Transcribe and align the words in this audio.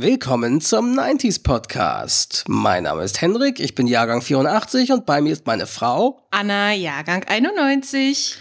Willkommen 0.00 0.60
zum 0.60 0.96
90s 0.96 1.42
Podcast. 1.42 2.44
Mein 2.46 2.84
Name 2.84 3.02
ist 3.02 3.20
Hendrik, 3.20 3.58
ich 3.58 3.74
bin 3.74 3.88
Jahrgang 3.88 4.22
84 4.22 4.92
und 4.92 5.06
bei 5.06 5.20
mir 5.20 5.32
ist 5.32 5.44
meine 5.44 5.66
Frau 5.66 6.24
Anna, 6.30 6.72
Jahrgang 6.72 7.24
91. 7.24 8.36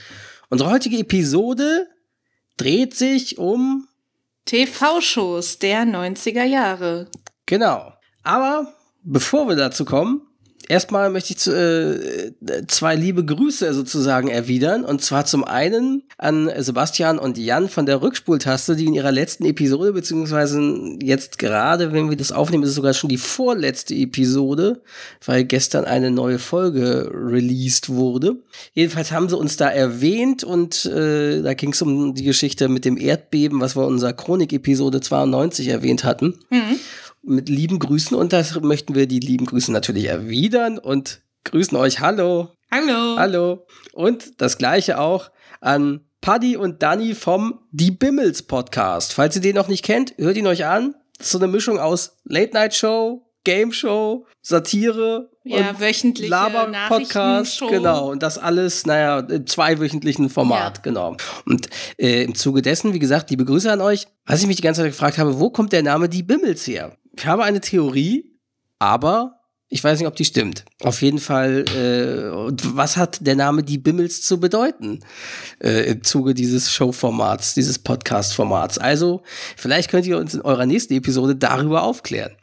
Unsere 0.49 0.70
heutige 0.70 0.99
Episode 0.99 1.88
dreht 2.57 2.96
sich 2.96 3.39
um 3.39 3.88
TV-Shows 4.46 5.57
der 5.57 5.85
90er 5.85 6.43
Jahre. 6.43 7.07
Genau. 7.47 7.92
Aber 8.21 8.71
bevor 9.01 9.49
wir 9.49 9.55
dazu 9.55 9.83
kommen, 9.83 10.26
erstmal 10.68 11.10
möchte 11.10 11.34
ich 11.34 11.40
zu, 11.40 11.52
äh, 11.52 12.31
zwei 12.68 12.96
liebe 12.96 13.26
Grüße 13.26 13.74
sozusagen 13.74 14.28
erwidern. 14.28 14.83
Und 14.83 15.01
zwar 15.01 15.26
zum 15.26 15.44
einen 15.44 16.04
an 16.18 16.52
Sebastian 16.58 17.20
und 17.20 17.38
Jan 17.38 17.70
von 17.70 17.86
der 17.86 18.02
Rückspultaste, 18.02 18.76
die 18.76 18.86
in 18.86 18.94
ihrer 18.94 19.12
letzten 19.12 19.45
Episode, 19.45 19.94
beziehungsweise 19.94 20.59
jetzt 21.02 21.38
gerade, 21.38 21.94
wenn 21.94 22.09
wir 22.09 22.18
das 22.18 22.32
aufnehmen, 22.32 22.64
ist 22.64 22.70
es 22.70 22.76
sogar 22.76 22.94
schon 22.94 23.09
die 23.09 23.18
vorletzte 23.18 23.94
Episode, 23.96 24.82
weil 25.26 25.44
gestern 25.44 25.86
eine 25.86 26.12
neue 26.12 26.40
Folge 26.40 27.12
released 27.13 27.90
wurde. 27.90 28.38
Jedenfalls 28.74 29.12
haben 29.12 29.30
sie 29.30 29.38
uns 29.38 29.58
da 29.58 29.70
erwähnt 29.70 30.44
und 30.44 30.86
äh, 30.86 31.41
da 31.41 31.54
ging 31.54 31.72
es 31.74 31.82
um 31.82 32.13
die 32.13 32.24
Geschichte 32.24 32.70
mit 32.70 32.86
dem 32.86 32.98
Erdbeben, 32.98 33.62
was 33.62 33.76
wir 33.76 33.84
in 33.84 33.94
unserer 33.94 34.13
Chronik-Episode 34.13 35.02
92 35.02 35.68
erwähnt 35.68 36.04
hatten. 36.04 36.40
Mhm 36.49 36.80
mit 37.27 37.49
lieben 37.49 37.80
Grüßen 37.80 38.16
und 38.16 38.34
das 38.34 38.59
möchten 38.62 38.95
wir 38.95 39.08
die 39.08 39.20
lieben 39.20 39.45
Grüßen 39.45 39.73
natürlich 39.73 40.05
erwidern 40.05 40.80
und 40.80 41.22
grüßen 41.44 41.77
euch. 41.77 41.99
Hallo. 41.99 42.49
Hallo. 42.72 43.18
Hallo. 43.18 43.68
Und 43.94 44.41
das 44.41 44.58
gleiche 44.58 44.99
auch 44.99 45.30
an 45.62 46.02
Paddy 46.21 46.58
und 46.58 46.82
Danny 46.82 47.16
vom 47.16 47.59
Die 47.71 47.91
Bimmels 47.91 48.44
Podcast. 48.44 49.13
Falls 49.13 49.35
ihr 49.35 49.41
den 49.41 49.55
noch 49.55 49.68
nicht 49.68 49.84
kennt, 49.84 50.13
hört 50.18 50.38
ihn 50.38 50.48
euch 50.48 50.66
an. 50.66 50.95
Das 51.18 51.27
ist 51.27 51.32
so 51.34 51.38
eine 51.40 51.48
Mischung 51.48 51.80
aus 51.80 52.18
Late 52.23 52.54
Night 52.54 52.76
Show, 52.76 53.27
Game 53.44 53.71
Show, 53.71 54.26
Satire 54.41 55.30
ja, 55.43 55.70
und 55.70 55.80
wöchentliche 55.80 56.30
Laber 56.30 56.70
Podcast, 56.90 57.62
genau 57.70 58.12
und 58.12 58.21
das 58.21 58.37
alles, 58.37 58.85
naja, 58.85 59.20
in 59.20 59.48
zweiwöchentlichen 59.48 60.30
Format, 60.30 60.77
ja. 60.77 60.82
genau. 60.84 61.15
Und 61.46 61.70
äh, 61.98 62.24
im 62.24 62.35
Zuge 62.35 62.62
dessen, 62.62 62.93
wie 62.93 62.99
gesagt, 62.99 63.30
liebe 63.30 63.46
Grüße 63.46 63.71
an 63.71 63.82
euch. 63.82 64.07
Was 64.25 64.41
ich 64.41 64.47
mich 64.47 64.57
die 64.57 64.63
ganze 64.63 64.81
Zeit 64.81 64.91
gefragt 64.91 65.17
habe, 65.17 65.39
wo 65.39 65.49
kommt 65.49 65.71
der 65.71 65.83
Name 65.83 66.09
Die 66.09 66.23
Bimmels 66.23 66.67
her? 66.67 66.97
Ich 67.17 67.25
habe 67.25 67.43
eine 67.43 67.61
Theorie, 67.61 68.37
aber 68.77 69.37
ich 69.69 69.83
weiß 69.83 69.99
nicht, 69.99 70.07
ob 70.07 70.15
die 70.15 70.23
stimmt. 70.23 70.63
Auf 70.81 71.01
jeden 71.01 71.17
Fall, 71.17 71.65
äh, 71.75 72.53
was 72.75 72.95
hat 72.95 73.25
der 73.25 73.35
Name 73.35 73.63
Die 73.63 73.79
Bimmels 73.79 74.21
zu 74.21 74.39
bedeuten 74.39 74.99
äh, 75.59 75.91
im 75.91 76.03
Zuge 76.03 76.33
dieses 76.33 76.71
Showformats, 76.71 77.55
dieses 77.55 77.79
Podcast-Formats? 77.79 78.77
Also, 78.77 79.23
vielleicht 79.57 79.89
könnt 79.89 80.05
ihr 80.05 80.19
uns 80.19 80.35
in 80.35 80.41
eurer 80.41 80.67
nächsten 80.67 80.93
Episode 80.93 81.35
darüber 81.35 81.83
aufklären. 81.83 82.33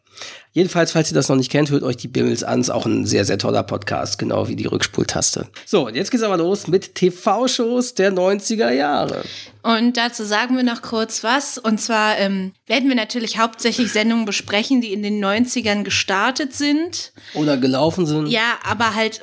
Jedenfalls, 0.54 0.92
falls 0.92 1.10
ihr 1.10 1.16
das 1.16 1.28
noch 1.28 1.34
nicht 1.34 1.50
kennt, 1.50 1.70
hört 1.70 1.82
euch 1.82 1.96
die 1.96 2.06
Bimmels 2.06 2.44
an. 2.44 2.60
Ist 2.60 2.70
auch 2.70 2.86
ein 2.86 3.06
sehr, 3.06 3.24
sehr 3.24 3.38
toller 3.38 3.64
Podcast, 3.64 4.20
genau 4.20 4.46
wie 4.46 4.54
die 4.54 4.66
Rückspultaste. 4.66 5.48
So, 5.66 5.88
und 5.88 5.96
jetzt 5.96 6.12
geht's 6.12 6.22
aber 6.22 6.36
los 6.36 6.68
mit 6.68 6.94
TV-Shows 6.94 7.94
der 7.94 8.12
90er 8.12 8.70
Jahre. 8.70 9.24
Und 9.64 9.96
dazu 9.96 10.22
sagen 10.22 10.56
wir 10.56 10.62
noch 10.62 10.80
kurz 10.80 11.24
was. 11.24 11.58
Und 11.58 11.80
zwar 11.80 12.18
ähm, 12.18 12.52
werden 12.68 12.88
wir 12.88 12.94
natürlich 12.94 13.36
hauptsächlich 13.36 13.90
Sendungen 13.90 14.26
besprechen, 14.26 14.80
die 14.80 14.92
in 14.92 15.02
den 15.02 15.22
90ern 15.22 15.82
gestartet 15.82 16.54
sind. 16.54 17.12
Oder 17.34 17.56
gelaufen 17.56 18.06
sind. 18.06 18.28
Ja, 18.28 18.58
aber 18.62 18.94
halt, 18.94 19.22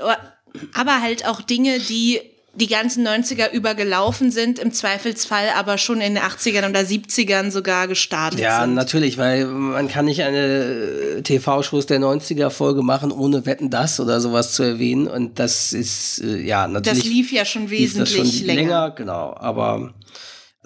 aber 0.73 1.01
halt 1.01 1.25
auch 1.25 1.41
Dinge, 1.41 1.79
die 1.79 2.19
die 2.53 2.67
ganzen 2.67 3.07
90er 3.07 3.51
über 3.51 3.75
gelaufen 3.75 4.29
sind, 4.29 4.59
im 4.59 4.73
Zweifelsfall 4.73 5.49
aber 5.55 5.77
schon 5.77 6.01
in 6.01 6.15
den 6.15 6.23
80ern 6.23 6.69
oder 6.69 6.81
70ern 6.81 7.49
sogar 7.49 7.87
gestartet 7.87 8.41
ja, 8.41 8.61
sind. 8.61 8.71
Ja, 8.71 8.75
natürlich, 8.75 9.17
weil 9.17 9.45
man 9.45 9.87
kann 9.87 10.05
nicht 10.05 10.21
eine 10.21 11.21
TV-Shows 11.23 11.85
der 11.85 11.99
90er-Folge 11.99 12.83
machen, 12.83 13.11
ohne 13.11 13.45
Wetten 13.45 13.69
das 13.69 13.99
oder 13.99 14.19
sowas 14.19 14.51
zu 14.53 14.63
erwähnen. 14.63 15.07
Und 15.07 15.39
das 15.39 15.71
ist, 15.71 16.21
äh, 16.23 16.41
ja, 16.41 16.67
natürlich. 16.67 17.03
Das 17.03 17.07
lief 17.07 17.31
ja 17.31 17.45
schon 17.45 17.69
wesentlich 17.69 18.37
schon 18.37 18.45
länger. 18.45 18.61
länger. 18.61 18.91
Genau, 18.91 19.33
aber 19.37 19.93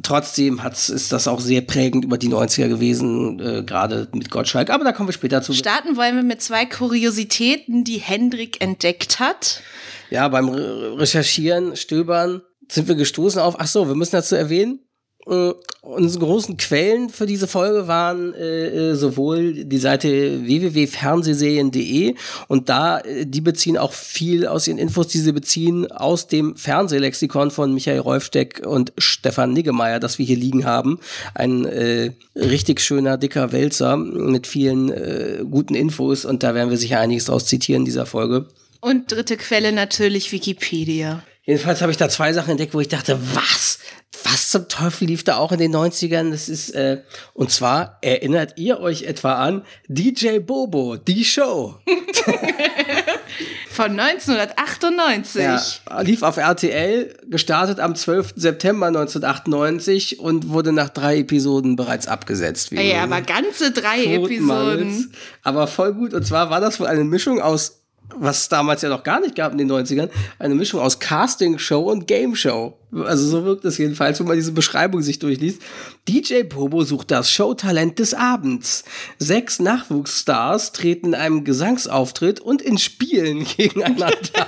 Trotzdem 0.03 0.61
hat's, 0.61 0.89
ist 0.89 1.13
das 1.13 1.25
auch 1.25 1.39
sehr 1.39 1.61
prägend 1.61 2.03
über 2.03 2.17
die 2.17 2.27
90er 2.27 2.67
gewesen, 2.67 3.39
äh, 3.39 3.63
gerade 3.63 4.09
mit 4.13 4.29
Gottschalk. 4.29 4.69
Aber 4.69 4.83
da 4.83 4.91
kommen 4.91 5.07
wir 5.07 5.13
später 5.13 5.41
zu. 5.41 5.53
Starten 5.53 5.95
wollen 5.95 6.17
wir 6.17 6.23
mit 6.23 6.41
zwei 6.41 6.65
Kuriositäten, 6.65 7.85
die 7.85 7.99
Hendrik 7.99 8.61
entdeckt 8.61 9.21
hat. 9.21 9.61
Ja, 10.09 10.27
beim 10.27 10.49
Recherchieren, 10.49 11.75
Stöbern 11.75 12.41
sind 12.69 12.87
wir 12.87 12.95
gestoßen 12.95 13.41
auf, 13.41 13.55
ach 13.59 13.67
so, 13.67 13.87
wir 13.87 13.95
müssen 13.95 14.15
dazu 14.15 14.35
erwähnen, 14.35 14.79
äh, 15.27 15.53
unsere 15.81 16.25
großen 16.25 16.57
Quellen 16.57 17.09
für 17.09 17.25
diese 17.25 17.47
Folge 17.47 17.87
waren 17.87 18.33
äh, 18.35 18.91
äh 18.91 18.95
sowohl 18.95 19.65
die 19.65 19.77
Seite 19.77 20.45
www.fernsehserien.de 20.45 22.13
und 22.47 22.69
da, 22.69 22.99
äh, 22.99 23.25
die 23.25 23.41
beziehen 23.41 23.77
auch 23.77 23.91
viel 23.91 24.45
aus 24.45 24.67
ihren 24.67 24.77
Infos, 24.77 25.07
die 25.07 25.17
sie 25.17 25.31
beziehen 25.31 25.91
aus 25.91 26.27
dem 26.27 26.55
Fernsehlexikon 26.55 27.49
von 27.49 27.73
Michael 27.73 27.99
Rolfsteck 27.99 28.61
und 28.67 28.93
Stefan 28.99 29.53
Niggemeier, 29.53 29.99
das 29.99 30.19
wir 30.19 30.25
hier 30.27 30.37
liegen 30.37 30.65
haben. 30.65 30.99
Ein 31.33 31.65
äh, 31.65 32.11
richtig 32.35 32.81
schöner, 32.81 33.17
dicker 33.17 33.51
Wälzer 33.51 33.97
mit 33.97 34.45
vielen 34.45 34.91
äh, 34.91 35.43
guten 35.49 35.73
Infos 35.73 36.25
und 36.25 36.43
da 36.43 36.53
werden 36.53 36.69
wir 36.69 36.77
sicher 36.77 36.99
einiges 36.99 37.25
draus 37.25 37.45
zitieren 37.47 37.81
in 37.81 37.85
dieser 37.85 38.05
Folge. 38.05 38.47
Und 38.85 39.11
dritte 39.11 39.35
Quelle 39.35 39.71
natürlich 39.71 40.31
Wikipedia. 40.31 41.23
Jedenfalls 41.41 41.81
habe 41.81 41.91
ich 41.91 41.97
da 41.97 42.07
zwei 42.07 42.33
Sachen 42.33 42.51
entdeckt, 42.51 42.75
wo 42.75 42.79
ich 42.79 42.87
dachte, 42.87 43.17
was? 43.33 43.79
Was 44.23 44.51
zum 44.51 44.67
Teufel 44.67 45.07
lief 45.07 45.23
da 45.23 45.37
auch 45.37 45.51
in 45.51 45.57
den 45.57 45.75
90ern? 45.75 46.29
Das 46.29 46.47
ist, 46.49 46.69
äh, 46.75 47.01
und 47.33 47.49
zwar 47.49 47.97
erinnert 48.01 48.59
ihr 48.59 48.79
euch 48.79 49.05
etwa 49.05 49.43
an 49.43 49.63
DJ 49.87 50.37
Bobo, 50.37 50.97
die 50.97 51.25
Show. 51.25 51.79
Von 53.71 53.99
1998. 53.99 55.41
Ja, 55.41 56.01
lief 56.01 56.21
auf 56.21 56.37
RTL, 56.37 57.17
gestartet 57.27 57.79
am 57.79 57.95
12. 57.95 58.33
September 58.35 58.85
1998 58.85 60.19
und 60.19 60.49
wurde 60.49 60.71
nach 60.73 60.89
drei 60.89 61.17
Episoden 61.17 61.75
bereits 61.75 62.07
abgesetzt. 62.07 62.69
Ja, 62.71 63.01
aber 63.01 63.21
ganze 63.21 63.71
drei 63.71 64.05
Episoden. 64.05 65.11
Aber 65.41 65.65
voll 65.65 65.95
gut. 65.95 66.13
Und 66.13 66.27
zwar 66.27 66.51
war 66.51 66.61
das 66.61 66.79
wohl 66.79 66.85
eine 66.85 67.03
Mischung 67.03 67.41
aus 67.41 67.81
was 68.13 68.41
es 68.41 68.49
damals 68.49 68.81
ja 68.81 68.89
noch 68.89 69.03
gar 69.03 69.19
nicht 69.19 69.35
gab 69.35 69.51
in 69.51 69.57
den 69.57 69.71
90ern, 69.71 70.09
eine 70.39 70.55
Mischung 70.55 70.79
aus 70.79 70.99
Casting-Show 70.99 71.81
und 71.81 72.07
Game-Show. 72.07 72.77
Also 72.91 73.27
so 73.27 73.45
wirkt 73.45 73.65
es 73.65 73.77
jedenfalls, 73.77 74.19
wenn 74.19 74.27
man 74.27 74.37
diese 74.37 74.51
Beschreibung 74.51 75.01
sich 75.01 75.19
durchliest. 75.19 75.61
DJ 76.07 76.43
Bobo 76.43 76.83
sucht 76.83 77.11
das 77.11 77.29
Showtalent 77.29 77.99
des 77.99 78.13
Abends. 78.13 78.83
Sechs 79.17 79.59
Nachwuchsstars 79.59 80.71
treten 80.71 81.07
in 81.07 81.15
einem 81.15 81.43
Gesangsauftritt 81.43 82.39
und 82.39 82.61
in 82.61 82.77
Spielen 82.77 83.45
gegeneinander, 83.57 84.47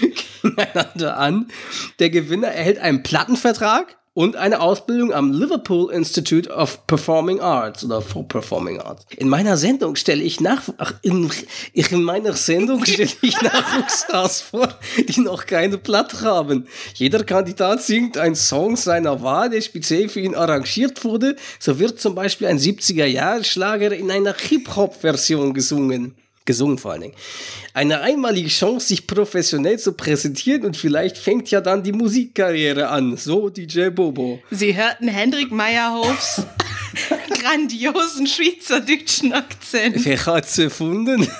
gegeneinander 0.42 1.18
an. 1.18 1.48
Der 1.98 2.10
Gewinner 2.10 2.48
erhält 2.48 2.78
einen 2.78 3.02
Plattenvertrag 3.02 3.96
und 4.18 4.34
eine 4.34 4.60
Ausbildung 4.60 5.12
am 5.12 5.32
Liverpool 5.32 5.92
Institute 5.92 6.50
of 6.50 6.84
Performing 6.88 7.38
Arts 7.38 7.84
oder 7.84 8.02
for 8.02 8.26
Performing 8.26 8.80
Arts. 8.80 9.06
In 9.16 9.28
meiner 9.28 9.56
Sendung 9.56 9.94
stelle 9.94 10.24
ich 10.24 10.40
nach, 10.40 10.62
ach, 10.76 10.94
in, 11.02 11.30
in 11.72 12.02
meiner 12.02 12.32
Sendung 12.32 12.84
stelle 12.84 13.12
ich 13.22 13.40
Nachwuchsstars 13.42 14.40
vor, 14.40 14.74
die 14.96 15.20
noch 15.20 15.46
keine 15.46 15.78
Platte 15.78 16.22
haben. 16.22 16.66
Jeder 16.94 17.22
Kandidat 17.22 17.80
singt 17.80 18.18
einen 18.18 18.34
Song 18.34 18.74
seiner 18.74 19.22
Wahl, 19.22 19.50
der 19.50 19.60
speziell 19.60 20.08
für 20.08 20.18
ihn 20.18 20.34
arrangiert 20.34 21.04
wurde. 21.04 21.36
So 21.60 21.78
wird 21.78 22.00
zum 22.00 22.16
Beispiel 22.16 22.48
ein 22.48 22.58
70er-Jahre-Schlager 22.58 23.92
in 23.92 24.10
einer 24.10 24.34
Hip-Hop-Version 24.34 25.54
gesungen 25.54 26.16
gesungen 26.48 26.78
vor 26.78 26.92
allen 26.92 27.02
Dingen. 27.02 27.14
Eine 27.74 28.00
einmalige 28.00 28.48
Chance, 28.48 28.88
sich 28.88 29.06
professionell 29.06 29.78
zu 29.78 29.92
präsentieren 29.92 30.64
und 30.64 30.76
vielleicht 30.76 31.18
fängt 31.18 31.50
ja 31.50 31.60
dann 31.60 31.84
die 31.84 31.92
Musikkarriere 31.92 32.88
an. 32.88 33.16
So 33.16 33.50
DJ 33.50 33.90
Bobo. 33.90 34.40
Sie 34.50 34.74
hörten 34.74 35.06
Hendrik 35.06 35.52
Meyerhofs 35.52 36.42
grandiosen 37.40 38.26
schweizerdeutschen 38.26 39.34
Akzent. 39.34 40.04
Wer 40.04 40.26
hat's 40.26 40.58
erfunden? 40.58 41.28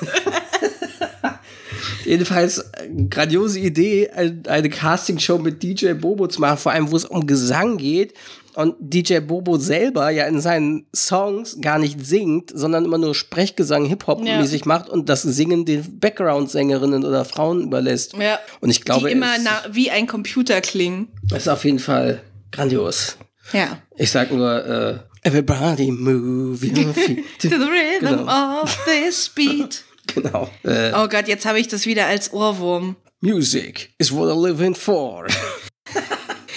Jedenfalls, 2.05 2.65
grandiose 3.11 3.61
Idee, 3.61 4.11
eine 4.11 4.69
Castingshow 4.69 5.39
mit 5.39 5.63
DJ 5.63 5.93
Bobo 5.93 6.27
zu 6.27 6.41
machen, 6.41 6.59
vor 6.59 6.73
allem 6.73 6.91
wo 6.91 6.97
es 6.97 7.05
um 7.07 7.27
Gesang 7.27 7.79
geht 7.79 8.15
und 8.59 8.75
DJ 8.81 9.21
Bobo 9.21 9.57
selber 9.57 10.11
ja 10.11 10.27
in 10.27 10.41
seinen 10.41 10.87
Songs 10.93 11.59
gar 11.61 11.79
nicht 11.79 12.05
singt, 12.05 12.51
sondern 12.53 12.85
immer 12.85 12.99
nur 12.99 13.15
Sprechgesang 13.15 13.85
Hip-Hop-mäßig 13.85 14.63
ja. 14.63 14.67
macht 14.67 14.89
und 14.89 15.09
das 15.09 15.23
Singen 15.23 15.65
den 15.65 16.01
Background-Sängerinnen 16.01 17.05
oder 17.05 17.25
Frauen 17.25 17.63
überlässt. 17.63 18.15
Ja. 18.15 18.41
Und 18.61 18.71
ich 18.71 18.83
glaube. 18.83 19.07
Die 19.07 19.13
immer 19.13 19.29
wie 19.71 19.93
ein 19.93 20.09
Computer 20.09 20.61
klingen. 20.61 21.07
Das 21.29 21.43
ist 21.43 21.49
auf 21.49 21.65
jeden 21.65 21.79
Fall 21.79 22.21
grandios. 22.51 23.17
Ja. 23.53 23.79
Ich 23.97 24.11
sag 24.11 24.33
nur, 24.33 24.67
äh, 24.67 24.99
Everybody 25.23 25.93
move 25.93 26.67
your 26.67 26.95
feet. 26.95 27.25
to 27.41 27.49
the 27.51 27.55
rhythm 27.55 28.07
genau. 28.07 28.63
of 28.63 28.77
this 28.87 29.29
beat. 29.37 29.85
genau. 30.13 30.51
Äh, 30.65 30.91
oh 30.97 31.07
Gott, 31.07 31.29
jetzt 31.29 31.47
habe 31.47 31.61
ich 31.61 31.69
das 31.69 31.87
wieder 31.87 32.07
als 32.07 32.33
Ohrwurm. 32.33 32.97
Music 33.21 33.91
is 33.99 34.11
what 34.11 34.29
I 34.29 34.49
live 34.49 34.61
in 34.61 34.75
for. 34.75 35.29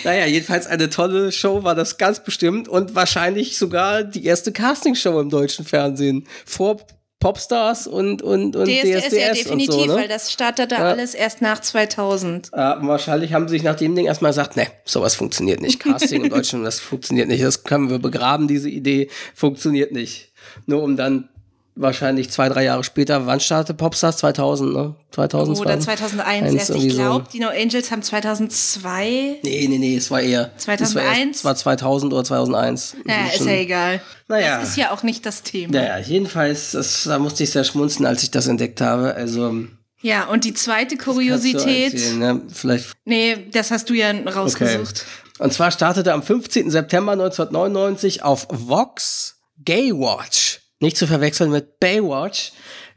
Naja, 0.03 0.25
jedenfalls 0.25 0.67
eine 0.67 0.89
tolle 0.89 1.31
Show 1.31 1.63
war 1.63 1.75
das 1.75 1.97
ganz 1.97 2.23
bestimmt 2.23 2.67
und 2.67 2.95
wahrscheinlich 2.95 3.57
sogar 3.57 4.03
die 4.03 4.25
erste 4.25 4.51
Castingshow 4.51 5.19
im 5.19 5.29
deutschen 5.29 5.65
Fernsehen. 5.65 6.27
Vor 6.45 6.77
Popstars 7.21 7.85
und, 7.85 8.23
und, 8.23 8.55
und 8.55 8.65
DSDS, 8.65 9.05
DSDS 9.05 9.15
ja, 9.15 9.33
definitiv, 9.33 9.69
und 9.75 9.81
so, 9.81 9.85
ne? 9.85 9.95
weil 9.95 10.07
das 10.07 10.31
startete 10.31 10.75
ja. 10.75 10.81
alles 10.81 11.13
erst 11.13 11.41
nach 11.41 11.61
2000. 11.61 12.49
Ja, 12.53 12.79
wahrscheinlich 12.81 13.31
haben 13.33 13.47
sie 13.47 13.53
sich 13.53 13.63
nach 13.63 13.75
dem 13.75 13.95
Ding 13.95 14.07
erstmal 14.07 14.31
gesagt, 14.31 14.57
ne, 14.57 14.67
sowas 14.85 15.15
funktioniert 15.15 15.61
nicht. 15.61 15.79
Casting 15.79 16.23
in 16.23 16.29
Deutschland, 16.31 16.65
das 16.65 16.79
funktioniert 16.79 17.27
nicht. 17.27 17.43
Das 17.43 17.63
können 17.63 17.89
wir 17.91 17.99
begraben, 17.99 18.47
diese 18.47 18.69
Idee 18.69 19.09
funktioniert 19.35 19.91
nicht. 19.91 20.33
Nur 20.65 20.81
um 20.81 20.97
dann 20.97 21.29
wahrscheinlich 21.75 22.29
zwei, 22.29 22.49
drei 22.49 22.65
Jahre 22.65 22.83
später, 22.83 23.25
wann 23.25 23.39
startete 23.39 23.73
Popstars? 23.73 24.17
2000, 24.17 24.73
ne? 24.73 24.95
2002? 25.11 25.61
Oder 25.61 25.79
2001 25.79 26.53
erst. 26.53 26.69
Ich 26.71 26.89
glaube, 26.89 27.25
die 27.31 27.39
No 27.39 27.49
Angels 27.49 27.91
haben 27.91 28.01
2002. 28.01 29.39
Nee, 29.43 29.67
nee, 29.67 29.77
nee, 29.77 29.95
es 29.95 30.11
war 30.11 30.21
eher. 30.21 30.51
2001? 30.57 31.37
Es 31.37 31.43
war, 31.45 31.51
war 31.51 31.57
2000 31.57 32.13
oder 32.13 32.23
2001. 32.23 32.97
Ja, 33.07 33.15
ist 33.33 33.45
ja 33.45 33.51
egal. 33.51 34.01
Naja. 34.27 34.59
Das 34.59 34.69
ist 34.69 34.77
ja 34.77 34.91
auch 34.91 35.03
nicht 35.03 35.25
das 35.25 35.43
Thema. 35.43 35.73
Naja, 35.73 35.97
jedenfalls, 35.99 36.71
das, 36.71 37.03
da 37.03 37.19
musste 37.19 37.43
ich 37.43 37.51
sehr 37.51 37.63
schmunzen, 37.63 38.05
als 38.05 38.23
ich 38.23 38.31
das 38.31 38.47
entdeckt 38.47 38.81
habe. 38.81 39.15
Also. 39.15 39.65
Ja, 40.01 40.25
und 40.25 40.45
die 40.45 40.53
zweite 40.53 40.97
Kuriosität. 40.97 41.93
Erzählen, 41.93 42.19
ne? 42.19 42.41
Vielleicht. 42.51 42.93
Nee, 43.05 43.47
das 43.51 43.71
hast 43.71 43.89
du 43.89 43.93
ja 43.93 44.11
rausgesucht. 44.11 45.05
Okay. 45.05 45.43
Und 45.43 45.53
zwar 45.53 45.71
startete 45.71 46.13
am 46.13 46.21
15. 46.21 46.69
September 46.69 47.13
1999 47.13 48.23
auf 48.23 48.47
Vox 48.51 49.37
Gay 49.57 49.91
Watch 49.91 50.60
nicht 50.81 50.97
zu 50.97 51.07
verwechseln 51.07 51.51
mit 51.51 51.79
Baywatch. 51.79 52.51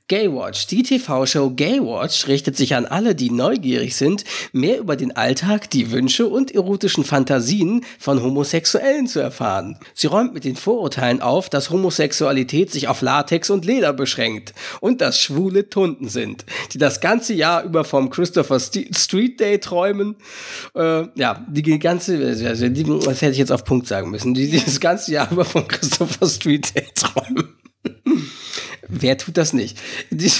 Gaywatch. 0.06 0.66
Die 0.66 0.82
TV-Show 0.82 1.50
Gaywatch 1.50 2.28
richtet 2.28 2.58
sich 2.58 2.75
an 2.75 2.84
alle, 2.84 3.14
die 3.14 3.31
neugierig 3.31 3.96
sind, 3.96 4.25
mehr 4.52 4.78
über 4.78 4.96
den 4.96 5.16
Alltag, 5.16 5.70
die 5.70 5.92
Wünsche 5.92 6.26
und 6.26 6.54
erotischen 6.54 7.04
Fantasien 7.04 7.86
von 7.98 8.22
Homosexuellen 8.22 9.06
zu 9.06 9.20
erfahren. 9.20 9.78
Sie 9.94 10.06
räumt 10.06 10.34
mit 10.34 10.44
den 10.44 10.56
Vorurteilen 10.56 11.22
auf, 11.22 11.48
dass 11.48 11.70
Homosexualität 11.70 12.70
sich 12.70 12.88
auf 12.88 13.00
Latex 13.00 13.48
und 13.48 13.64
Leder 13.64 13.94
beschränkt 13.94 14.52
und 14.81 15.00
dass 15.00 15.19
Schwule 15.19 15.70
Tunden 15.70 16.10
sind, 16.10 16.44
die 16.72 16.78
das 16.78 17.00
ganze 17.00 17.32
Jahr 17.32 17.64
über 17.64 17.84
vom 17.84 18.10
Christopher 18.10 18.60
St 18.60 18.94
Street 18.94 19.40
Day 19.40 19.58
träumen. 19.58 20.16
Äh, 20.75 21.06
ja, 21.14 21.46
die 21.48 21.78
ganze, 21.78 22.19
also 22.26 22.44
das 22.44 23.22
hätte 23.22 23.32
ich 23.32 23.38
jetzt 23.38 23.52
auf 23.52 23.64
Punkt 23.64 23.86
sagen 23.86 24.10
müssen, 24.10 24.34
die, 24.34 24.50
die 24.50 24.62
das 24.62 24.81
ganze 24.81 25.12
Jahr 25.12 25.32
über 25.32 25.46
vom 25.46 25.66
Christopher 25.66 26.26
Street 26.26 26.75
Day 26.75 26.88
träumen. 26.94 27.63
Wer 28.88 29.19
tut 29.19 29.37
das 29.37 29.52
nicht? 29.52 29.78
Die, 30.11 30.31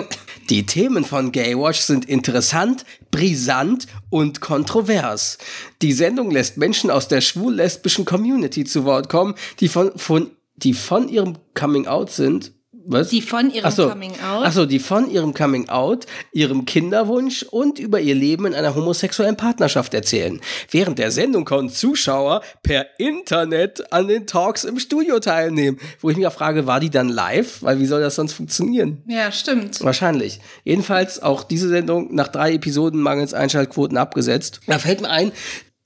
die, 0.50 0.66
Themen 0.66 1.04
von 1.04 1.32
Gaywatch 1.32 1.80
sind 1.80 2.04
interessant, 2.04 2.84
brisant 3.10 3.86
und 4.10 4.40
kontrovers. 4.40 5.38
Die 5.82 5.92
Sendung 5.92 6.30
lässt 6.30 6.56
Menschen 6.56 6.90
aus 6.90 7.08
der 7.08 7.20
schwul-lesbischen 7.20 8.04
Community 8.04 8.64
zu 8.64 8.84
Wort 8.84 9.08
kommen, 9.08 9.34
die 9.60 9.68
von, 9.68 9.96
von, 9.96 10.30
die 10.56 10.74
von 10.74 11.08
ihrem 11.08 11.38
Coming 11.54 11.86
Out 11.86 12.10
sind 12.10 12.52
was? 12.90 13.08
Die 13.08 13.22
von 13.22 13.50
ihrem 13.50 13.70
so. 13.70 13.88
Coming 13.88 14.12
Out. 14.20 14.46
Achso, 14.46 14.66
die 14.66 14.78
von 14.78 15.10
ihrem 15.10 15.34
Coming 15.34 15.68
Out, 15.68 16.06
ihrem 16.32 16.64
Kinderwunsch 16.64 17.42
und 17.42 17.78
über 17.78 18.00
ihr 18.00 18.14
Leben 18.14 18.46
in 18.46 18.54
einer 18.54 18.74
homosexuellen 18.74 19.36
Partnerschaft 19.36 19.94
erzählen. 19.94 20.40
Während 20.70 20.98
der 20.98 21.10
Sendung 21.10 21.44
konnten 21.44 21.72
Zuschauer 21.72 22.42
per 22.62 22.86
Internet 22.98 23.92
an 23.92 24.08
den 24.08 24.26
Talks 24.26 24.64
im 24.64 24.78
Studio 24.78 25.20
teilnehmen. 25.20 25.78
Wo 26.00 26.10
ich 26.10 26.16
mich 26.16 26.26
auch 26.26 26.32
frage, 26.32 26.66
war 26.66 26.80
die 26.80 26.90
dann 26.90 27.08
live? 27.08 27.62
Weil 27.62 27.78
wie 27.78 27.86
soll 27.86 28.00
das 28.00 28.14
sonst 28.14 28.32
funktionieren? 28.32 29.02
Ja, 29.06 29.30
stimmt. 29.32 29.82
Wahrscheinlich. 29.82 30.40
Jedenfalls 30.64 31.22
auch 31.22 31.44
diese 31.44 31.68
Sendung 31.68 32.14
nach 32.14 32.28
drei 32.28 32.54
Episoden 32.54 33.00
mangels 33.00 33.34
Einschaltquoten 33.34 33.96
abgesetzt. 33.96 34.60
Da 34.66 34.78
fällt 34.78 35.00
mir 35.00 35.10
ein, 35.10 35.32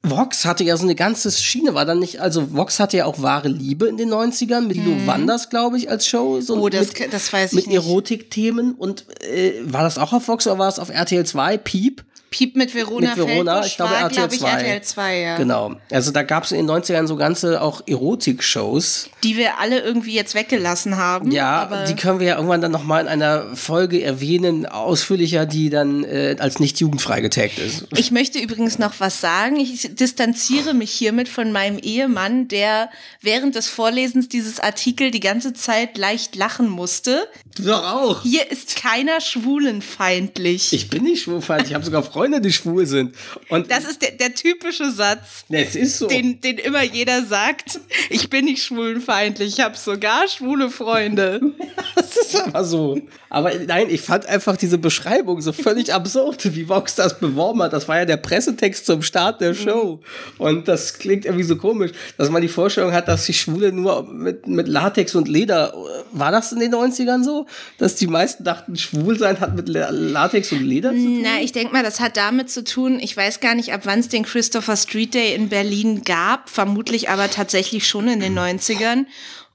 Vox 0.05 0.45
hatte 0.45 0.65
ja 0.65 0.77
so 0.77 0.83
eine 0.83 0.97
ganze 0.97 1.31
Schiene, 1.31 1.75
war 1.75 1.85
dann 1.85 2.01
nicht, 2.01 2.21
also 2.21 2.53
Vox 2.53 2.81
hatte 2.81 2.97
ja 2.97 3.05
auch 3.07 3.23
wahre 3.23 3.49
Liebe 3.49 3.87
in 3.87 3.97
den 3.97 4.11
90ern 4.13 4.63
mit 4.63 4.77
Lilo 4.77 4.91
mhm. 4.91 5.07
Wanders, 5.07 5.49
glaube 5.49 5.79
ich, 5.79 5.91
als 5.91 6.09
Show. 6.09 6.41
So 6.41 6.57
oh, 6.57 6.69
das, 6.69 6.93
mit, 6.99 7.13
das 7.13 7.33
weiß 7.33 7.53
ich 7.53 7.67
Mit 7.67 7.75
Erotikthemen 7.75 8.75
und 8.75 9.05
äh, 9.21 9.53
war 9.63 9.83
das 9.83 9.99
auch 9.99 10.13
auf 10.13 10.27
Vox 10.27 10.47
oder 10.47 10.59
war 10.59 10.69
es 10.69 10.81
auf 10.81 10.89
RTL 10.89 11.25
2? 11.25 11.57
Piep? 11.59 12.05
Piep 12.33 12.57
mit 12.57 12.75
Verona, 12.75 13.15
mit 13.15 13.19
Verona 13.19 13.53
Feldbusch 13.53 13.67
ich 13.71 13.77
glaube 13.77 13.93
war, 13.93 14.01
RTL 14.01 14.29
2. 14.29 14.35
Ich, 14.35 14.43
RTL 14.43 14.83
2 14.83 15.21
ja. 15.21 15.37
Genau. 15.37 15.75
Also 15.91 16.11
da 16.11 16.23
gab 16.25 16.45
es 16.45 16.53
in 16.53 16.67
den 16.67 16.71
90ern 16.71 17.07
so 17.07 17.17
ganze 17.17 17.63
auch 17.63 17.83
Erotik-Shows. 17.87 19.11
Die 19.23 19.37
wir 19.37 19.59
alle 19.59 19.81
irgendwie 19.81 20.15
jetzt 20.15 20.35
weggelassen 20.35 20.97
haben. 20.97 21.31
Ja, 21.31 21.85
die 21.87 21.95
können 21.95 22.19
wir 22.19 22.27
ja 22.27 22.37
irgendwann 22.37 22.61
dann 22.61 22.73
nochmal 22.73 23.03
in 23.03 23.09
einer 23.09 23.55
Folge 23.55 24.03
erwähnen, 24.03 24.67
ausführlicher, 24.67 25.47
die 25.47 25.71
dann 25.71 26.05
äh, 26.05 26.37
als 26.39 26.59
nicht 26.59 26.81
jugendfrei 26.81 27.21
getaggt 27.21 27.59
ist. 27.59 27.87
Ich 27.97 28.11
möchte 28.11 28.39
übrigens 28.39 28.79
noch 28.79 28.95
was 28.99 29.21
sagen. 29.21 29.57
Ich 29.57 29.95
distanziere 29.95 30.75
mich 30.75 30.91
hiermit 30.91 31.29
von 31.29 31.53
meinem 31.53 31.79
Ehemann, 31.79 32.49
der 32.49 32.89
während 33.21 33.55
des 33.55 33.69
Vorlesens 33.69 34.29
dieses 34.29 34.59
Artikel 34.59 35.11
die 35.11 35.21
ganze 35.21 35.53
Zeit 35.53 35.99
leicht 35.99 36.35
lachen 36.35 36.69
musste. 36.69 37.29
Du 37.57 37.65
doch 37.65 37.85
auch. 37.85 38.23
Hier 38.23 38.51
ist 38.51 38.77
keiner 38.77 39.21
schwulenfeindlich. 39.21 40.73
Ich 40.73 40.89
bin 40.89 41.05
nicht 41.05 41.23
schwulenfeindlich. 41.23 41.71
Ich 41.71 41.75
habe 41.75 41.85
sogar 41.85 42.03
Freunde, 42.03 42.22
die 42.41 42.53
schwul 42.53 42.87
sind. 42.87 43.15
Und 43.49 43.71
das 43.71 43.85
ist 43.85 44.03
der, 44.03 44.13
der 44.13 44.35
typische 44.35 44.91
Satz, 44.91 45.45
so. 45.85 46.07
den, 46.07 46.41
den 46.41 46.59
immer 46.59 46.83
jeder 46.83 47.25
sagt. 47.25 47.81
Ich 48.11 48.31
bin 48.31 48.45
nicht 48.45 48.63
schwulenfeindlich. 48.63 49.59
Ich 49.59 49.61
habe 49.65 49.77
sogar 49.77 50.29
schwule 50.29 50.71
Freunde. 50.71 51.41
das 51.95 52.17
ist 52.17 52.37
aber 52.37 52.65
so. 52.65 53.01
Aber 53.33 53.51
nein, 53.67 53.87
ich 53.89 54.03
fand 54.03 54.27
einfach 54.27 54.59
diese 54.59 54.77
Beschreibung 54.77 55.41
so 55.41 55.55
völlig 55.55 55.95
absurd, 55.95 56.55
wie 56.55 56.69
Vox 56.69 56.97
das 56.97 57.19
beworben 57.19 57.63
hat. 57.63 57.73
Das 57.73 57.89
war 57.89 57.97
ja 57.97 58.05
der 58.05 58.19
Pressetext 58.19 58.85
zum 58.85 59.01
Start 59.01 59.41
der 59.41 59.55
Show. 59.55 60.01
Und 60.37 60.69
das 60.69 60.99
klingt 60.99 61.25
irgendwie 61.25 61.45
so 61.45 61.57
komisch, 61.57 61.93
dass 62.19 62.29
man 62.29 62.43
die 62.43 62.49
Vorstellung 62.49 62.93
hat, 62.93 63.09
dass 63.09 63.25
die 63.25 63.33
Schwule 63.33 63.73
nur 63.73 64.03
mit, 64.03 64.47
mit 64.47 64.69
Latex 64.69 65.15
und 65.15 65.29
Leder. 65.29 65.73
War 66.13 66.31
das 66.31 66.53
in 66.53 66.61
den 66.61 66.75
90ern 66.75 67.25
so? 67.25 67.47
Dass 67.79 67.95
die 67.95 68.07
meisten 68.07 68.45
dachten, 68.45 68.77
schwul 68.77 69.19
sein 69.19 69.41
hat 69.41 69.57
mit 69.57 69.67
Latex 69.67 70.53
und 70.53 70.63
Leder 70.63 70.91
zu 70.91 70.99
tun? 70.99 71.23
Na, 71.23 71.41
ich 71.41 71.53
denke 71.53 71.73
mal, 71.73 71.83
das 71.83 72.01
hat 72.01 72.19
damit 72.19 72.51
zu 72.51 72.63
tun, 72.63 73.01
ich 73.01 73.17
weiß 73.17 73.41
gar 73.41 73.55
nicht, 73.55 73.73
ab 73.73 73.81
wann 73.85 74.01
es 74.01 74.09
den 74.09 74.25
Christopher 74.25 74.77
Street 74.77 75.15
Day 75.15 75.35
in 75.35 75.49
Berlin 75.49 76.03
gab, 76.05 76.51
vermutlich 76.51 77.09
aber 77.09 77.31
tatsächlich 77.31 77.89
schon 77.89 78.09
in 78.09 78.21
den 78.21 78.39
90ern. 78.39 79.07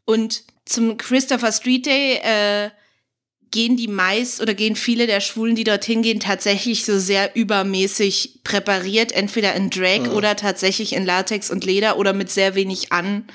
Und 0.03 0.41
zum 0.65 0.97
Christopher 0.97 1.51
Street 1.51 1.85
Day 1.85 2.15
äh, 2.23 2.69
gehen 3.51 3.77
die 3.77 3.87
meist 3.87 4.41
oder 4.41 4.53
gehen 4.53 4.75
viele 4.75 5.07
der 5.07 5.19
Schwulen, 5.19 5.55
die 5.55 5.63
dorthin 5.63 6.01
gehen, 6.01 6.19
tatsächlich 6.19 6.85
so 6.85 6.99
sehr 6.99 7.35
übermäßig 7.35 8.41
präpariert, 8.43 9.11
entweder 9.11 9.53
in 9.53 9.69
Drag 9.69 10.05
ja. 10.05 10.11
oder 10.11 10.35
tatsächlich 10.35 10.93
in 10.93 11.05
Latex 11.05 11.49
und 11.49 11.65
Leder 11.65 11.97
oder 11.97 12.13
mit 12.13 12.29
sehr 12.29 12.55
wenig 12.55 12.91
an 12.91 13.25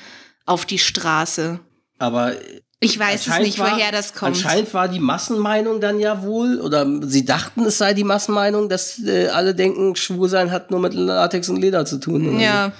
auf 0.46 0.66
die 0.66 0.78
Straße. 0.78 1.60
Aber 1.98 2.34
ich 2.80 2.98
weiß 2.98 3.28
es 3.28 3.38
nicht, 3.38 3.58
war, 3.60 3.72
woher 3.72 3.92
das 3.92 4.12
kommt. 4.12 4.36
Anscheinend 4.36 4.74
war 4.74 4.88
die 4.88 4.98
Massenmeinung 4.98 5.80
dann 5.80 6.00
ja 6.00 6.22
wohl, 6.22 6.60
oder 6.60 6.84
sie 7.02 7.24
dachten, 7.24 7.64
es 7.64 7.78
sei 7.78 7.94
die 7.94 8.02
Massenmeinung, 8.02 8.68
dass 8.68 8.98
äh, 9.04 9.28
alle 9.28 9.54
denken, 9.54 9.94
schwul 9.94 10.28
sein 10.28 10.50
hat 10.50 10.72
nur 10.72 10.80
mit 10.80 10.92
Latex 10.92 11.48
und 11.48 11.60
Leder 11.60 11.84
zu 11.84 11.98
tun. 11.98 12.40
Ja. 12.40 12.66
So. 12.66 12.72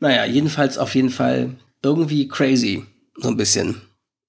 Naja, 0.00 0.26
jedenfalls 0.26 0.76
auf 0.76 0.94
jeden 0.94 1.08
Fall 1.08 1.56
irgendwie 1.82 2.28
crazy. 2.28 2.84
So 3.16 3.28
ein 3.28 3.38
bisschen. 3.38 3.80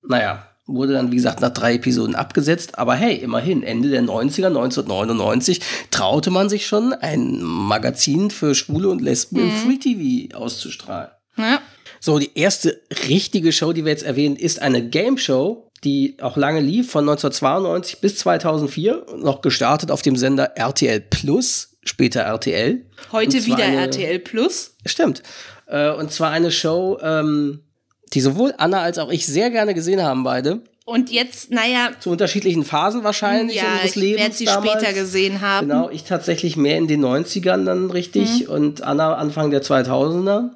Naja, 0.01 0.47
wurde 0.67 0.93
dann, 0.93 1.12
wie 1.12 1.15
gesagt, 1.15 1.41
nach 1.41 1.51
drei 1.51 1.75
Episoden 1.75 2.15
abgesetzt. 2.15 2.77
Aber 2.77 2.95
hey, 2.95 3.15
immerhin, 3.15 3.63
Ende 3.63 3.89
der 3.89 4.03
90er, 4.03 4.47
1999, 4.47 5.62
traute 5.89 6.29
man 6.29 6.50
sich 6.50 6.67
schon, 6.67 6.93
ein 6.93 7.41
Magazin 7.41 8.29
für 8.29 8.53
Schwule 8.53 8.89
und 8.89 9.01
Lesben 9.01 9.41
mhm. 9.41 9.50
im 9.50 9.55
Free 9.55 9.77
TV 9.77 10.38
auszustrahlen. 10.38 11.09
Ja. 11.38 11.62
So, 12.00 12.19
die 12.19 12.38
erste 12.38 12.81
richtige 13.07 13.51
Show, 13.51 13.74
die 13.74 13.86
wir 13.86 13.91
jetzt 13.91 14.03
erwähnen, 14.03 14.36
ist 14.36 14.62
eine 14.62 14.88
Game 14.88 15.17
Show, 15.17 15.71
die 15.83 16.17
auch 16.21 16.38
lange 16.38 16.59
lief, 16.59 16.91
von 16.91 17.07
1992 17.07 18.01
bis 18.01 18.17
2004, 18.17 19.05
noch 19.17 19.41
gestartet 19.41 19.91
auf 19.91 20.01
dem 20.01 20.15
Sender 20.15 20.57
RTL 20.57 21.00
Plus, 21.01 21.77
später 21.83 22.21
RTL. 22.21 22.86
Heute 23.12 23.45
wieder 23.45 23.63
eine, 23.63 23.77
RTL 23.77 24.19
Plus. 24.19 24.75
Stimmt. 24.86 25.24
Äh, 25.67 25.91
und 25.91 26.12
zwar 26.12 26.31
eine 26.31 26.51
Show, 26.51 26.97
ähm, 27.01 27.63
die 28.13 28.21
sowohl 28.21 28.53
Anna 28.57 28.81
als 28.81 28.97
auch 28.97 29.09
ich 29.09 29.25
sehr 29.25 29.49
gerne 29.49 29.73
gesehen 29.73 30.01
haben, 30.01 30.23
beide. 30.23 30.61
Und 30.85 31.11
jetzt, 31.11 31.51
naja. 31.51 31.91
Zu 31.99 32.11
unterschiedlichen 32.11 32.63
Phasen 32.63 33.03
wahrscheinlich 33.03 33.57
ja, 33.57 33.73
unseres 33.73 33.95
Lebens. 33.95 34.15
Ich 34.15 34.21
werde 34.21 34.35
sie 34.35 34.45
damals. 34.45 34.71
später 34.71 34.93
gesehen 34.93 35.41
haben. 35.41 35.67
Genau, 35.67 35.89
ich 35.89 36.03
tatsächlich 36.03 36.55
mehr 36.55 36.77
in 36.77 36.87
den 36.87 37.03
90ern 37.03 37.65
dann 37.65 37.91
richtig 37.91 38.47
mhm. 38.47 38.53
und 38.53 38.81
Anna 38.83 39.15
Anfang 39.15 39.51
der 39.51 39.61
2000er. 39.61 40.51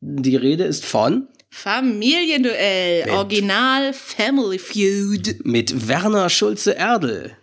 Die 0.00 0.34
Rede 0.36 0.64
ist 0.64 0.84
von 0.84 1.28
Familienduell, 1.50 3.08
Original 3.10 3.92
Family 3.92 4.58
Feud. 4.58 5.36
Mit 5.44 5.88
Werner 5.88 6.28
Schulze-Erdel. 6.28 7.36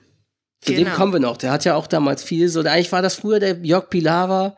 Zu 0.64 0.74
genau. 0.74 0.90
dem 0.90 0.96
kommen 0.96 1.14
wir 1.14 1.20
noch. 1.20 1.38
Der 1.38 1.52
hat 1.52 1.66
ja 1.66 1.76
auch 1.76 1.88
damals 1.88 2.24
viel 2.24 2.48
so. 2.48 2.62
Eigentlich 2.62 2.92
war 2.92 3.02
das 3.02 3.16
früher 3.16 3.40
der 3.40 3.58
Jörg 3.64 3.90
Pilawa 3.90 4.56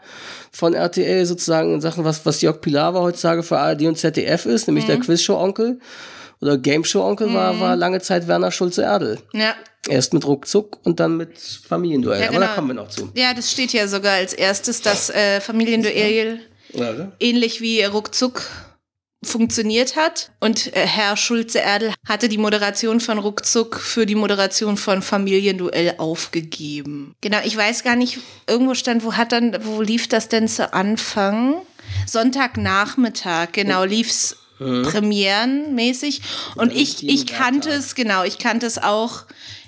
von 0.52 0.74
RTL 0.74 1.26
sozusagen 1.26 1.74
in 1.74 1.82
Sachen, 1.82 2.04
was, 2.06 2.26
was 2.26 2.42
Jörg 2.42 2.62
Pilawa 2.62 3.02
heutzutage 3.02 3.42
für 3.42 3.58
ARD 3.58 3.84
und 3.84 3.98
ZDF 3.98 4.46
ist, 4.46 4.68
nämlich 4.68 4.86
mhm. 4.86 4.90
der 4.90 5.00
Quizshow-Onkel 5.00 5.80
oder 6.42 6.58
Game-Show-Onkel 6.58 7.28
mhm. 7.28 7.34
war, 7.34 7.60
war 7.60 7.76
lange 7.76 8.02
Zeit 8.02 8.28
Werner 8.28 8.52
Schulze-Erdel. 8.52 9.20
Ja. 9.34 9.56
Erst 9.88 10.14
mit 10.14 10.26
Ruckzuck 10.26 10.80
und 10.84 11.00
dann 11.00 11.18
mit 11.18 11.38
Familienduell. 11.38 12.20
Ja, 12.20 12.28
genau. 12.28 12.38
Aber 12.38 12.46
da 12.46 12.52
genau. 12.52 12.56
kommen 12.56 12.68
wir 12.70 12.84
noch 12.84 12.90
zu. 12.90 13.12
Ja, 13.16 13.34
das 13.34 13.52
steht 13.52 13.74
ja 13.74 13.88
sogar 13.88 14.14
als 14.14 14.34
erstes, 14.34 14.82
das 14.82 15.10
äh, 15.10 15.42
Familienduell 15.42 16.40
Ja, 16.74 17.12
Ähnlich 17.20 17.62
wie 17.62 17.84
ruckzuck 17.84 18.44
funktioniert 19.26 19.96
hat. 19.96 20.32
Und 20.40 20.76
äh, 20.76 20.86
Herr 20.86 21.18
Schulze-Erdel 21.18 21.94
hatte 22.08 22.30
die 22.30 22.38
Moderation 22.38 23.00
von 23.00 23.18
Ruckzuck 23.18 23.80
für 23.80 24.06
die 24.06 24.16
Moderation 24.16 24.78
von 24.78 25.02
Familienduell 25.02 25.96
aufgegeben. 25.98 27.16
Genau, 27.22 27.40
ich 27.44 27.56
weiß 27.58 27.84
gar 27.84 27.96
nicht, 27.96 28.20
irgendwo 28.48 28.74
stand, 28.74 29.04
wo 29.04 29.14
hat 29.14 29.32
dann, 29.32 29.58
wo 29.64 29.82
lief 29.82 30.08
das 30.08 30.30
denn 30.30 30.48
zu 30.48 30.74
Anfang? 30.74 31.56
Sonntagnachmittag, 32.08 33.52
genau, 33.52 33.84
lief's 33.84 34.38
mhm. 34.60 34.84
premierenmäßig. 34.84 36.22
Und 36.56 36.74
ich, 36.74 37.08
ich 37.08 37.28
kannte 37.28 37.70
es, 37.70 37.96
genau, 37.96 38.24
ich 38.24 38.38
kannte 38.38 38.66
es 38.66 38.78
auch 38.78 39.26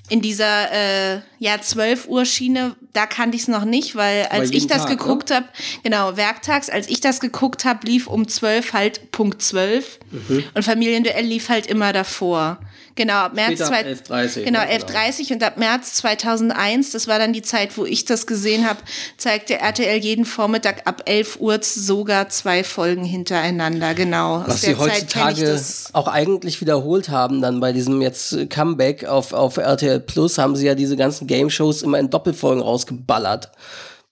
in 0.09 0.21
dieser 0.21 0.71
äh, 0.71 1.21
ja 1.39 1.59
12 1.61 2.07
Uhr 2.07 2.25
Schiene, 2.25 2.75
da 2.93 3.05
kannte 3.05 3.35
ich 3.35 3.43
es 3.43 3.47
noch 3.47 3.65
nicht, 3.65 3.95
weil 3.95 4.25
als 4.27 4.51
ich 4.51 4.67
das 4.67 4.83
Tag, 4.83 4.89
geguckt 4.89 5.31
habe, 5.31 5.45
genau, 5.83 6.17
werktags, 6.17 6.69
als 6.69 6.89
ich 6.89 7.01
das 7.01 7.19
geguckt 7.19 7.65
habe, 7.65 7.85
lief 7.85 8.07
um 8.07 8.27
12 8.27 8.73
halt 8.73 9.11
Punkt 9.11 9.41
12 9.41 9.99
mhm. 10.11 10.43
und 10.53 10.63
Familienduell 10.63 11.25
lief 11.25 11.49
halt 11.49 11.67
immer 11.67 11.93
davor. 11.93 12.59
Genau, 12.97 13.13
ab 13.13 13.35
März 13.35 13.59
zwei, 13.59 13.81
11.30 13.83 14.43
Genau, 14.43 14.59
11.30 14.59 15.17
genau. 15.17 15.33
und 15.33 15.43
ab 15.43 15.57
März 15.57 15.93
2001, 15.93 16.91
das 16.91 17.07
war 17.07 17.19
dann 17.19 17.31
die 17.31 17.43
Zeit, 17.43 17.77
wo 17.77 17.85
ich 17.85 18.05
das 18.05 18.25
gesehen 18.25 18.67
habe, 18.67 18.79
zeigte 19.17 19.59
RTL 19.59 19.97
jeden 19.97 20.25
Vormittag 20.25 20.87
ab 20.87 21.03
11 21.05 21.39
Uhr 21.39 21.59
sogar 21.61 22.29
zwei 22.29 22.63
Folgen 22.63 23.05
hintereinander, 23.05 23.93
genau. 23.93 24.43
Was 24.47 24.61
sie 24.61 24.75
heutzutage 24.75 25.61
auch 25.93 26.07
eigentlich 26.07 26.59
wiederholt 26.59 27.09
haben, 27.09 27.39
dann 27.39 27.59
bei 27.59 27.71
diesem 27.71 28.01
jetzt 28.01 28.49
Comeback 28.49 29.05
auf, 29.05 29.31
auf 29.31 29.57
RTL 29.57 29.99
Plus, 29.99 30.39
haben 30.39 30.55
sie 30.55 30.65
ja 30.65 30.73
diese 30.73 30.97
ganzen 30.97 31.26
Game-Shows 31.27 31.83
immer 31.83 31.99
in 31.99 32.09
Doppelfolgen 32.09 32.63
rausgeballert. 32.63 33.51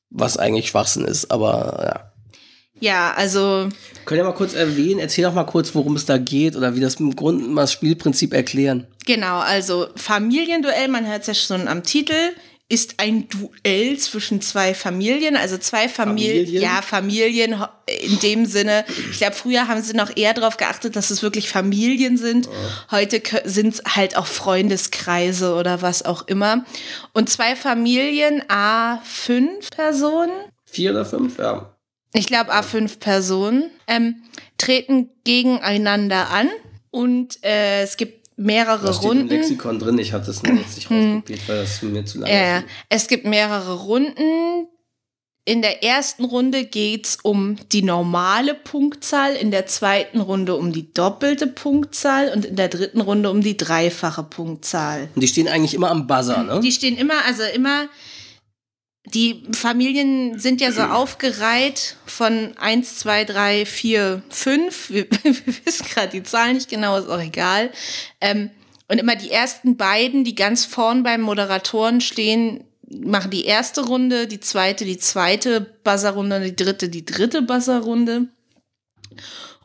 Was 0.10 0.38
eigentlich 0.38 0.68
Schwachsinn 0.68 1.06
ist, 1.06 1.32
aber 1.32 1.84
ja. 1.84 2.12
Ja, 2.80 3.14
also. 3.16 3.70
Könnt 4.06 4.20
ihr 4.20 4.24
mal 4.24 4.34
kurz 4.34 4.54
erwähnen, 4.54 5.00
erzähl 5.00 5.24
doch 5.24 5.34
mal 5.34 5.46
kurz, 5.46 5.74
worum 5.74 5.96
es 5.96 6.06
da 6.06 6.18
geht 6.18 6.56
oder 6.56 6.76
wie 6.76 6.82
das 6.82 6.96
im 6.96 7.16
Grunde 7.16 7.46
mal 7.46 7.62
das 7.62 7.72
Spielprinzip 7.72 8.34
erklären. 8.34 8.86
Genau, 9.06 9.40
also 9.40 9.88
Familienduell, 9.96 10.90
man 10.90 11.08
hört 11.08 11.22
es 11.22 11.28
ja 11.28 11.34
schon 11.34 11.68
am 11.68 11.84
Titel, 11.84 12.14
ist 12.68 12.96
ein 13.00 13.28
Duell 13.30 13.98
zwischen 13.98 14.42
zwei 14.42 14.74
Familien, 14.74 15.38
also 15.38 15.58
zwei 15.58 15.88
Familien, 15.88 16.46
Familien? 16.46 16.64
ja, 16.64 16.82
Familien 16.82 17.64
in 18.04 18.20
dem 18.20 18.46
Sinne. 18.46 18.86
Ich 19.12 19.18
glaube, 19.18 19.36
früher 19.36 19.68
haben 19.68 19.82
sie 19.84 19.96
noch 19.96 20.16
eher 20.16 20.34
darauf 20.34 20.58
geachtet, 20.58 20.96
dass 20.96 21.12
es 21.12 21.22
wirklich 21.22 21.50
Familien 21.50 22.18
sind. 22.18 22.50
Heute 22.90 23.22
sind 23.44 23.76
es 23.76 23.84
halt 23.96 24.18
auch 24.18 24.26
Freundeskreise 24.26 25.54
oder 25.54 25.84
was 25.84 26.04
auch 26.04 26.28
immer. 26.28 26.66
Und 27.14 27.30
zwei 27.30 27.56
Familien, 27.56 28.42
A, 28.50 28.98
fünf 29.04 29.70
Personen. 29.70 30.34
Vier 30.66 30.92
oder 30.92 31.06
fünf, 31.06 31.38
ja 31.38 31.76
ich 32.16 32.28
glaube 32.28 32.54
A5 32.54 33.00
Personen, 33.00 33.70
ähm, 33.88 34.24
treten 34.58 35.10
gegeneinander 35.26 36.30
an 36.30 36.50
und 36.90 37.44
äh, 37.44 37.84
es 37.84 37.98
gibt 37.98 38.25
mehrere 38.38 38.88
das 38.88 38.98
steht 38.98 39.10
Runden. 39.10 39.30
Im 39.30 39.40
Lexikon 39.40 39.80
drin, 39.80 39.98
ich 39.98 40.14
hatte 40.14 40.32
es 40.32 40.44
noch 40.44 40.54
nicht 40.54 40.68
hm. 40.90 41.14
rauskopiert, 41.14 41.48
weil 41.48 41.58
das 41.62 41.82
mir 41.82 42.06
zu 42.06 42.20
lange 42.20 42.34
ja, 42.34 42.58
ist. 42.58 42.66
Es 42.90 43.08
gibt 43.08 43.26
mehrere 43.26 43.74
Runden. 43.84 44.68
In 45.48 45.62
der 45.62 45.84
ersten 45.84 46.26
Runde 46.26 46.66
geht 46.66 47.06
es 47.06 47.18
um 47.22 47.58
die 47.72 47.84
normale 47.84 48.56
Punktzahl, 48.56 49.36
in 49.36 49.52
der 49.52 49.68
zweiten 49.68 50.20
Runde 50.20 50.56
um 50.56 50.74
die 50.74 50.92
doppelte 50.92 51.46
Punktzahl 51.46 52.32
und 52.34 52.46
in 52.46 52.56
der 52.56 52.68
dritten 52.68 53.00
Runde 53.00 53.30
um 53.30 53.42
die 53.42 53.56
dreifache 53.56 54.24
Punktzahl. 54.24 55.10
Und 55.14 55.22
die 55.22 55.28
stehen 55.28 55.48
eigentlich 55.48 55.76
immer 55.76 55.92
am 55.92 56.08
Buzzer, 56.08 56.42
ne? 56.42 56.62
Die 56.62 56.72
stehen 56.72 56.98
immer, 56.98 57.24
also 57.28 57.44
immer 57.54 57.90
die 59.06 59.44
Familien 59.52 60.40
sind 60.40 60.62
ja 60.62 60.72
so 60.72 60.82
aufgereiht 60.84 61.98
von 62.06 62.56
1, 62.58 63.00
2, 63.00 63.26
3, 63.26 63.66
4, 63.66 64.22
5. 64.30 64.90
Wir, 64.90 65.08
wir 65.24 65.66
wissen 65.66 65.86
gerade 65.88 66.10
die 66.10 66.24
Zahlen 66.24 66.56
nicht 66.56 66.70
genau, 66.70 66.98
ist 66.98 67.10
auch 67.10 67.22
egal. 67.22 67.72
Ähm, 68.22 68.50
und 68.88 69.00
immer 69.00 69.16
die 69.16 69.32
ersten 69.32 69.78
beiden, 69.78 70.24
die 70.24 70.36
ganz 70.36 70.66
vorn 70.66 71.04
beim 71.04 71.22
Moderatoren 71.22 72.02
stehen, 72.02 72.64
machen 72.88 73.32
die 73.32 73.46
erste 73.46 73.86
Runde, 73.86 74.28
die 74.28 74.40
zweite, 74.40 74.86
die 74.86 75.00
zweite 75.00 75.62
Buzzerrunde, 75.84 76.40
die 76.42 76.56
dritte, 76.56 76.90
die 76.90 77.04
dritte 77.04 77.42
Buzzerrunde. 77.42 78.28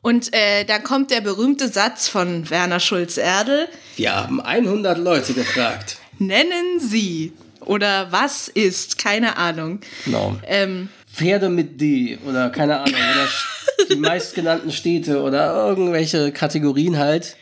Und 0.02 0.32
äh, 0.32 0.64
da 0.64 0.78
kommt 0.78 1.10
der 1.10 1.20
berühmte 1.20 1.68
Satz 1.68 2.08
von 2.08 2.48
Werner 2.48 2.80
Schulz-Erdel. 2.80 3.68
Wir 3.96 4.16
haben 4.16 4.40
100 4.40 4.96
Leute 4.96 5.34
gefragt. 5.34 5.98
Nennen 6.18 6.80
Sie 6.80 7.32
oder 7.70 8.10
was 8.10 8.48
ist, 8.48 8.98
keine 8.98 9.36
Ahnung. 9.36 9.78
Genau. 10.04 10.36
Ähm, 10.44 10.88
Pferde 11.12 11.48
mit 11.48 11.80
D 11.80 12.18
oder 12.28 12.50
keine 12.50 12.80
Ahnung, 12.80 12.94
oder 12.94 13.86
die 13.90 13.96
meistgenannten 13.96 14.72
Städte 14.72 15.22
oder 15.22 15.68
irgendwelche 15.68 16.32
Kategorien 16.32 16.98
halt, 16.98 17.36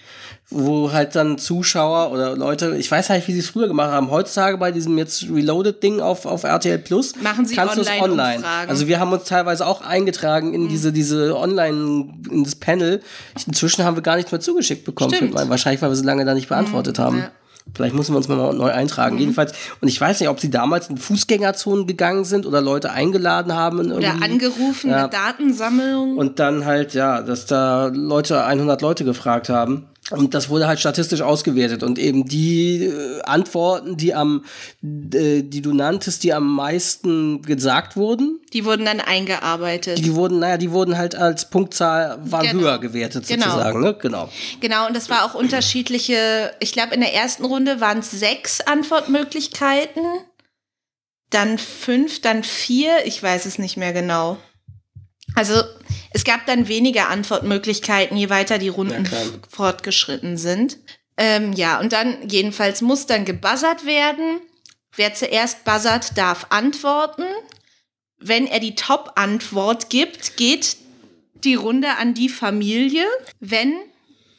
wo 0.51 0.93
halt 0.93 1.15
dann 1.15 1.39
Zuschauer 1.39 2.13
oder 2.13 2.37
Leute, 2.37 2.77
ich 2.77 2.91
weiß 2.91 3.09
halt, 3.09 3.27
wie 3.27 3.33
sie 3.33 3.39
es 3.39 3.49
früher 3.49 3.69
gemacht 3.69 3.91
haben. 3.91 4.11
Heutzutage 4.11 4.59
bei 4.59 4.71
diesem 4.71 4.99
jetzt 4.99 5.31
Reloaded-Ding 5.31 6.01
auf, 6.01 6.27
auf 6.27 6.45
RTL 6.45 6.79
Plus 6.79 7.17
machen 7.23 7.47
sie 7.47 7.55
kannst 7.55 7.79
online, 7.79 8.03
online. 8.03 8.37
Umfragen. 8.37 8.71
Also 8.71 8.87
wir 8.87 9.01
haben 9.01 9.13
uns 9.13 9.25
teilweise 9.25 9.67
auch 9.67 9.81
eingetragen 9.81 10.53
in 10.53 10.65
mhm. 10.65 10.69
diese, 10.69 10.93
diese 10.93 11.39
Online, 11.39 12.13
in 12.31 12.45
das 12.45 12.55
Panel. 12.55 13.01
Inzwischen 13.47 13.83
haben 13.83 13.97
wir 13.97 14.03
gar 14.03 14.17
nichts 14.17 14.31
mehr 14.31 14.43
zugeschickt 14.43 14.85
bekommen. 14.85 15.33
Wahrscheinlich, 15.33 15.81
weil 15.81 15.91
wir 15.91 15.97
so 15.97 16.05
lange 16.05 16.27
da 16.27 16.35
nicht 16.35 16.51
beantwortet 16.51 16.99
mhm, 16.99 17.03
haben. 17.03 17.19
Ja. 17.21 17.31
Vielleicht 17.75 17.95
müssen 17.95 18.13
wir 18.13 18.17
uns 18.17 18.29
mal 18.29 18.53
neu 18.55 18.71
eintragen. 18.71 19.17
Mhm. 19.17 19.21
Jedenfalls, 19.21 19.53
und 19.81 19.89
ich 19.89 20.01
weiß 20.01 20.21
nicht, 20.21 20.29
ob 20.29 20.41
sie 20.41 20.51
damals 20.51 20.89
in 20.89 20.97
Fußgängerzonen 20.97 21.87
gegangen 21.87 22.25
sind 22.25 22.47
oder 22.47 22.61
Leute 22.61 22.91
eingeladen 22.91 23.55
haben. 23.55 23.93
Oder 23.93 24.15
angerufen 24.23 24.91
ja. 24.91 25.09
Datensammlung. 25.09 26.17
Und 26.17 26.39
dann 26.39 26.65
halt, 26.65 26.95
ja, 26.95 27.23
dass 27.23 27.47
da 27.47 27.87
Leute 27.87 28.45
100 28.45 28.81
Leute 28.83 29.05
gefragt 29.05 29.49
haben. 29.49 29.87
Und 30.11 30.33
das 30.33 30.49
wurde 30.49 30.67
halt 30.67 30.81
statistisch 30.81 31.21
ausgewertet 31.21 31.83
und 31.83 31.99
eben 31.99 32.25
die 32.25 32.85
äh, 32.85 33.21
Antworten, 33.23 33.97
die 33.97 34.15
am, 34.15 34.45
äh, 34.83 35.43
die 35.43 35.61
du 35.61 35.75
nanntest, 35.75 36.25
die 36.25 36.33
am 36.33 36.55
meisten 36.55 37.43
gesagt 37.43 37.97
wurden. 37.97 38.41
Die 38.53 38.65
wurden 38.65 38.87
dann 38.87 39.01
eingearbeitet. 39.01 39.99
Die 39.99 40.15
wurden, 40.15 40.39
naja, 40.39 40.57
die 40.57 40.71
wurden 40.71 40.97
halt 40.97 41.15
als 41.15 41.51
Punktzahl 41.51 42.19
war 42.23 42.43
genau. 42.43 42.63
höher 42.63 42.79
gewertet 42.79 43.27
genau. 43.27 43.45
sozusagen, 43.47 43.81
ne? 43.81 43.95
Genau. 44.01 44.31
Genau, 44.61 44.87
und 44.87 44.97
das 44.97 45.11
war 45.11 45.25
auch 45.25 45.35
unterschiedliche, 45.35 46.53
ich 46.61 46.73
glaube 46.73 46.95
in 46.95 47.01
der 47.01 47.15
ersten 47.15 47.45
Runde 47.45 47.81
waren 47.81 47.99
es 47.99 48.11
sechs 48.11 48.61
Antwortmöglichkeiten, 48.63 50.03
dann 51.31 51.59
fünf, 51.59 52.23
dann 52.23 52.45
vier, 52.45 53.05
ich 53.05 53.23
weiß 53.23 53.45
es 53.45 53.59
nicht 53.59 53.77
mehr 53.77 53.93
genau. 53.93 54.39
Also 55.39 55.63
es 56.11 56.25
gab 56.25 56.47
dann 56.47 56.67
weniger 56.67 57.11
Antwortmöglichkeiten, 57.11 58.17
je 58.17 58.29
weiter 58.29 58.59
die 58.59 58.71
Runden 58.71 59.05
ja, 59.05 59.19
fortgeschritten 59.49 60.37
sind. 60.37 60.79
Ähm, 61.17 61.53
ja, 61.53 61.79
und 61.79 61.93
dann 61.93 62.29
jedenfalls 62.29 62.83
muss 62.83 63.07
dann 63.07 63.25
gebuzzert 63.25 63.87
werden. 63.87 64.41
Wer 64.97 65.15
zuerst 65.15 65.65
buzzert, 65.65 66.19
darf 66.19 66.47
antworten. 66.51 67.23
Wenn 68.19 68.49
er 68.49 68.59
die 68.59 68.75
Top-Antwort 68.75 69.91
gibt, 69.91 70.37
geht 70.37 70.77
die 71.45 71.55
Runde 71.55 71.91
an 71.99 72.15
die 72.15 72.29
Familie. 72.29 73.07
Wenn 73.39 73.75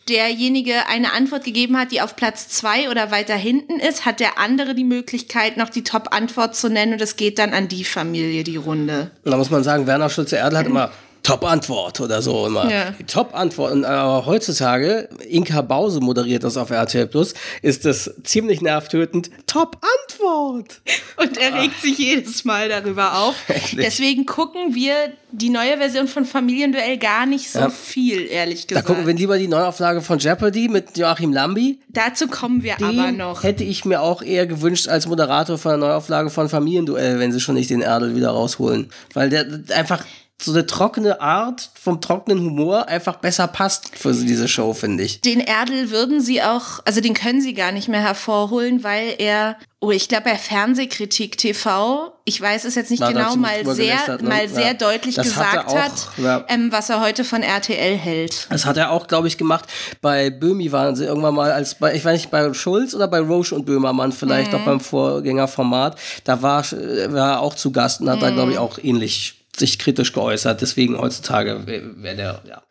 derjenige 0.10 0.88
eine 0.88 1.14
Antwort 1.14 1.44
gegeben 1.44 1.78
hat, 1.78 1.92
die 1.92 2.02
auf 2.02 2.16
Platz 2.16 2.50
zwei 2.50 2.90
oder 2.90 3.12
weiter 3.12 3.36
hinten 3.36 3.80
ist, 3.80 4.06
hat 4.06 4.20
der 4.20 4.38
andere 4.38 4.76
die 4.76 4.84
Möglichkeit, 4.84 5.58
noch 5.58 5.70
die 5.70 5.84
Top-Antwort 5.84 6.56
zu 6.56 6.70
nennen 6.70 6.94
und 6.94 7.02
es 7.02 7.16
geht 7.16 7.40
dann 7.40 7.54
an 7.54 7.68
die 7.68 7.84
Familie, 7.84 8.44
die 8.44 8.58
Runde. 8.58 9.12
Da 9.24 9.38
muss 9.38 9.50
man 9.50 9.64
sagen, 9.64 9.88
Werner 9.88 10.10
Schulze-Erdl 10.10 10.58
hat 10.58 10.66
immer 10.66 10.92
Top-Antwort 11.30 12.02
oder 12.02 12.24
so 12.24 12.48
immer. 12.48 12.72
Ja. 12.72 12.94
Top-Antwort. 13.06 13.72
Und 13.74 13.86
aber 13.86 14.26
heutzutage, 14.26 15.10
Inka 15.30 15.62
Bause 15.62 16.00
moderiert 16.00 16.44
das 16.44 16.58
auf 16.58 16.72
RTL 16.72 17.06
Plus, 17.06 17.36
ist 17.62 17.86
das 17.86 18.16
ziemlich 18.24 18.62
nervtötend. 18.62 19.30
Top-Antwort! 19.46 20.82
Und 21.18 21.38
er 21.38 21.62
regt 21.62 21.76
Ach. 21.78 21.82
sich 21.84 22.00
jedes 22.00 22.46
Mal 22.46 22.70
darüber 22.70 23.20
auf. 23.20 23.36
Deswegen 23.74 24.26
gucken 24.26 24.74
wir 24.74 24.94
die 25.32 25.50
neue 25.50 25.78
Version 25.78 26.08
von 26.08 26.26
Familienduell 26.26 26.98
gar 26.98 27.28
nicht 27.28 27.52
so 27.52 27.60
ja. 27.60 27.70
viel, 27.70 28.26
ehrlich 28.26 28.66
gesagt. 28.66 28.88
Da 28.88 28.94
gucken 28.94 29.06
wir 29.06 29.14
lieber 29.14 29.38
die 29.38 29.48
Neuauflage 29.48 30.02
von 30.02 30.18
Jeopardy 30.18 30.68
mit 30.68 30.98
Joachim 30.98 31.32
Lambi. 31.32 31.80
Dazu 31.90 32.28
kommen 32.28 32.64
wir 32.64 32.76
den 32.78 33.00
aber 33.00 33.12
noch. 33.12 33.44
Hätte 33.44 33.64
ich 33.64 33.86
mir 33.86 34.02
auch 34.02 34.24
eher 34.24 34.48
gewünscht 34.48 34.88
als 34.88 35.06
Moderator 35.06 35.60
von 35.60 35.70
der 35.72 35.78
Neuauflage 35.78 36.32
von 36.32 36.50
Familienduell, 36.50 37.20
wenn 37.20 37.32
sie 37.32 37.40
schon 37.40 37.54
nicht 37.54 37.70
den 37.70 37.82
Erdel 37.82 38.16
wieder 38.16 38.32
rausholen. 38.32 38.90
Weil 39.14 39.30
der 39.30 39.46
einfach 39.76 40.04
so 40.42 40.52
eine 40.52 40.66
trockene 40.66 41.20
Art 41.20 41.70
vom 41.74 42.00
trockenen 42.00 42.40
Humor 42.40 42.88
einfach 42.88 43.18
besser 43.18 43.48
passt 43.48 43.98
für 43.98 44.14
diese 44.14 44.48
Show, 44.48 44.74
finde 44.74 45.04
ich. 45.04 45.22
Den 45.22 45.42
Erdel 45.42 45.92
würden 45.92 46.22
sie 46.22 46.42
auch, 46.42 46.80
also 46.86 47.02
den 47.02 47.14
können 47.14 47.42
sie 47.42 47.54
gar 47.54 47.72
nicht 47.72 47.90
mehr 47.90 48.02
hervorholen, 48.02 48.84
weil 48.84 49.16
er, 49.18 49.58
oh, 49.82 49.92
ich 49.92 50.08
glaube 50.08 50.26
bei 50.26 50.38
Fernsehkritik 50.38 51.38
TV, 51.38 52.14
ich 52.24 52.40
weiß 52.40 52.64
es 52.64 52.76
jetzt 52.76 52.90
nicht 52.90 53.02
War 53.02 53.12
genau, 53.12 53.36
mal 53.36 53.66
sehr, 53.76 53.98
ne? 54.08 54.30
mal 54.30 54.48
sehr 54.48 54.68
ja. 54.68 54.74
deutlich 54.76 55.16
das 55.16 55.28
gesagt 55.28 55.56
hat, 55.56 55.68
auch, 55.68 55.76
hat 55.76 56.10
ja. 56.18 56.46
ähm, 56.48 56.72
was 56.72 56.90
er 56.90 57.02
heute 57.02 57.26
von 57.26 57.44
RTL 57.44 57.98
hält. 57.98 58.48
Das 58.50 58.66
hat 58.66 58.78
er 58.78 58.92
auch, 58.92 59.08
glaube 59.08 59.28
ich, 59.28 59.38
gemacht. 59.38 59.66
Bei 60.02 60.30
Böhmi 60.30 60.72
waren 60.72 60.96
sie 60.96 61.04
irgendwann 61.04 61.36
mal 61.36 61.52
als 61.52 61.76
bei, 61.76 61.96
ich 61.96 62.06
weiß 62.06 62.14
nicht, 62.14 62.32
bei 62.32 62.54
Schulz 62.54 62.94
oder 62.94 63.10
bei 63.10 63.20
Roche 63.20 63.56
und 63.56 63.66
Böhmermann 63.66 64.14
vielleicht, 64.14 64.54
mhm. 64.54 64.60
auch 64.60 64.66
beim 64.66 64.80
Vorgängerformat. 64.80 66.00
Da 66.24 66.42
war, 66.42 66.64
war 66.64 67.32
er 67.32 67.40
auch 67.42 67.56
zu 67.56 67.72
Gast 67.72 68.00
und 68.00 68.10
hat 68.10 68.18
mhm. 68.18 68.22
da, 68.22 68.32
glaube 68.32 68.52
ich, 68.54 68.58
auch 68.58 68.78
ähnlich 68.82 69.39
sich 69.60 69.80
kritisch 69.80 70.14
geäußert. 70.14 70.62
Deswegen 70.62 70.98
heutzutage 70.98 71.66
wäre 71.66 72.16
der, 72.16 72.42
ja. 72.48 72.64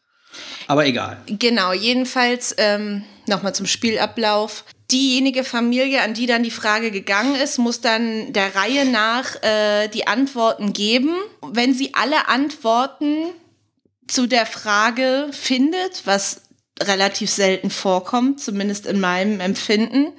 Aber 0.67 0.87
egal. 0.87 1.19
Genau, 1.27 1.73
jedenfalls 1.73 2.55
ähm, 2.59 3.03
nochmal 3.27 3.55
zum 3.55 3.67
Spielablauf. 3.67 4.65
Diejenige 4.91 5.45
Familie, 5.45 6.03
an 6.03 6.15
die 6.15 6.27
dann 6.27 6.43
die 6.43 6.51
Frage 6.51 6.91
gegangen 6.91 7.35
ist, 7.35 7.59
muss 7.59 7.81
dann 7.81 8.33
der 8.33 8.55
Reihe 8.55 8.87
nach 8.87 9.43
äh, 9.43 9.89
die 9.89 10.07
Antworten 10.07 10.73
geben. 10.73 11.15
Wenn 11.43 11.75
sie 11.75 11.95
alle 11.95 12.29
Antworten 12.29 13.27
zu 14.07 14.27
der 14.27 14.47
Frage 14.47 15.29
findet, 15.33 16.07
was 16.07 16.43
relativ 16.81 17.31
selten 17.31 17.71
vorkommt, 17.71 18.41
zumindest 18.41 18.87
in 18.87 19.01
meinem 19.01 19.41
Empfinden, 19.41 20.13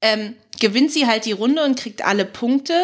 ähm, 0.00 0.34
gewinnt 0.60 0.92
sie 0.92 1.06
halt 1.06 1.24
die 1.24 1.32
Runde 1.32 1.64
und 1.64 1.78
kriegt 1.78 2.04
alle 2.04 2.24
Punkte. 2.24 2.74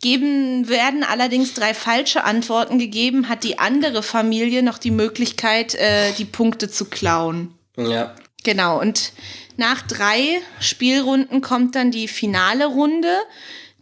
Geben 0.00 0.68
werden 0.68 1.04
allerdings 1.04 1.52
drei 1.52 1.74
falsche 1.74 2.24
Antworten 2.24 2.78
gegeben, 2.78 3.28
hat 3.28 3.44
die 3.44 3.58
andere 3.58 4.02
Familie 4.02 4.62
noch 4.62 4.78
die 4.78 4.90
Möglichkeit, 4.90 5.74
äh, 5.74 6.12
die 6.12 6.24
Punkte 6.24 6.70
zu 6.70 6.86
klauen. 6.86 7.54
Ja. 7.76 8.14
Genau, 8.42 8.80
und 8.80 9.12
nach 9.56 9.82
drei 9.82 10.40
Spielrunden 10.58 11.42
kommt 11.42 11.74
dann 11.74 11.90
die 11.90 12.08
finale 12.08 12.64
Runde. 12.64 13.14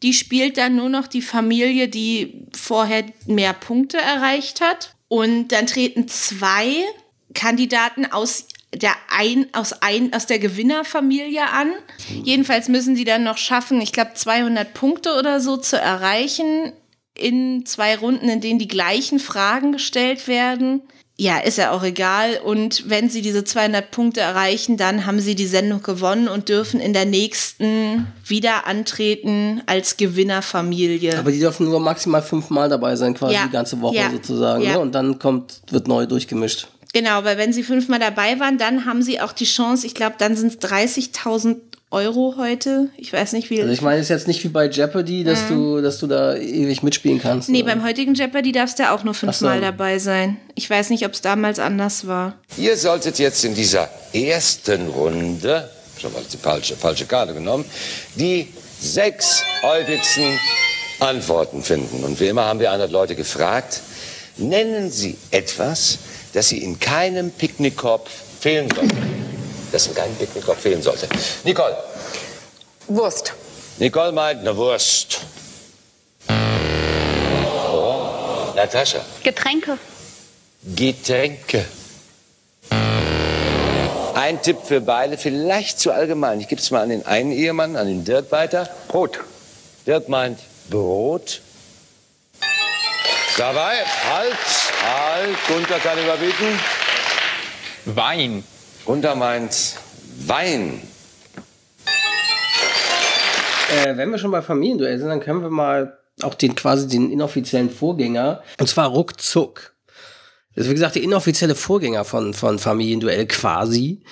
Die 0.03 0.13
spielt 0.13 0.59
dann 0.59 0.75
nur 0.75 0.89
noch 0.89 1.07
die 1.07 1.23
Familie, 1.23 1.89
die 1.89 2.47
vorher 2.53 3.05
mehr 3.27 3.53
Punkte 3.53 3.99
erreicht 3.99 4.61
hat. 4.61 4.95
Und 5.07 5.49
dann 5.49 5.69
treten 5.69 6.09
zwei 6.09 6.85
Kandidaten 7.35 8.07
aus 8.07 8.47
der 8.75 8.93
ein, 9.09 9.47
aus, 9.53 9.73
ein, 9.81 10.13
aus 10.13 10.27
der 10.27 10.39
Gewinnerfamilie 10.39 11.43
an. 11.43 11.73
Jedenfalls 12.23 12.69
müssen 12.69 12.95
die 12.95 13.05
dann 13.05 13.25
noch 13.25 13.39
schaffen, 13.39 13.81
ich 13.81 13.93
glaube, 13.93 14.13
200 14.15 14.75
Punkte 14.75 15.15
oder 15.19 15.41
so 15.41 15.57
zu 15.57 15.79
erreichen 15.79 16.73
in 17.17 17.67
zwei 17.67 17.97
Runden, 17.97 18.29
in 18.29 18.41
denen 18.41 18.59
die 18.59 18.69
gleichen 18.69 19.19
Fragen 19.19 19.73
gestellt 19.73 20.29
werden. 20.29 20.83
Ja, 21.21 21.39
ist 21.39 21.59
ja 21.59 21.73
auch 21.73 21.83
egal. 21.83 22.39
Und 22.45 22.89
wenn 22.89 23.11
sie 23.11 23.23
diese 23.23 23.43
200 23.43 23.91
Punkte 23.91 24.21
erreichen, 24.21 24.77
dann 24.77 25.05
haben 25.05 25.19
sie 25.19 25.35
die 25.35 25.49
Sendung 25.49 25.83
gewonnen 25.83 26.29
und 26.29 26.49
dürfen 26.49 26.79
in 26.79 26.93
der 26.93 27.07
nächsten 27.07 28.07
wieder 28.25 28.69
antreten 28.69 29.61
als 29.67 29.97
Gewinnerfamilie. 29.97 31.19
Aber 31.19 31.33
die 31.33 31.41
dürfen 31.41 31.67
nur 31.67 31.81
maximal 31.81 32.23
fünfmal 32.23 32.69
dabei 32.69 32.95
sein, 32.95 33.15
quasi 33.15 33.35
ja. 33.35 33.47
die 33.47 33.51
ganze 33.51 33.81
Woche 33.81 33.97
ja. 33.97 34.11
sozusagen. 34.13 34.63
Ja. 34.63 34.75
Ne? 34.75 34.79
Und 34.79 34.95
dann 34.95 35.19
kommt, 35.19 35.61
wird 35.73 35.89
neu 35.89 36.07
durchgemischt. 36.07 36.69
Genau, 36.93 37.25
weil 37.25 37.37
wenn 37.37 37.53
sie 37.53 37.63
fünfmal 37.63 37.99
dabei 37.99 38.41
waren, 38.41 38.59
dann 38.59 38.87
haben 38.87 39.03
sie 39.03 39.21
auch 39.21 39.33
die 39.33 39.45
Chance, 39.45 39.87
ich 39.87 39.95
glaube, 39.95 40.17
dann 40.19 40.37
sind 40.37 40.55
es 40.55 40.71
30.000 40.71 41.57
Euro 41.91 42.35
heute. 42.37 42.91
Ich 42.99 43.13
weiß 43.13 43.33
nicht, 43.33 43.49
wie. 43.49 43.63
Also 43.63 43.73
ich 43.73 43.81
meine, 43.81 43.97
es 43.97 44.05
ist 44.05 44.11
jetzt 44.11 44.29
nicht 44.29 44.45
wie 44.45 44.49
bei 44.49 44.69
Jeopardy, 44.69 45.25
dass, 45.25 45.49
mhm. 45.49 45.55
du, 45.55 45.81
dass 45.81 45.99
du 45.99 46.07
da 46.07 46.37
ewig 46.37 46.83
mitspielen 46.83 47.19
kannst. 47.19 47.49
Nee, 47.49 47.63
oder? 47.63 47.73
beim 47.73 47.85
heutigen 47.85 48.13
Jeopardy 48.13 48.53
darfst 48.53 48.79
du 48.79 48.91
auch 48.91 49.05
nur 49.05 49.15
fünfmal 49.15 49.59
so. 49.59 49.65
dabei 49.65 49.99
sein. 49.99 50.37
Ich 50.55 50.69
weiß 50.69 50.91
nicht, 50.91 51.07
ob 51.07 51.15
es 51.15 51.23
damals 51.23 51.59
anders 51.59 52.07
war. 52.07 52.35
Ihr 52.59 52.77
solltet 52.77 53.19
jetzt 53.19 53.43
in 53.45 53.55
dieser 53.55 53.89
ersten 54.13 54.89
Runde, 54.89 55.71
schon 55.99 56.13
mal 56.13 56.23
die 56.31 56.37
falsche, 56.37 56.77
falsche 56.77 57.07
Karte 57.07 57.33
genommen, 57.33 57.65
die 58.17 58.49
sechs 58.81 59.43
häufigsten 59.63 60.39
Antworten 61.01 61.63
finden. 61.63 62.05
Und 62.05 62.21
wie 62.21 62.27
immer 62.27 62.45
haben 62.45 62.61
wir 62.61 62.71
100 62.71 62.91
Leute 62.91 63.15
gefragt, 63.15 63.81
nennen 64.37 64.91
Sie 64.91 65.17
etwas, 65.31 65.99
dass 66.33 66.49
sie 66.49 66.59
in 66.59 66.79
keinem 66.79 67.31
Picknickkorb 67.31 68.09
fehlen 68.41 68.69
sollte. 68.75 68.95
Das 69.73 69.87
in 69.87 69.95
keinem 69.95 70.15
Picknickkorb 70.17 70.59
fehlen 70.59 70.83
sollte. 70.83 71.09
Nicole. 71.45 71.77
Wurst. 72.89 73.35
Nicole 73.79 74.13
meint 74.13 74.41
eine 74.41 74.57
Wurst. 74.57 75.21
Oh. 77.71 78.53
Natascha. 78.55 79.05
Getränke. 79.23 79.79
Getränke. 80.75 81.65
Ein 84.15 84.43
Tipp 84.43 84.59
für 84.65 84.81
beide, 84.81 85.17
vielleicht 85.17 85.79
zu 85.79 85.93
allgemein. 85.93 86.41
Ich 86.41 86.49
gebe 86.49 86.61
es 86.61 86.71
mal 86.73 86.83
an 86.83 86.89
den 86.89 87.07
einen 87.07 87.31
Ehemann, 87.31 87.77
an 87.77 87.87
den 87.87 88.05
Dirk 88.05 88.33
weiter. 88.33 88.69
Brot. 88.89 89.21
Dirk 89.87 90.09
meint 90.09 90.41
Brot. 90.69 91.41
Dabei, 93.37 93.77
halt, 94.11 94.37
halt, 94.83 95.37
Gunther 95.49 95.79
kann 95.79 95.99
überbieten. 95.99 96.59
Wein. 97.85 98.45
Gunther 98.85 99.15
meint 99.15 99.77
Wein. 100.27 100.81
Äh, 103.71 103.97
wenn 103.97 104.11
wir 104.11 104.19
schon 104.19 104.31
bei 104.31 104.43
Familienduell 104.43 104.99
sind, 104.99 105.09
dann 105.09 105.21
können 105.21 105.43
wir 105.43 105.51
mal 105.51 105.99
auch 106.23 106.35
den 106.35 106.55
quasi 106.55 106.89
den 106.89 107.11
inoffiziellen 107.11 107.71
Vorgänger, 107.71 108.43
und 108.59 108.67
zwar 108.67 108.89
ruckzuck. 108.89 109.75
Das 110.55 110.65
ist 110.65 110.71
wie 110.71 110.75
gesagt 110.75 110.97
der 110.97 111.03
inoffizielle 111.03 111.55
Vorgänger 111.55 112.05
von, 112.05 112.35
von 112.35 112.59
Familienduell 112.59 113.27
quasi. 113.27 114.03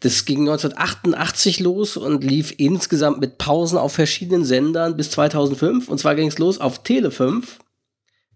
Das 0.00 0.24
ging 0.24 0.48
1988 0.48 1.60
los 1.60 1.98
und 1.98 2.24
lief 2.24 2.54
insgesamt 2.56 3.20
mit 3.20 3.36
Pausen 3.36 3.76
auf 3.76 3.92
verschiedenen 3.92 4.46
Sendern 4.46 4.96
bis 4.96 5.10
2005. 5.10 5.88
Und 5.88 5.98
zwar 5.98 6.14
ging 6.14 6.28
es 6.28 6.38
los 6.38 6.58
auf 6.58 6.82
Tele 6.82 7.10
5 7.10 7.58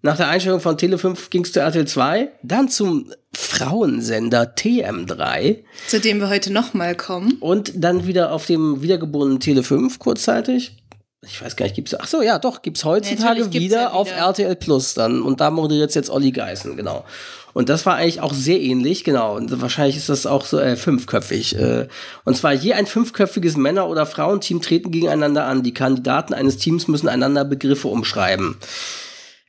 nach 0.05 0.19
der 0.19 0.29
Einstellung 0.29 0.61
von 0.61 0.77
Tele5 0.77 1.31
ging 1.31 1.45
es 1.45 1.53
zu 1.53 1.61
RTL 1.61 1.87
2, 1.87 2.29
dann 2.43 2.69
zum 2.69 3.11
Frauensender 3.33 4.55
TM3. 4.55 5.65
Zu 5.89 5.99
dem 5.99 6.21
wir 6.21 6.29
heute 6.29 6.53
nochmal 6.53 6.95
kommen. 6.95 7.39
Und 7.41 7.73
dann 7.75 8.07
wieder 8.07 8.31
auf 8.31 8.45
dem 8.45 8.83
wiedergeborenen 8.83 9.39
Tele5 9.39 9.99
kurzzeitig. 9.99 10.77
Ich 11.23 11.41
weiß 11.41 11.57
gar 11.57 11.65
nicht, 11.65 11.75
gibt's 11.75 11.95
Ach 11.99 12.07
so, 12.07 12.21
ja, 12.21 12.39
doch, 12.39 12.61
gibt's 12.61 12.85
heutzutage 12.85 13.41
ja, 13.41 13.47
gibt's 13.47 13.59
wieder, 13.59 13.77
ja 13.77 13.89
wieder, 13.89 13.95
auf 13.95 14.11
RTL 14.15 14.57
Plus 14.57 14.93
dann 14.93 15.23
und 15.23 15.41
da 15.41 15.51
moderiert 15.51 15.95
jetzt 15.95 16.11
Olli 16.11 16.33
Geißen, 16.33 16.77
genau. 16.77 17.07
Und 17.55 17.71
das 17.71 17.87
war 17.87 17.95
eigentlich 17.95 18.21
auch 18.21 18.35
sehr 18.35 18.61
ähnlich, 18.61 19.05
genau. 19.05 19.37
Und 19.37 19.59
wahrscheinlich 19.63 19.97
ist 19.97 20.11
das 20.11 20.27
auch 20.27 20.45
so 20.45 20.59
äh, 20.59 20.77
fünfköpfig. 20.77 21.59
Äh, 21.59 21.89
und 22.25 22.37
zwar 22.37 22.53
je 22.53 22.75
ein 22.75 22.85
fünfköpfiges 22.85 23.57
Männer- 23.57 23.89
oder 23.89 24.05
Frauenteam 24.05 24.61
treten 24.61 24.91
gegeneinander 24.91 25.47
an. 25.47 25.63
Die 25.63 25.73
Kandidaten 25.73 26.35
eines 26.35 26.59
Teams 26.59 26.89
müssen 26.89 27.09
einander 27.09 27.47
Begriffe 27.47 27.89
umschreiben. 27.89 28.59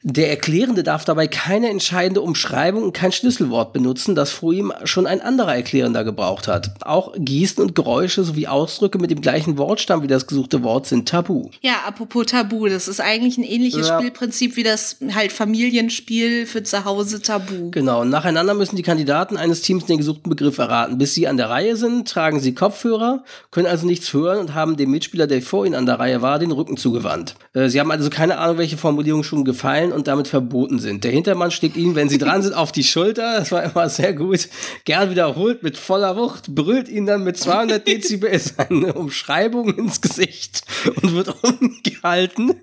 Der 0.08 0.30
Erklärende 0.30 0.84
darf 0.84 1.04
dabei 1.04 1.26
keine 1.26 1.68
entscheidende 1.68 2.22
Umschreibung 2.22 2.84
und 2.84 2.94
kein 2.94 3.12
Schlüsselwort 3.12 3.74
benutzen, 3.74 4.14
das 4.14 4.30
vor 4.30 4.54
ihm 4.54 4.72
schon 4.84 5.08
ein 5.08 5.20
anderer 5.20 5.56
Erklärender 5.56 6.04
gebraucht 6.04 6.48
hat. 6.48 6.76
Auch 6.82 7.14
Gesten 7.18 7.64
und 7.64 7.74
Geräusche 7.74 8.24
sowie 8.24 8.46
Ausdrücke 8.46 9.00
mit 9.00 9.10
dem 9.10 9.20
gleichen 9.20 9.58
Wortstamm 9.58 10.04
wie 10.04 10.08
das 10.08 10.28
gesuchte 10.28 10.62
Wort 10.62 10.86
sind 10.86 11.10
tabu. 11.10 11.50
Ja, 11.62 11.78
apropos 11.88 12.28
tabu, 12.28 12.68
das 12.68 12.88
ist 12.88 13.02
eigentlich 13.02 13.40
ein 13.40 13.44
ähnliches 13.44 13.88
ja. 13.88 13.98
Spielprinzip 13.98 14.58
wie 14.58 14.62
das 14.62 14.98
halt 15.16 15.32
Familienspiel 15.32 16.46
für 16.46 16.62
zu 16.62 16.86
Hause 16.86 17.24
tabu. 17.24 17.72
Genau, 17.72 18.02
und 18.02 18.12
nacheinander 18.12 18.54
müssen 18.54 18.76
die 18.76 18.84
Kandidaten 18.84 19.38
eines 19.38 19.64
Teams 19.64 19.86
den 19.86 19.98
gesuchten 19.98 20.30
Begriff 20.30 20.60
erraten. 20.60 21.00
Bis 21.00 21.16
sie 21.16 21.28
an 21.28 21.38
der 21.38 21.50
Reihe 21.50 21.78
sind, 21.78 22.08
tragen 22.08 22.40
sie 22.40 22.54
Kopfhörer, 22.54 23.24
können 23.50 23.66
also 23.66 23.88
nichts 23.88 24.14
hören 24.14 24.38
und 24.38 24.54
haben 24.54 24.78
dem 24.78 24.92
Mitspieler, 24.92 25.26
der 25.26 25.42
vor 25.42 25.66
ihnen 25.66 25.74
an 25.74 25.88
der 25.88 25.98
Reihe 25.98 26.22
war, 26.22 26.38
den 26.38 26.52
Rücken 26.52 26.78
zugewandt. 26.78 27.34
Äh, 27.56 27.70
sie 27.70 27.80
haben 27.80 27.90
also 27.90 28.12
keine 28.12 28.38
Ahnung, 28.38 28.60
welche 28.60 28.78
Formulierungen 28.78 29.24
schon 29.24 29.44
gefallen 29.46 29.95
und 29.96 30.08
damit 30.08 30.28
verboten 30.28 30.80
sind. 30.80 31.04
Der 31.04 31.12
Hintermann 31.12 31.52
schlägt 31.52 31.78
ihnen, 31.78 31.96
wenn 31.96 32.10
sie 32.10 32.18
dran 32.18 32.42
sind, 32.42 32.54
auf 32.54 32.72
die 32.72 32.84
Schulter. 32.84 33.40
Das 33.40 33.52
war 33.52 33.64
immer 33.64 33.90
sehr 33.90 34.14
gut. 34.14 34.48
Gern 34.84 35.10
wiederholt 35.10 35.64
mit 35.64 35.78
voller 35.78 36.16
Wucht, 36.18 36.54
brüllt 36.54 36.90
ihnen 36.90 37.08
dann 37.08 37.24
mit 37.24 37.38
200 37.38 37.88
Dezibel 37.88 38.38
seine 38.40 38.94
Umschreibung 38.94 39.74
ins 39.74 40.02
Gesicht 40.02 40.64
und 41.02 41.16
wird 41.16 41.36
ungehalten. 41.44 42.54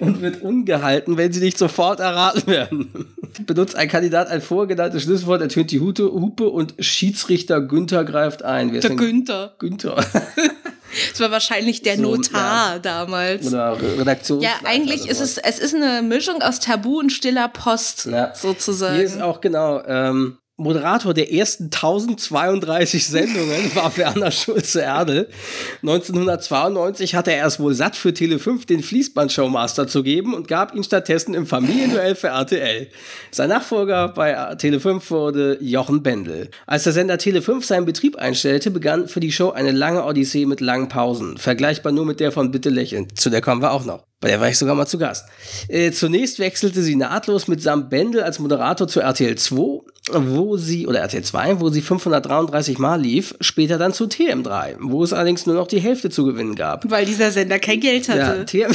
und 0.00 0.20
wird 0.20 0.42
ungehalten, 0.42 1.16
wenn 1.16 1.32
sie 1.32 1.40
nicht 1.40 1.56
sofort 1.58 2.00
erraten 2.00 2.46
werden. 2.46 3.14
Benutzt 3.46 3.76
ein 3.76 3.88
Kandidat 3.88 4.28
ein 4.28 4.42
vorgenanntes 4.42 5.04
Schlüsselwort, 5.04 5.40
ertönt 5.40 5.70
die 5.70 5.80
Hute, 5.80 6.04
Hupe 6.04 6.48
und 6.48 6.74
Schiedsrichter 6.78 7.60
Günther 7.60 8.04
greift 8.04 8.42
ein. 8.42 8.72
Wer 8.72 8.80
der 8.80 8.90
Günther. 8.90 9.54
Günther. 9.58 9.96
Das 11.10 11.20
war 11.20 11.30
wahrscheinlich 11.30 11.82
der 11.82 11.96
so, 11.96 12.02
Notar 12.02 12.74
ja. 12.74 12.78
damals. 12.78 13.46
Oder 13.46 13.78
Redaktion. 13.80 14.40
Ja, 14.40 14.52
eigentlich 14.64 15.08
ist 15.08 15.20
es, 15.20 15.38
es 15.38 15.58
ist 15.58 15.74
eine 15.74 16.02
Mischung 16.02 16.42
aus 16.42 16.60
Tabu 16.60 16.98
und 16.98 17.10
stiller 17.10 17.48
Post, 17.48 18.06
ja. 18.06 18.34
sozusagen. 18.34 18.96
Hier 18.96 19.04
ist 19.04 19.20
auch 19.20 19.40
genau, 19.40 19.82
ähm, 19.86 20.38
Moderator 20.62 21.14
der 21.14 21.32
ersten 21.32 21.64
1032 21.64 23.06
Sendungen 23.06 23.74
war 23.74 23.96
Werner 23.96 24.30
Schulze-Erdel. 24.30 25.28
1992 25.82 27.14
hatte 27.14 27.32
er 27.32 27.46
es 27.46 27.58
wohl 27.60 27.74
satt, 27.74 27.96
für 27.96 28.10
Tele5 28.10 28.66
den 28.66 28.82
Fließband-Showmaster 28.82 29.86
zu 29.88 30.02
geben 30.02 30.34
und 30.34 30.48
gab 30.48 30.74
ihn 30.74 30.84
stattdessen 30.84 31.34
im 31.34 31.46
Familienduell 31.46 32.14
für 32.14 32.28
RTL. 32.28 32.88
Sein 33.30 33.48
Nachfolger 33.48 34.08
bei 34.08 34.36
Tele5 34.52 35.10
wurde 35.10 35.58
Jochen 35.60 36.02
Bendel. 36.02 36.50
Als 36.66 36.84
der 36.84 36.92
Sender 36.92 37.16
Tele5 37.16 37.64
seinen 37.64 37.86
Betrieb 37.86 38.16
einstellte, 38.16 38.70
begann 38.70 39.08
für 39.08 39.20
die 39.20 39.32
Show 39.32 39.50
eine 39.50 39.72
lange 39.72 40.04
Odyssee 40.04 40.46
mit 40.46 40.60
langen 40.60 40.88
Pausen. 40.88 41.36
Vergleichbar 41.38 41.92
nur 41.92 42.06
mit 42.06 42.20
der 42.20 42.32
von 42.32 42.50
Bitte 42.50 42.70
lächeln. 42.70 43.08
Zu 43.14 43.30
der 43.30 43.40
kommen 43.40 43.62
wir 43.62 43.72
auch 43.72 43.84
noch. 43.84 44.11
Bei 44.22 44.28
der 44.28 44.40
war 44.40 44.48
ich 44.48 44.56
sogar 44.56 44.76
mal 44.76 44.86
zu 44.86 44.98
Gast. 44.98 45.26
Äh, 45.66 45.90
zunächst 45.90 46.38
wechselte 46.38 46.80
sie 46.80 46.94
nahtlos 46.94 47.48
mit 47.48 47.60
Sam 47.60 47.88
Bendel 47.88 48.22
als 48.22 48.38
Moderator 48.38 48.86
zu 48.86 49.00
RTL 49.00 49.36
2, 49.36 49.80
wo 50.12 50.56
sie, 50.56 50.86
oder 50.86 51.00
RTL 51.00 51.24
2, 51.24 51.60
wo 51.60 51.70
sie 51.70 51.82
533 51.82 52.78
Mal 52.78 53.00
lief, 53.00 53.34
später 53.40 53.78
dann 53.78 53.92
zu 53.92 54.04
TM3, 54.04 54.76
wo 54.80 55.02
es 55.02 55.12
allerdings 55.12 55.44
nur 55.46 55.56
noch 55.56 55.66
die 55.66 55.80
Hälfte 55.80 56.08
zu 56.08 56.24
gewinnen 56.24 56.54
gab. 56.54 56.88
Weil 56.88 57.04
dieser 57.04 57.32
Sender 57.32 57.58
kein 57.58 57.80
Geld 57.80 58.08
hatte. 58.08 58.38
Ja, 58.38 58.44
TM 58.44 58.72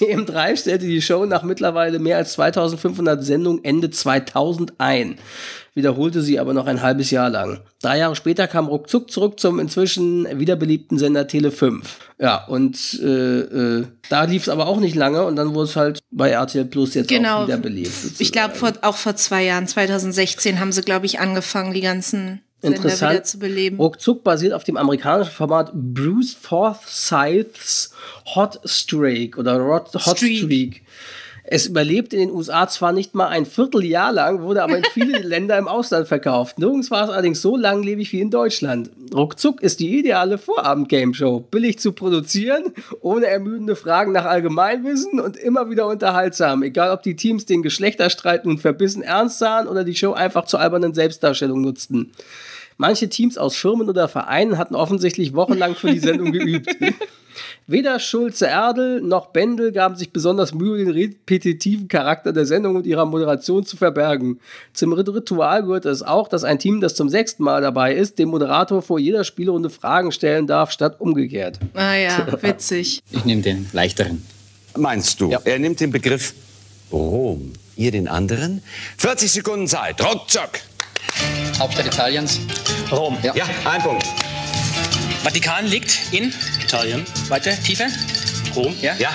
TM3 0.00 0.56
stellte 0.56 0.86
die 0.86 1.02
Show 1.02 1.26
nach 1.26 1.42
mittlerweile 1.42 1.98
mehr 1.98 2.16
als 2.16 2.34
2500 2.34 3.24
Sendungen 3.24 3.64
Ende 3.64 3.90
2000 3.90 4.74
ein 4.78 5.16
wiederholte 5.74 6.22
sie 6.22 6.38
aber 6.38 6.54
noch 6.54 6.66
ein 6.66 6.82
halbes 6.82 7.10
Jahr 7.10 7.30
lang. 7.30 7.60
Drei 7.82 7.98
Jahre 7.98 8.16
später 8.16 8.46
kam 8.46 8.66
ruckzuck 8.66 9.10
zurück 9.10 9.40
zum 9.40 9.58
inzwischen 9.58 10.26
wiederbeliebten 10.38 10.98
Sender 10.98 11.26
Tele 11.26 11.50
5. 11.50 11.98
Ja, 12.18 12.44
und 12.46 13.00
äh, 13.02 13.40
äh, 13.40 13.86
da 14.08 14.24
lief 14.24 14.42
es 14.42 14.48
aber 14.48 14.66
auch 14.66 14.80
nicht 14.80 14.94
lange 14.94 15.24
und 15.24 15.36
dann 15.36 15.54
wurde 15.54 15.68
es 15.68 15.76
halt 15.76 16.00
bei 16.10 16.30
RTL 16.30 16.64
Plus 16.64 16.94
jetzt 16.94 17.08
genau. 17.08 17.42
auch 17.42 17.46
wiederbelebt. 17.46 17.90
Ich 18.18 18.32
glaube, 18.32 18.54
auch 18.82 18.96
vor 18.96 19.16
zwei 19.16 19.44
Jahren, 19.44 19.66
2016, 19.66 20.60
haben 20.60 20.72
sie, 20.72 20.82
glaube 20.82 21.06
ich, 21.06 21.20
angefangen, 21.20 21.72
die 21.72 21.80
ganzen 21.80 22.40
Interessant. 22.62 23.12
wieder 23.12 23.24
zu 23.24 23.38
beleben. 23.38 23.76
Ruckzuck 23.78 24.22
basiert 24.22 24.52
auf 24.52 24.64
dem 24.64 24.76
amerikanischen 24.76 25.32
Format 25.32 25.70
Bruce 25.72 26.34
Forsyths 26.34 27.92
Hot 28.34 28.60
Streak 28.64 29.38
oder 29.38 29.58
Hot 29.64 29.88
Streak. 29.88 30.38
Streak. 30.38 30.82
Es 31.52 31.66
überlebt 31.66 32.12
in 32.12 32.20
den 32.20 32.30
USA 32.30 32.68
zwar 32.68 32.92
nicht 32.92 33.16
mal 33.16 33.26
ein 33.26 33.44
Vierteljahr 33.44 34.12
lang, 34.12 34.40
wurde 34.40 34.62
aber 34.62 34.78
in 34.78 34.84
viele 34.84 35.18
Länder 35.22 35.58
im 35.58 35.66
Ausland 35.66 36.06
verkauft. 36.06 36.60
Nirgends 36.60 36.92
war 36.92 37.02
es 37.02 37.10
allerdings 37.10 37.42
so 37.42 37.56
langlebig 37.56 38.12
wie 38.12 38.20
in 38.20 38.30
Deutschland. 38.30 38.88
Ruckzuck 39.12 39.60
ist 39.60 39.80
die 39.80 39.98
ideale 39.98 40.38
Vorabend-Game-Show. 40.38 41.40
Billig 41.50 41.80
zu 41.80 41.90
produzieren, 41.90 42.72
ohne 43.00 43.26
ermüdende 43.26 43.74
Fragen 43.74 44.12
nach 44.12 44.26
Allgemeinwissen 44.26 45.18
und 45.18 45.36
immer 45.36 45.68
wieder 45.70 45.88
unterhaltsam. 45.88 46.62
Egal, 46.62 46.92
ob 46.92 47.02
die 47.02 47.16
Teams 47.16 47.46
den 47.46 47.62
Geschlechterstreit 47.62 48.46
nun 48.46 48.58
verbissen 48.58 49.02
ernst 49.02 49.40
sahen 49.40 49.66
oder 49.66 49.82
die 49.82 49.96
Show 49.96 50.12
einfach 50.12 50.44
zur 50.44 50.60
albernen 50.60 50.94
Selbstdarstellung 50.94 51.60
nutzten. 51.62 52.12
Manche 52.76 53.08
Teams 53.08 53.36
aus 53.36 53.56
Firmen 53.56 53.88
oder 53.88 54.06
Vereinen 54.06 54.56
hatten 54.56 54.76
offensichtlich 54.76 55.34
wochenlang 55.34 55.74
für 55.74 55.90
die 55.90 55.98
Sendung 55.98 56.30
geübt. 56.30 56.76
Weder 57.66 58.00
Schulze 58.00 58.46
Erdel 58.46 59.00
noch 59.00 59.26
Bendel 59.26 59.70
gaben 59.70 59.94
sich 59.94 60.12
besonders 60.12 60.52
Mühe, 60.52 60.78
den 60.78 60.90
repetitiven 60.90 61.86
Charakter 61.86 62.32
der 62.32 62.44
Sendung 62.44 62.76
und 62.76 62.86
ihrer 62.86 63.06
Moderation 63.06 63.64
zu 63.64 63.76
verbergen. 63.76 64.40
Zum 64.72 64.92
Ritual 64.92 65.62
gehört 65.62 65.84
es 65.84 66.02
auch, 66.02 66.26
dass 66.28 66.42
ein 66.42 66.58
Team, 66.58 66.80
das 66.80 66.94
zum 66.96 67.08
sechsten 67.08 67.44
Mal 67.44 67.62
dabei 67.62 67.94
ist, 67.94 68.18
dem 68.18 68.30
Moderator 68.30 68.82
vor 68.82 68.98
jeder 68.98 69.22
Spielrunde 69.22 69.70
Fragen 69.70 70.10
stellen 70.10 70.46
darf, 70.46 70.72
statt 70.72 70.96
umgekehrt. 71.00 71.60
Ah 71.74 71.94
ja, 71.94 72.26
witzig. 72.42 73.00
Ich 73.10 73.24
nehme 73.24 73.42
den 73.42 73.68
leichteren. 73.72 74.24
Meinst 74.76 75.20
du? 75.20 75.30
Ja. 75.30 75.40
Er 75.44 75.58
nimmt 75.58 75.80
den 75.80 75.90
Begriff 75.90 76.34
Rom. 76.92 77.52
Ihr 77.76 77.92
den 77.92 78.08
anderen? 78.08 78.62
40 78.98 79.30
Sekunden 79.30 79.66
Zeit. 79.68 80.04
Ruckzuck. 80.04 80.50
Hauptstadt 81.58 81.86
Italiens. 81.86 82.40
Rom. 82.90 83.16
Ja, 83.22 83.34
ja 83.34 83.44
ein 83.64 83.82
Punkt. 83.82 84.04
Vatikan 85.22 85.66
liegt 85.66 86.12
in 86.12 86.32
Italien. 86.62 87.04
Weiter, 87.28 87.52
tiefer? 87.62 87.88
Rom. 88.54 88.74
Ja. 88.80 88.94
Ja, 88.98 89.12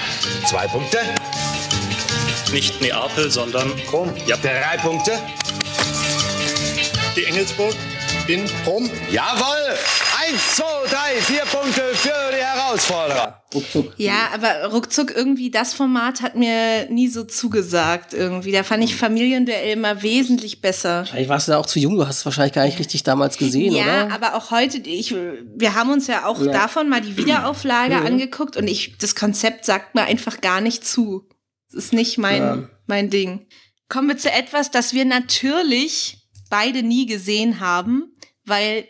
zwei 0.48 0.68
Punkte. 0.68 1.00
Nicht 2.52 2.80
Neapel, 2.80 3.32
sondern 3.32 3.72
Rom. 3.92 4.14
Ja. 4.28 4.38
Drei 4.38 4.78
Punkte. 4.78 5.20
Die 7.16 7.26
Engelsburg 7.26 7.76
in 8.28 8.50
Rom. 8.66 8.90
Jawohl! 9.10 9.78
Eins, 10.28 10.56
zwei, 10.56 10.88
drei, 10.90 11.22
vier 11.22 11.42
Punkte 11.42 11.82
für 11.94 12.10
die 12.32 12.44
Herausforderer. 12.44 13.44
Ruckzuck. 13.54 13.94
Ja, 13.98 14.30
aber 14.34 14.72
ruckzuck 14.72 15.16
irgendwie, 15.16 15.52
das 15.52 15.74
Format 15.74 16.22
hat 16.22 16.36
mir 16.36 16.90
nie 16.90 17.08
so 17.10 17.24
zugesagt 17.24 18.14
irgendwie. 18.14 18.52
Da 18.52 18.64
fand 18.64 18.84
ich 18.84 18.96
Familienduell 18.96 19.74
immer 19.74 20.02
wesentlich 20.02 20.62
besser. 20.62 21.06
Vielleicht 21.06 21.30
warst 21.30 21.48
du 21.48 21.52
da 21.52 21.60
auch 21.60 21.66
zu 21.66 21.80
jung, 21.80 21.98
du 21.98 22.08
hast 22.08 22.20
es 22.20 22.26
wahrscheinlich 22.26 22.54
gar 22.54 22.66
nicht 22.66 22.80
richtig 22.80 23.04
damals 23.04 23.38
gesehen, 23.38 23.74
ja, 23.74 23.84
oder? 23.84 24.08
Ja, 24.08 24.16
aber 24.16 24.36
auch 24.36 24.52
heute, 24.52 24.78
ich, 24.78 25.14
wir 25.14 25.76
haben 25.76 25.92
uns 25.92 26.08
ja 26.08 26.26
auch 26.26 26.42
ja. 26.42 26.52
davon 26.52 26.90
mal 26.90 27.02
die 27.02 27.18
Wiederauflage 27.18 27.96
mhm. 27.96 28.06
angeguckt 28.06 28.58
und 28.58 28.68
ich, 28.68 28.98
das 28.98 29.16
Konzept 29.16 29.66
sagt 29.66 29.96
mir 29.96 30.04
einfach 30.04 30.42
gar 30.42 30.62
nicht 30.62 30.86
zu. 30.86 31.28
Das 31.72 31.86
ist 31.86 31.94
nicht 31.94 32.18
mein, 32.18 32.42
ja. 32.42 32.70
mein 32.88 33.10
Ding. 33.10 33.48
Kommen 33.90 34.08
wir 34.08 34.18
zu 34.18 34.32
etwas, 34.32 34.72
das 34.72 34.94
wir 34.94 35.06
natürlich 35.06 36.18
beide 36.50 36.84
nie 36.84 37.06
gesehen 37.06 37.60
haben, 37.60 38.14
weil 38.46 38.88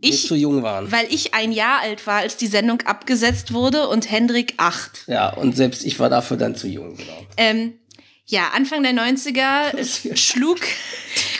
ich 0.00 0.26
zu 0.26 0.34
jung 0.34 0.62
waren. 0.62 0.90
Weil 0.90 1.06
ich 1.12 1.34
ein 1.34 1.52
Jahr 1.52 1.80
alt 1.80 2.06
war, 2.06 2.20
als 2.20 2.36
die 2.36 2.46
Sendung 2.46 2.82
abgesetzt 2.82 3.52
wurde 3.52 3.88
und 3.88 4.10
Hendrik 4.10 4.54
acht. 4.56 5.04
Ja, 5.06 5.32
und 5.32 5.56
selbst 5.56 5.84
ich 5.84 5.98
war 5.98 6.08
dafür 6.08 6.36
dann 6.36 6.54
zu 6.54 6.68
jung, 6.68 6.96
genau. 6.96 7.26
Ähm, 7.36 7.74
ja, 8.26 8.50
Anfang 8.54 8.82
der 8.82 8.92
90er 8.92 10.14
schlug. 10.16 10.60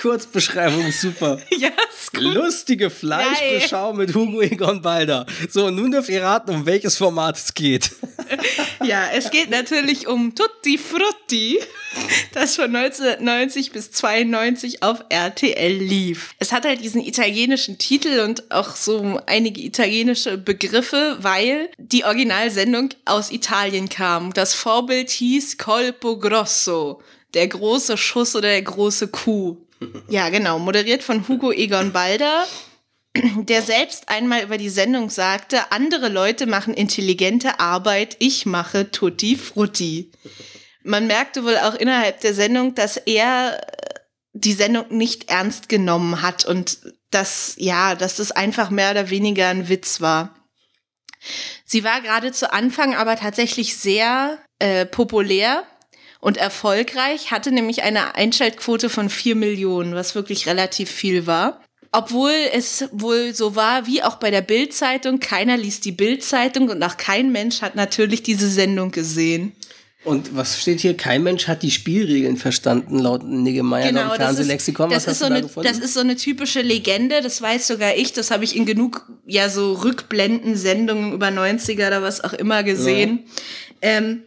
Kurzbeschreibung 0.01 0.91
super. 0.93 1.39
ja, 1.51 1.71
ist 1.93 2.13
gut. 2.13 2.35
Lustige 2.35 2.89
Fleischbeschau 2.89 3.93
mit 3.93 4.15
Hugo 4.15 4.41
Egon 4.41 4.81
Balder. 4.81 5.27
So, 5.51 5.71
nun 5.71 5.91
dürft 5.91 6.09
ihr 6.09 6.23
raten, 6.23 6.51
um 6.51 6.67
welches 6.67 6.97
Format 6.97 7.37
es 7.37 7.53
geht. 7.53 7.91
ja, 8.85 9.09
es 9.13 9.31
geht 9.31 9.51
natürlich 9.51 10.07
um 10.07 10.35
Tutti 10.35 10.79
Frutti, 10.79 11.59
das 12.33 12.57
von 12.57 12.75
1990 12.75 13.73
bis 13.73 13.93
92 13.93 14.83
auf 14.83 15.05
RTL 15.11 15.73
lief. 15.73 16.35
Es 16.39 16.53
hat 16.53 16.65
halt 16.65 16.83
diesen 16.83 17.03
italienischen 17.03 17.77
Titel 17.77 18.21
und 18.21 18.51
auch 18.51 18.77
so 18.77 19.21
einige 19.27 19.61
italienische 19.61 20.39
Begriffe, 20.39 21.19
weil 21.21 21.69
die 21.77 22.05
Originalsendung 22.05 22.91
aus 23.05 23.31
Italien 23.31 23.89
kam. 23.89 24.33
Das 24.33 24.55
Vorbild 24.55 25.11
hieß 25.11 25.59
Colpo 25.59 26.19
Grosso 26.19 27.03
der 27.35 27.49
große 27.49 27.97
Schuss 27.97 28.35
oder 28.35 28.49
der 28.49 28.63
große 28.63 29.09
Kuh. 29.09 29.57
Ja, 30.09 30.29
genau, 30.29 30.59
moderiert 30.59 31.03
von 31.03 31.27
Hugo 31.27 31.53
Egon 31.53 31.93
Balder, 31.93 32.47
der 33.15 33.63
selbst 33.63 34.09
einmal 34.09 34.43
über 34.43 34.59
die 34.59 34.69
Sendung 34.69 35.11
sagte, 35.11 35.73
andere 35.73 36.09
Leute 36.09 36.47
machen 36.47 36.75
intelligente 36.75 37.61
Arbeit, 37.61 38.17
ich 38.19 38.47
mache 38.47 38.91
Tutti 38.91 39.37
Frutti. 39.37 40.13
Man 40.83 41.07
merkte 41.07 41.45
wohl 41.45 41.57
auch 41.59 41.75
innerhalb 41.75 42.21
der 42.21 42.35
Sendung, 42.35 42.75
dass 42.75 42.97
er 42.97 43.61
äh, 43.61 44.01
die 44.33 44.53
Sendung 44.53 44.87
nicht 44.97 45.31
ernst 45.31 45.69
genommen 45.69 46.23
hat 46.23 46.45
und 46.45 46.79
dass, 47.11 47.55
ja, 47.59 47.95
dass 47.95 48.19
es 48.19 48.33
einfach 48.33 48.71
mehr 48.71 48.93
oder 48.93 49.11
weniger 49.11 49.49
ein 49.49 49.69
Witz 49.69 50.01
war. 50.01 50.35
Sie 51.65 51.85
war 51.85 52.01
gerade 52.01 52.33
zu 52.33 52.53
Anfang 52.53 52.95
aber 52.95 53.17
tatsächlich 53.17 53.77
sehr 53.77 54.39
äh, 54.59 54.87
populär 54.87 55.65
und 56.21 56.37
erfolgreich, 56.37 57.31
hatte 57.31 57.51
nämlich 57.51 57.83
eine 57.83 58.15
Einschaltquote 58.15 58.89
von 58.89 59.09
vier 59.09 59.35
Millionen, 59.35 59.95
was 59.95 60.15
wirklich 60.15 60.47
relativ 60.47 60.91
viel 60.91 61.27
war. 61.27 61.61
Obwohl 61.93 62.35
es 62.53 62.89
wohl 62.93 63.35
so 63.35 63.57
war, 63.57 63.87
wie 63.87 64.03
auch 64.03 64.17
bei 64.17 64.31
der 64.31 64.43
Bild-Zeitung, 64.43 65.19
keiner 65.19 65.57
liest 65.57 65.85
die 65.85 65.93
Bild-Zeitung 65.93 66.69
und 66.69 66.83
auch 66.85 66.97
kein 66.97 67.33
Mensch 67.33 67.63
hat 67.63 67.75
natürlich 67.75 68.23
diese 68.23 68.49
Sendung 68.49 68.93
gesehen. 68.93 69.53
Und 70.03 70.35
was 70.35 70.59
steht 70.59 70.81
hier? 70.81 70.97
Kein 70.97 71.23
Mensch 71.23 71.47
hat 71.47 71.63
die 71.63 71.71
Spielregeln 71.71 72.39
verstanden, 72.39 73.01
laut 73.01 73.23
Niggemeier 73.23 73.89
genau, 73.89 74.13
im 74.13 74.17
Fernsehlexikon. 74.17 74.89
Das, 74.89 75.07
ist, 75.07 75.09
das, 75.09 75.13
ist 75.15 75.19
so 75.19 75.29
da 75.29 75.35
eine, 75.35 75.69
das 75.69 75.79
ist 75.79 75.95
so 75.95 76.01
eine 76.01 76.17
typische 76.17 76.63
Legende, 76.63 77.21
das 77.21 77.43
weiß 77.43 77.67
sogar 77.67 77.95
ich, 77.97 78.15
das 78.15 78.31
habe 78.31 78.45
ich 78.45 78.57
in 78.57 78.65
genug, 78.65 79.07
ja, 79.27 79.51
so 79.51 79.75
Rückblenden-Sendungen 79.75 81.13
über 81.13 81.29
90er 81.29 81.89
oder 81.89 82.03
was 82.03 82.23
auch 82.23 82.33
immer 82.33 82.63
gesehen. 82.63 83.25
Ja. 83.83 83.91
Ähm, 83.99 84.23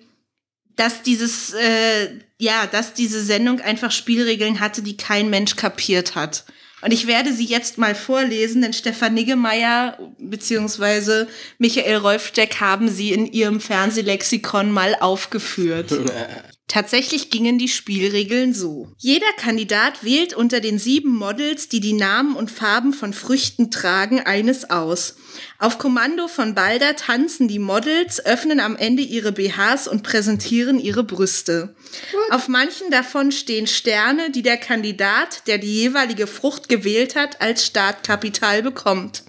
dass 0.76 1.04
dieses, 1.04 1.54
äh, 1.54 2.10
ja, 2.40 2.68
dass 2.68 2.94
diese 2.94 3.24
Sendung 3.24 3.62
einfach 3.62 3.92
Spielregeln 3.92 4.60
hatte, 4.60 4.82
die 4.82 4.98
kein 4.98 5.30
Mensch 5.30 5.56
kapiert 5.56 6.16
hat. 6.16 6.46
Und 6.82 6.92
ich 6.92 7.08
werde 7.08 7.32
sie 7.32 7.46
jetzt 7.46 7.78
mal 7.78 7.96
vorlesen, 7.96 8.62
denn 8.62 8.74
Stefan 8.74 9.14
Niggemeier 9.14 9.98
bzw. 10.20 11.28
Michael 11.58 11.98
Rolfsteck 11.98 12.60
haben 12.60 12.90
sie 12.90 13.14
in 13.14 13.26
ihrem 13.26 13.62
Fernsehlexikon 13.62 14.70
mal 14.70 14.96
aufgeführt. 15.00 15.92
Tatsächlich 16.74 17.30
gingen 17.30 17.60
die 17.60 17.68
Spielregeln 17.68 18.52
so. 18.52 18.88
Jeder 18.98 19.32
Kandidat 19.38 20.04
wählt 20.04 20.34
unter 20.34 20.60
den 20.60 20.80
sieben 20.80 21.16
Models, 21.16 21.70
die 21.70 21.80
die 21.80 21.94
Namen 21.94 22.36
und 22.36 22.50
Farben 22.50 22.94
von 22.94 23.14
Früchten 23.14 23.70
tragen, 23.70 24.22
eines 24.22 24.72
aus. 24.72 25.18
Auf 25.60 25.78
Kommando 25.78 26.28
von 26.28 26.56
Balder 26.56 26.96
tanzen 26.96 27.48
die 27.48 27.60
Models, 27.60 28.26
öffnen 28.26 28.60
am 28.60 28.76
Ende 28.76 29.04
ihre 29.04 29.34
BHs 29.34 29.88
und 29.88 30.02
präsentieren 30.02 30.80
ihre 30.80 31.04
Brüste. 31.04 31.76
What? 32.12 32.32
Auf 32.32 32.48
manchen 32.48 32.90
davon 32.90 33.32
stehen 33.32 33.68
Sterne, 33.68 34.32
die 34.32 34.42
der 34.42 34.58
Kandidat, 34.58 35.46
der 35.46 35.60
die 35.60 35.82
jeweilige 35.82 36.26
Frucht 36.26 36.70
gewählt 36.70 37.16
hat, 37.16 37.40
als 37.40 37.68
Startkapital 37.68 38.64
bekommt. 38.64 39.22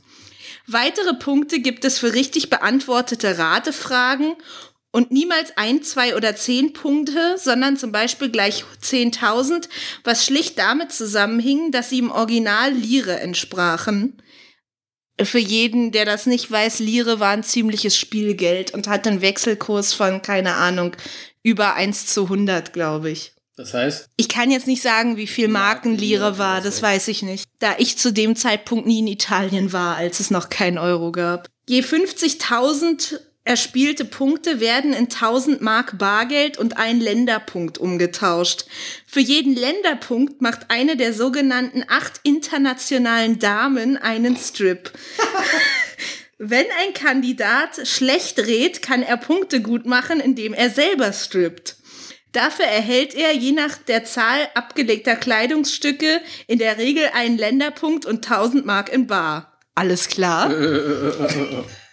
Weitere 0.67 1.13
Punkte 1.13 1.61
gibt 1.61 1.85
es 1.85 1.99
für 1.99 2.15
richtig 2.15 2.49
beantwortete 2.49 3.37
Ratefragen 3.37 4.35
und 4.95 5.11
niemals 5.11 5.57
ein, 5.57 5.83
zwei 5.83 6.15
oder 6.15 6.37
zehn 6.37 6.73
Punkte, 6.73 7.35
sondern 7.37 7.77
zum 7.77 7.91
Beispiel 7.91 8.31
gleich 8.31 8.65
10.000, 8.81 9.69
was 10.05 10.25
schlicht 10.25 10.57
damit 10.57 10.93
zusammenhing, 10.93 11.73
dass 11.73 11.91
sie 11.91 11.99
im 11.99 12.13
Original 12.13 12.73
Lire 12.73 13.19
entsprachen. 13.19 14.23
Für 15.21 15.41
jeden, 15.41 15.91
der 15.91 16.05
das 16.05 16.27
nicht 16.27 16.49
weiß, 16.49 16.79
Lire 16.79 17.19
war 17.19 17.31
ein 17.31 17.43
ziemliches 17.43 17.99
Spielgeld 17.99 18.73
und 18.73 18.87
hat 18.87 19.09
einen 19.09 19.21
Wechselkurs 19.21 19.93
von, 19.93 20.23
keine 20.23 20.55
Ahnung, 20.55 20.95
über 21.43 21.75
1 21.75 22.07
zu 22.07 22.23
100, 22.25 22.73
glaube 22.73 23.11
ich. 23.11 23.33
Das 23.57 23.75
heißt? 23.75 24.11
Ich 24.17 24.29
kann 24.29 24.53
jetzt 24.53 24.69
nicht 24.69 24.83
sagen, 24.83 25.17
wie 25.17 25.27
viel 25.27 25.49
Marken 25.49 25.99
Lire 25.99 26.39
war, 26.39 26.61
das 26.61 26.83
weiß 26.83 27.09
ich 27.09 27.23
nicht. 27.23 27.49
Da 27.59 27.75
ich 27.79 27.99
zu 27.99 28.13
dem 28.13 28.37
Zeitpunkt 28.37 28.87
nie 28.87 29.01
in 29.01 29.09
Italien 29.09 29.73
war, 29.73 29.97
als 29.97 30.21
es 30.21 30.31
noch 30.31 30.51
kein 30.51 30.79
Euro 30.79 31.11
gab. 31.11 31.49
Je 31.67 31.81
50.000 31.81 33.19
Erspielte 33.47 34.07
Punkte 34.07 34.59
werden 34.59 34.95
in 34.95 35.05
1000 35.05 35.61
Mark 35.61 35.99
Bargeld 35.99 36.57
und 36.57 36.79
ein 36.79 36.99
Länderpunkt 36.99 37.77
umgetauscht. 37.77 38.65
Für 39.07 39.21
jeden 39.21 39.55
Länderpunkt 39.55 40.41
macht 40.41 40.71
eine 40.71 40.97
der 40.97 41.13
sogenannten 41.13 41.85
acht 41.87 42.21
internationalen 42.23 43.39
Damen 43.39 43.99
einen 43.99 44.39
Strip. 44.39 44.91
Wenn 46.39 46.65
ein 46.83 46.95
Kandidat 46.95 47.87
schlecht 47.87 48.39
rät, 48.39 48.81
kann 48.81 49.03
er 49.03 49.19
Punkte 49.19 49.61
gut 49.61 49.85
machen, 49.85 50.21
indem 50.21 50.55
er 50.55 50.71
selber 50.71 51.13
strippt. 51.13 51.77
Dafür 52.33 52.65
erhält 52.65 53.15
er 53.15 53.33
je 53.33 53.53
nach 53.53 53.77
der 53.77 54.05
Zahl 54.05 54.49
abgelegter 54.55 55.17
Kleidungsstücke 55.17 56.23
in 56.47 56.59
der 56.59 56.79
Regel 56.79 57.11
einen 57.13 57.37
Länderpunkt 57.37 58.07
und 58.07 58.29
1000 58.29 58.65
Mark 58.65 58.91
in 58.91 59.07
Bar. 59.07 59.53
Alles 59.75 60.09
klar? 60.09 60.51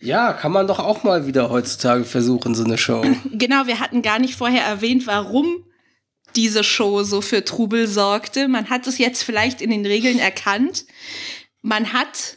Ja, 0.00 0.32
kann 0.32 0.52
man 0.52 0.66
doch 0.66 0.78
auch 0.78 1.04
mal 1.04 1.26
wieder 1.26 1.50
heutzutage 1.50 2.04
versuchen, 2.04 2.54
so 2.54 2.64
eine 2.64 2.78
Show. 2.78 3.04
Genau, 3.32 3.66
wir 3.66 3.80
hatten 3.80 4.02
gar 4.02 4.18
nicht 4.18 4.34
vorher 4.34 4.64
erwähnt, 4.64 5.06
warum 5.06 5.64
diese 6.34 6.64
Show 6.64 7.02
so 7.02 7.20
für 7.20 7.44
Trubel 7.44 7.86
sorgte. 7.86 8.48
Man 8.48 8.68
hat 8.68 8.86
es 8.86 8.98
jetzt 8.98 9.22
vielleicht 9.22 9.62
in 9.62 9.70
den 9.70 9.86
Regeln 9.86 10.18
erkannt. 10.18 10.84
Man 11.62 11.92
hat 11.92 12.36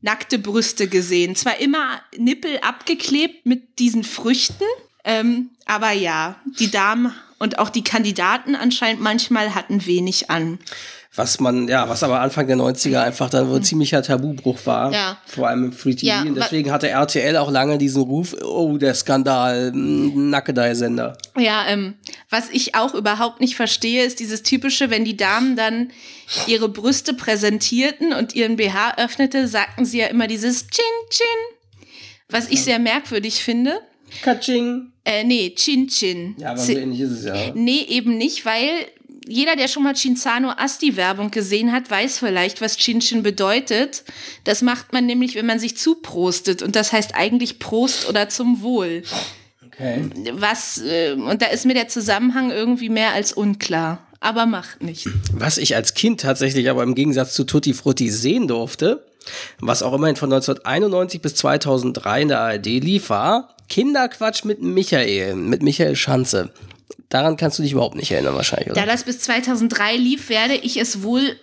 nackte 0.00 0.38
Brüste 0.38 0.88
gesehen. 0.88 1.34
Zwar 1.34 1.60
immer 1.60 2.00
Nippel 2.16 2.58
abgeklebt 2.58 3.46
mit 3.46 3.78
diesen 3.78 4.04
Früchten, 4.04 4.64
ähm, 5.04 5.50
aber 5.66 5.92
ja, 5.92 6.40
die 6.58 6.70
Damen 6.70 7.12
und 7.38 7.58
auch 7.58 7.70
die 7.70 7.84
Kandidaten 7.84 8.54
anscheinend 8.54 9.02
manchmal 9.02 9.54
hatten 9.54 9.86
wenig 9.86 10.30
an 10.30 10.58
was 11.16 11.38
man, 11.38 11.68
ja, 11.68 11.88
was 11.88 12.02
aber 12.02 12.20
Anfang 12.20 12.48
der 12.48 12.56
90er 12.56 13.00
einfach 13.00 13.30
dann 13.30 13.48
wohl 13.48 13.56
ein 13.56 13.62
ziemlicher 13.62 14.02
Tabubruch 14.02 14.58
war. 14.64 14.92
Ja. 14.92 15.18
Vor 15.26 15.46
allem 15.46 15.66
im 15.66 15.72
Free 15.72 15.94
TV. 15.94 16.06
Ja, 16.06 16.22
und 16.22 16.34
deswegen 16.34 16.72
hatte 16.72 16.88
RTL 16.88 17.36
auch 17.36 17.52
lange 17.52 17.78
diesen 17.78 18.02
Ruf, 18.02 18.34
oh, 18.42 18.76
der 18.78 18.94
Skandal, 18.94 19.70
Nackedei-Sender. 19.72 21.16
Ja, 21.38 21.66
ähm, 21.68 21.94
was 22.30 22.50
ich 22.50 22.74
auch 22.74 22.94
überhaupt 22.94 23.40
nicht 23.40 23.54
verstehe, 23.54 24.04
ist 24.04 24.18
dieses 24.18 24.42
typische, 24.42 24.90
wenn 24.90 25.04
die 25.04 25.16
Damen 25.16 25.54
dann 25.54 25.90
ihre 26.48 26.68
Brüste 26.68 27.14
präsentierten 27.14 28.12
und 28.12 28.34
ihren 28.34 28.56
BH 28.56 28.96
öffnete, 28.96 29.46
sagten 29.46 29.84
sie 29.84 29.98
ja 29.98 30.06
immer 30.06 30.26
dieses 30.26 30.66
Chin 30.66 30.84
Chin, 31.10 31.86
was 32.28 32.48
ich 32.48 32.64
sehr 32.64 32.80
merkwürdig 32.80 33.44
finde. 33.44 33.80
Katsching. 34.22 34.92
Äh, 35.04 35.22
nee, 35.22 35.50
Chin 35.54 35.86
Chin. 35.86 36.34
Ja, 36.38 36.50
aber 36.50 36.58
so 36.58 36.72
ähnlich 36.72 37.00
ist 37.00 37.10
es 37.10 37.24
ja. 37.24 37.34
Nee, 37.54 37.84
eben 37.88 38.16
nicht, 38.18 38.44
weil 38.44 38.86
jeder, 39.26 39.56
der 39.56 39.68
schon 39.68 39.82
mal 39.82 39.94
Cinzano 39.94 40.50
Asti 40.56 40.96
Werbung 40.96 41.30
gesehen 41.30 41.72
hat, 41.72 41.90
weiß 41.90 42.18
vielleicht, 42.18 42.60
was 42.60 42.76
Chin 42.76 43.00
Chin 43.00 43.22
bedeutet. 43.22 44.04
Das 44.44 44.62
macht 44.62 44.92
man 44.92 45.06
nämlich, 45.06 45.34
wenn 45.34 45.46
man 45.46 45.58
sich 45.58 45.76
zuprostet. 45.76 46.62
Und 46.62 46.76
das 46.76 46.92
heißt 46.92 47.14
eigentlich 47.14 47.58
Prost 47.58 48.08
oder 48.08 48.28
zum 48.28 48.62
Wohl. 48.62 49.02
Okay. 49.66 50.10
Was, 50.32 50.80
äh, 50.82 51.12
und 51.12 51.42
da 51.42 51.46
ist 51.46 51.64
mir 51.64 51.74
der 51.74 51.88
Zusammenhang 51.88 52.50
irgendwie 52.50 52.88
mehr 52.88 53.12
als 53.12 53.32
unklar. 53.32 54.06
Aber 54.20 54.46
macht 54.46 54.82
nicht. 54.82 55.06
Was 55.32 55.58
ich 55.58 55.76
als 55.76 55.92
Kind 55.94 56.20
tatsächlich 56.20 56.70
aber 56.70 56.82
im 56.82 56.94
Gegensatz 56.94 57.34
zu 57.34 57.44
Tutti 57.44 57.74
Frutti 57.74 58.08
sehen 58.08 58.48
durfte, 58.48 59.04
was 59.60 59.82
auch 59.82 59.92
immerhin 59.92 60.16
von 60.16 60.32
1991 60.32 61.20
bis 61.20 61.34
2003 61.34 62.22
in 62.22 62.28
der 62.28 62.40
ARD 62.40 62.66
lief, 62.66 63.10
war 63.10 63.54
Kinderquatsch 63.68 64.44
mit 64.44 64.62
Michael, 64.62 65.34
mit 65.34 65.62
Michael 65.62 65.96
Schanze. 65.96 66.50
Daran 67.14 67.36
kannst 67.36 67.60
du 67.60 67.62
dich 67.62 67.70
überhaupt 67.70 67.94
nicht 67.94 68.10
erinnern, 68.10 68.34
wahrscheinlich, 68.34 68.72
oder? 68.72 68.80
Da 68.80 68.86
das 68.86 69.04
bis 69.04 69.20
2003 69.20 69.96
lief, 69.98 70.30
werde 70.30 70.56
ich 70.56 70.78
es 70.78 71.04
wohl 71.04 71.36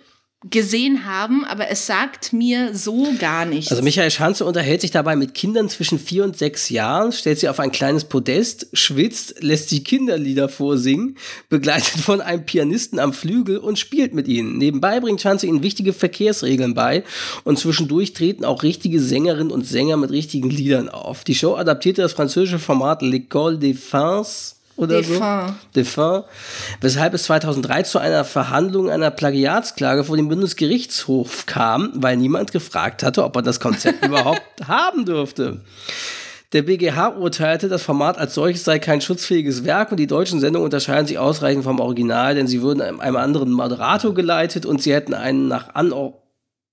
gesehen 0.50 1.06
haben, 1.06 1.46
aber 1.46 1.70
es 1.70 1.86
sagt 1.86 2.34
mir 2.34 2.74
so 2.74 3.06
gar 3.18 3.46
nichts. 3.46 3.70
Also 3.70 3.82
Michael 3.82 4.10
Schanze 4.10 4.44
unterhält 4.44 4.82
sich 4.82 4.90
dabei 4.90 5.16
mit 5.16 5.32
Kindern 5.32 5.70
zwischen 5.70 5.98
vier 5.98 6.24
und 6.24 6.36
sechs 6.36 6.68
Jahren, 6.68 7.10
stellt 7.12 7.38
sie 7.38 7.48
auf 7.48 7.58
ein 7.58 7.72
kleines 7.72 8.04
Podest, 8.04 8.66
schwitzt, 8.74 9.42
lässt 9.42 9.70
sie 9.70 9.82
Kinderlieder 9.82 10.50
vorsingen, 10.50 11.16
begleitet 11.48 12.02
von 12.02 12.20
einem 12.20 12.44
Pianisten 12.44 12.98
am 12.98 13.14
Flügel 13.14 13.56
und 13.56 13.78
spielt 13.78 14.12
mit 14.12 14.28
ihnen. 14.28 14.58
Nebenbei 14.58 15.00
bringt 15.00 15.22
Schanze 15.22 15.46
ihnen 15.46 15.62
wichtige 15.62 15.94
Verkehrsregeln 15.94 16.74
bei 16.74 17.02
und 17.44 17.58
zwischendurch 17.58 18.12
treten 18.12 18.44
auch 18.44 18.62
richtige 18.62 19.00
Sängerinnen 19.00 19.50
und 19.50 19.66
Sänger 19.66 19.96
mit 19.96 20.10
richtigen 20.10 20.50
Liedern 20.50 20.90
auf. 20.90 21.24
Die 21.24 21.34
Show 21.34 21.54
adaptierte 21.54 22.02
das 22.02 22.12
französische 22.12 22.58
Format 22.58 23.00
L'École 23.00 23.56
des 23.56 23.82
Fins 23.82 24.56
oder 24.76 24.98
Defin. 24.98 25.16
so. 25.16 25.54
Defin. 25.74 26.22
Weshalb 26.80 27.14
es 27.14 27.24
2003 27.24 27.82
zu 27.82 27.98
einer 27.98 28.24
Verhandlung 28.24 28.90
einer 28.90 29.10
Plagiatsklage 29.10 30.04
vor 30.04 30.16
dem 30.16 30.28
Bundesgerichtshof 30.28 31.46
kam, 31.46 31.92
weil 31.94 32.16
niemand 32.16 32.52
gefragt 32.52 33.02
hatte, 33.02 33.24
ob 33.24 33.36
er 33.36 33.42
das 33.42 33.60
Konzept 33.60 34.04
überhaupt 34.06 34.42
haben 34.66 35.04
dürfte. 35.04 35.60
Der 36.52 36.62
BGH 36.62 37.16
urteilte, 37.16 37.68
das 37.68 37.82
Format 37.82 38.18
als 38.18 38.34
solches 38.34 38.64
sei 38.64 38.78
kein 38.78 39.00
schutzfähiges 39.00 39.64
Werk 39.64 39.90
und 39.90 39.96
die 39.96 40.06
deutschen 40.06 40.38
Sendungen 40.38 40.66
unterscheiden 40.66 41.06
sich 41.06 41.18
ausreichend 41.18 41.64
vom 41.64 41.80
Original, 41.80 42.34
denn 42.34 42.46
sie 42.46 42.60
würden 42.60 42.82
einem 42.82 43.16
anderen 43.16 43.52
Moderator 43.52 44.12
geleitet 44.12 44.66
und 44.66 44.82
sie 44.82 44.92
hätten 44.92 45.14
einen 45.14 45.48
nach, 45.48 45.74
Anor 45.74 46.22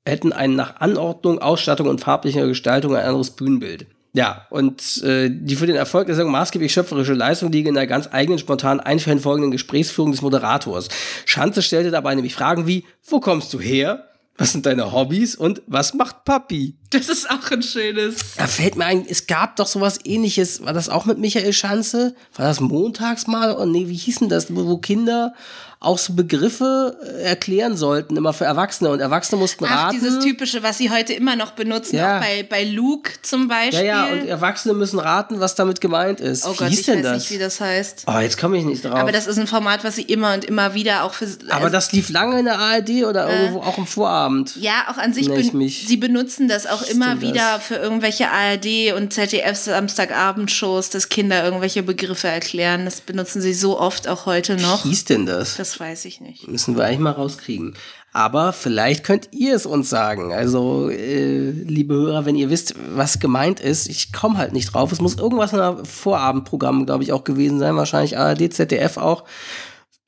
hätten 0.05 0.33
einen 0.33 0.55
nach 0.55 0.77
Anordnung, 0.81 1.39
Ausstattung 1.39 1.87
und 1.87 2.01
farblicher 2.01 2.47
Gestaltung 2.47 2.95
ein 2.95 3.05
anderes 3.05 3.31
Bühnenbild. 3.31 3.87
Ja, 4.13 4.47
und 4.49 5.03
äh, 5.03 5.29
die 5.29 5.55
für 5.55 5.67
den 5.67 5.75
Erfolg 5.75 6.07
der 6.07 6.15
Sendung 6.15 6.31
maßgeblich 6.31 6.73
schöpferische 6.73 7.13
Leistung 7.13 7.51
liegen 7.51 7.69
in 7.69 7.75
der 7.75 7.85
ganz 7.85 8.09
eigenen, 8.11 8.39
spontan 8.39 8.79
einfällen 8.79 9.19
folgenden 9.19 9.51
Gesprächsführung 9.51 10.11
des 10.11 10.21
Moderators. 10.21 10.89
Schanze 11.25 11.61
stellte 11.61 11.91
dabei 11.91 12.15
nämlich 12.15 12.33
Fragen 12.33 12.65
wie, 12.65 12.85
wo 13.07 13.19
kommst 13.19 13.53
du 13.53 13.59
her? 13.59 14.05
Was 14.39 14.53
sind 14.53 14.65
deine 14.65 14.93
Hobbys 14.93 15.35
und 15.35 15.61
was 15.67 15.93
macht 15.93 16.23
Papi? 16.23 16.77
Das 16.91 17.09
ist 17.09 17.29
auch 17.29 17.51
ein 17.51 17.61
schönes. 17.61 18.37
Da 18.37 18.47
fällt 18.47 18.77
mir 18.77 18.85
ein, 18.85 19.05
es 19.05 19.27
gab 19.27 19.57
doch 19.57 19.67
sowas 19.67 19.99
ähnliches. 20.05 20.63
War 20.63 20.71
das 20.71 20.87
auch 20.87 21.05
mit 21.05 21.17
Michael 21.17 21.51
Schanze? 21.51 22.15
War 22.35 22.45
das 22.45 22.61
montags 22.61 23.27
mal? 23.27 23.57
Oh 23.59 23.65
nee, 23.65 23.89
wie 23.89 23.97
hießen 23.97 24.29
das? 24.29 24.55
Wo 24.55 24.77
Kinder 24.77 25.33
auch 25.81 25.97
so 25.97 26.11
Begriffe 26.11 26.97
äh, 27.19 27.21
erklären 27.23 27.77
sollten, 27.77 28.17
immer 28.17 28.33
für 28.33 28.43
Erwachsene. 28.43 28.89
Und 28.89 28.99
Erwachsene 28.99 29.39
mussten 29.39 29.63
Ach, 29.65 29.85
raten. 29.85 29.95
dieses 29.97 30.19
typische, 30.21 30.61
was 30.61 30.77
sie 30.77 30.89
heute 30.89 31.13
immer 31.13 31.37
noch 31.37 31.51
benutzen, 31.51 31.95
Ja. 31.95 32.17
auch 32.17 32.21
bei, 32.21 32.43
bei 32.43 32.65
Luke 32.65 33.11
zum 33.21 33.47
Beispiel. 33.47 33.85
Ja, 33.85 34.07
ja, 34.07 34.11
und 34.11 34.27
Erwachsene 34.27 34.73
müssen 34.73 34.99
raten, 34.99 35.39
was 35.39 35.55
damit 35.55 35.79
gemeint 35.79 36.19
ist. 36.19 36.45
oh 36.45 36.51
wie 36.51 36.57
Gott, 36.57 36.71
ich 36.71 36.85
weiß 36.85 37.01
das? 37.01 37.13
nicht, 37.19 37.31
wie 37.31 37.37
das 37.37 37.61
heißt. 37.61 38.03
Oh, 38.07 38.19
jetzt 38.19 38.37
komme 38.37 38.57
ich 38.57 38.65
nicht 38.65 38.83
drauf. 38.83 38.95
Aber 38.95 39.13
das 39.13 39.25
ist 39.25 39.39
ein 39.39 39.47
Format, 39.47 39.85
was 39.85 39.95
sie 39.95 40.01
immer 40.01 40.33
und 40.33 40.43
immer 40.43 40.73
wieder 40.73 41.03
auch 41.05 41.13
für. 41.13 41.27
Aber 41.47 41.55
also- 41.65 41.69
das 41.69 41.93
lief 41.93 42.09
lange 42.09 42.39
in 42.39 42.45
der 42.45 42.59
ARD 42.59 43.05
oder 43.05 43.29
irgendwo 43.29 43.61
auch 43.61 43.77
im 43.77 43.87
Vorabend. 43.87 44.57
Ja, 44.57 44.87
auch 44.91 44.97
an 44.97 45.13
sich, 45.13 45.29
ben 45.29 45.57
mich. 45.57 45.85
sie 45.87 45.95
benutzen 45.95 46.49
das 46.49 46.67
auch 46.67 46.81
immer 46.81 47.15
denn 47.15 47.21
das? 47.21 47.29
wieder 47.29 47.59
für 47.61 47.75
irgendwelche 47.75 48.29
ARD 48.29 48.91
und 48.97 49.13
ZDF 49.13 49.55
Samstagabendshows, 49.57 50.89
dass 50.89 51.07
Kinder 51.09 51.43
irgendwelche 51.43 51.83
Begriffe 51.83 52.27
erklären. 52.27 52.83
Das 52.85 53.01
benutzen 53.01 53.41
sie 53.41 53.53
so 53.53 53.79
oft 53.79 54.07
auch 54.09 54.25
heute 54.25 54.57
noch. 54.57 54.83
Wie 54.83 54.89
hieß 54.89 55.05
denn 55.05 55.25
das? 55.25 55.55
Das 55.55 55.68
weiß 55.77 56.05
ich 56.05 56.21
nicht. 56.21 56.47
Müssen 56.47 56.77
wir 56.77 56.85
eigentlich 56.85 56.99
mal 56.99 57.11
rauskriegen. 57.11 57.75
Aber 58.13 58.53
vielleicht 58.53 59.03
könnt 59.03 59.29
ihr 59.33 59.53
es 59.55 59.65
uns 59.65 59.89
sagen. 59.89 60.33
Also, 60.33 60.89
äh, 60.89 61.49
liebe 61.51 61.95
Hörer, 61.95 62.25
wenn 62.25 62.35
ihr 62.35 62.49
wisst, 62.49 62.75
was 62.95 63.19
gemeint 63.19 63.59
ist, 63.59 63.89
ich 63.89 64.13
komme 64.13 64.37
halt 64.37 64.53
nicht 64.53 64.73
drauf. 64.73 64.91
Es 64.91 65.01
muss 65.01 65.17
irgendwas 65.17 65.53
in 65.53 65.59
einem 65.59 65.85
Vorabendprogramm, 65.85 66.85
glaube 66.85 67.03
ich, 67.03 67.11
auch 67.11 67.23
gewesen 67.23 67.59
sein. 67.59 67.75
Wahrscheinlich 67.75 68.17
ARD, 68.17 68.53
ZDF 68.53 68.97
auch. 68.97 69.25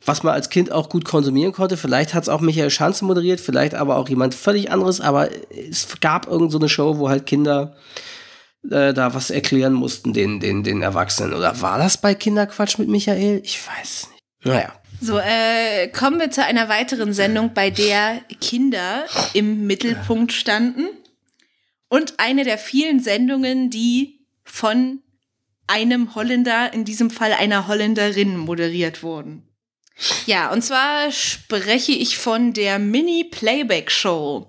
Was 0.04 0.24
man 0.24 0.34
als 0.34 0.50
Kind 0.50 0.72
auch 0.72 0.90
gut 0.90 1.06
konsumieren 1.06 1.52
konnte. 1.52 1.78
Vielleicht 1.78 2.14
hat 2.14 2.24
es 2.24 2.30
auch 2.30 2.42
Michael 2.42 2.72
Schanze 2.72 3.06
moderiert, 3.06 3.40
vielleicht 3.40 3.76
aber 3.76 3.98
auch 3.98 4.10
jemand 4.10 4.34
völlig 4.34 4.72
anderes. 4.72 5.00
Aber 5.00 5.30
es 5.52 6.00
gab 6.00 6.28
irgend 6.28 6.52
so 6.52 6.58
eine 6.58 6.70
Show, 6.70 6.98
wo 6.98 7.10
halt 7.10 7.28
Kinder 7.28 7.76
äh, 8.70 8.94
da 8.94 9.14
was 9.14 9.30
erklären 9.30 9.74
mussten 9.74 10.14
den, 10.14 10.40
den, 10.40 10.64
den 10.64 10.82
Erwachsenen. 10.82 11.34
Oder 11.34 11.62
war 11.62 11.78
das 11.78 11.98
bei 11.98 12.16
Kinderquatsch 12.16 12.78
mit 12.78 12.90
Michael? 12.90 13.42
Ich 13.44 13.60
weiß 13.68 14.10
nicht. 14.12 14.24
Naja. 14.44 14.74
So, 15.04 15.18
äh, 15.18 15.88
kommen 15.88 16.20
wir 16.20 16.30
zu 16.30 16.46
einer 16.46 16.70
weiteren 16.70 17.12
Sendung, 17.12 17.56
bei 17.56 17.72
der 17.72 18.22
Kinder 18.40 19.06
im 19.34 19.66
Mittelpunkt 19.66 20.32
standen. 20.32 20.86
Und 21.90 22.20
eine 22.20 22.44
der 22.44 22.60
vielen 22.60 23.00
Sendungen, 23.00 23.72
die 23.72 24.20
von 24.44 25.00
einem 25.66 26.14
Holländer, 26.14 26.72
in 26.72 26.86
diesem 26.86 27.10
Fall 27.10 27.34
einer 27.34 27.68
Holländerin, 27.68 28.38
moderiert 28.38 29.02
wurden. 29.02 29.51
Ja, 30.26 30.52
und 30.52 30.64
zwar 30.64 31.12
spreche 31.12 31.92
ich 31.92 32.18
von 32.18 32.54
der 32.54 32.80
Mini-Playback-Show, 32.80 34.48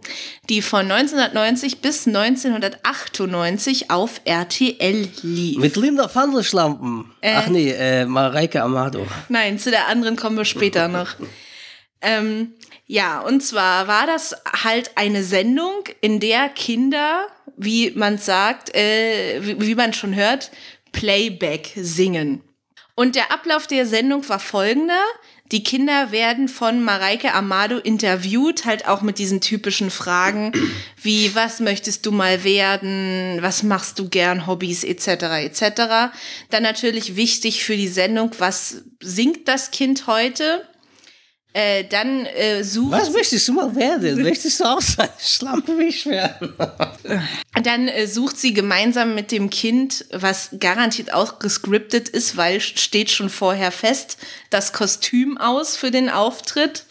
die 0.48 0.62
von 0.62 0.90
1990 0.90 1.80
bis 1.80 2.06
1998 2.06 3.90
auf 3.90 4.20
RTL 4.24 5.08
lief. 5.22 5.58
Mit 5.58 5.76
Linda 5.76 6.10
van 6.12 6.34
der 6.34 6.42
Schlampen. 6.42 7.12
Ach 7.22 7.48
nee, 7.48 7.70
äh, 7.70 8.04
Mareike 8.06 8.62
Amado. 8.62 9.06
Nein, 9.28 9.58
zu 9.58 9.70
der 9.70 9.88
anderen 9.88 10.16
kommen 10.16 10.36
wir 10.36 10.44
später 10.44 10.88
noch. 10.88 11.14
Ähm, 12.00 12.54
ja, 12.86 13.20
und 13.20 13.42
zwar 13.42 13.86
war 13.88 14.06
das 14.06 14.34
halt 14.64 14.90
eine 14.96 15.22
Sendung, 15.22 15.84
in 16.00 16.20
der 16.20 16.48
Kinder, 16.48 17.26
wie 17.56 17.92
man 17.92 18.18
sagt, 18.18 18.74
äh, 18.74 19.40
wie, 19.40 19.66
wie 19.66 19.74
man 19.74 19.92
schon 19.92 20.14
hört, 20.14 20.50
Playback 20.92 21.72
singen. 21.76 22.42
Und 22.94 23.16
der 23.16 23.32
Ablauf 23.32 23.66
der 23.66 23.86
Sendung 23.86 24.28
war 24.28 24.38
folgender. 24.38 25.02
Die 25.52 25.62
Kinder 25.62 26.12
werden 26.12 26.48
von 26.48 26.82
Mareike 26.82 27.34
Amado 27.34 27.76
interviewt, 27.76 28.64
halt 28.64 28.88
auch 28.88 29.02
mit 29.02 29.18
diesen 29.18 29.40
typischen 29.40 29.90
Fragen 29.90 30.52
wie, 31.00 31.34
was 31.34 31.60
möchtest 31.60 32.06
du 32.06 32.12
mal 32.12 32.42
werden, 32.42 33.38
was 33.40 33.62
machst 33.62 33.98
du 33.98 34.08
gern, 34.08 34.46
Hobbys 34.46 34.82
etc. 34.82 35.06
etc. 35.44 36.12
Dann 36.50 36.62
natürlich 36.62 37.16
wichtig 37.16 37.64
für 37.64 37.76
die 37.76 37.88
Sendung, 37.88 38.30
was 38.38 38.84
singt 39.00 39.46
das 39.46 39.70
Kind 39.70 40.06
heute? 40.06 40.66
Äh, 41.54 41.84
dann 41.84 42.24
äh, 42.24 42.64
sucht. 42.64 42.92
Was 42.92 43.10
möchtest 43.10 43.46
du 43.46 43.52
mal 43.52 43.74
werden? 43.76 44.22
möchtest 44.22 44.60
du 44.60 44.64
auch 44.64 44.80
so 44.80 45.02
eine 45.02 45.10
Schlampe 45.20 45.78
wie 45.78 45.88
ich 45.88 46.06
werden? 46.06 46.54
dann 47.62 47.88
äh, 47.88 48.06
sucht 48.06 48.38
sie 48.38 48.54
gemeinsam 48.54 49.14
mit 49.14 49.30
dem 49.30 49.50
Kind, 49.50 50.06
was 50.12 50.50
garantiert 50.58 51.12
auch 51.12 51.38
gescriptet 51.38 52.08
ist, 52.08 52.38
weil 52.38 52.60
steht 52.60 53.10
schon 53.10 53.28
vorher 53.28 53.70
fest, 53.70 54.16
das 54.48 54.72
Kostüm 54.72 55.36
aus 55.36 55.76
für 55.76 55.90
den 55.90 56.08
Auftritt. 56.08 56.86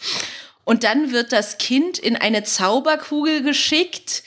Und 0.64 0.84
dann 0.84 1.10
wird 1.10 1.32
das 1.32 1.58
Kind 1.58 1.98
in 1.98 2.14
eine 2.14 2.44
Zauberkugel 2.44 3.42
geschickt, 3.42 4.22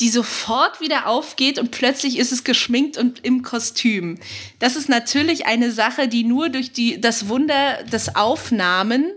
die 0.00 0.08
sofort 0.08 0.80
wieder 0.80 1.06
aufgeht 1.06 1.60
und 1.60 1.70
plötzlich 1.70 2.18
ist 2.18 2.32
es 2.32 2.42
geschminkt 2.42 2.96
und 2.98 3.24
im 3.24 3.42
Kostüm. 3.42 4.18
Das 4.58 4.74
ist 4.74 4.88
natürlich 4.88 5.46
eine 5.46 5.70
Sache, 5.70 6.08
die 6.08 6.24
nur 6.24 6.48
durch 6.48 6.72
die, 6.72 7.00
das 7.00 7.28
Wunder 7.28 7.84
des 7.84 8.16
Aufnahmen 8.16 9.12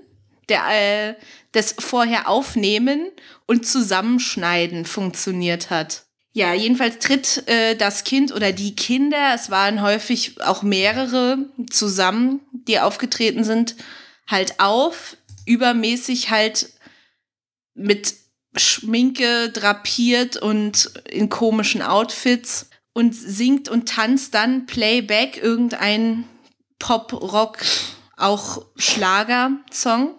der, 0.54 1.10
äh, 1.10 1.16
das 1.52 1.76
vorher 1.80 2.28
aufnehmen 2.28 3.12
und 3.46 3.68
zusammenschneiden 3.68 4.86
funktioniert 4.86 5.70
hat. 5.70 6.04
Ja, 6.36 6.54
jedenfalls 6.54 6.98
tritt 6.98 7.48
äh, 7.48 7.76
das 7.76 8.04
Kind 8.04 8.34
oder 8.34 8.52
die 8.52 8.76
Kinder, 8.76 9.34
es 9.36 9.52
waren 9.52 9.82
häufig 9.82 10.42
auch 10.42 10.64
mehrere 10.64 11.38
zusammen, 11.70 12.40
die 12.52 12.80
aufgetreten 12.80 13.44
sind, 13.44 13.76
halt 14.28 14.60
auf, 14.60 15.16
übermäßig 15.46 16.32
halt 16.32 16.70
mit 17.76 18.16
Schminke 18.56 19.50
drapiert 19.50 20.38
und 20.38 20.92
in 21.10 21.30
komischen 21.30 21.82
Outfits 21.82 22.68
und 22.94 23.14
singt 23.14 23.70
und 23.70 23.90
tanzt 23.90 24.34
dann 24.34 24.66
Playback 24.66 25.38
irgendein 25.38 26.26
Pop, 26.80 27.14
Rock, 27.14 27.60
auch 28.18 28.66
Schlager-Song. 28.76 30.16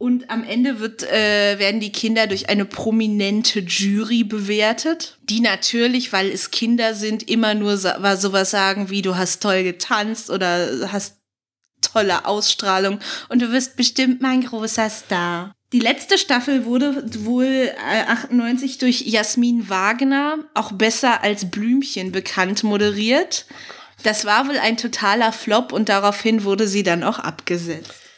Und 0.00 0.30
am 0.30 0.44
Ende 0.44 0.80
wird, 0.80 1.02
äh, 1.02 1.58
werden 1.58 1.78
die 1.78 1.92
Kinder 1.92 2.26
durch 2.26 2.48
eine 2.48 2.64
prominente 2.64 3.60
Jury 3.60 4.24
bewertet, 4.24 5.18
die 5.24 5.40
natürlich, 5.40 6.10
weil 6.10 6.30
es 6.30 6.50
Kinder 6.50 6.94
sind, 6.94 7.28
immer 7.28 7.52
nur 7.52 7.76
so, 7.76 7.90
sowas 8.16 8.50
sagen 8.50 8.88
wie 8.88 9.02
du 9.02 9.18
hast 9.18 9.42
toll 9.42 9.62
getanzt 9.62 10.30
oder 10.30 10.90
hast 10.90 11.18
tolle 11.82 12.24
Ausstrahlung 12.24 12.98
und 13.28 13.42
du 13.42 13.52
wirst 13.52 13.76
bestimmt 13.76 14.22
mein 14.22 14.40
großer 14.42 14.88
Star. 14.88 15.52
Die 15.74 15.80
letzte 15.80 16.16
Staffel 16.16 16.64
wurde 16.64 17.04
wohl 17.26 17.70
98 18.08 18.76
äh, 18.76 18.78
durch 18.78 19.02
Jasmin 19.02 19.68
Wagner, 19.68 20.38
auch 20.54 20.72
besser 20.72 21.22
als 21.22 21.50
Blümchen 21.50 22.10
bekannt, 22.10 22.64
moderiert. 22.64 23.44
Das 24.02 24.24
war 24.24 24.48
wohl 24.48 24.56
ein 24.56 24.78
totaler 24.78 25.30
Flop 25.30 25.74
und 25.74 25.90
daraufhin 25.90 26.44
wurde 26.44 26.66
sie 26.66 26.84
dann 26.84 27.02
auch 27.02 27.18
abgesetzt. 27.18 28.09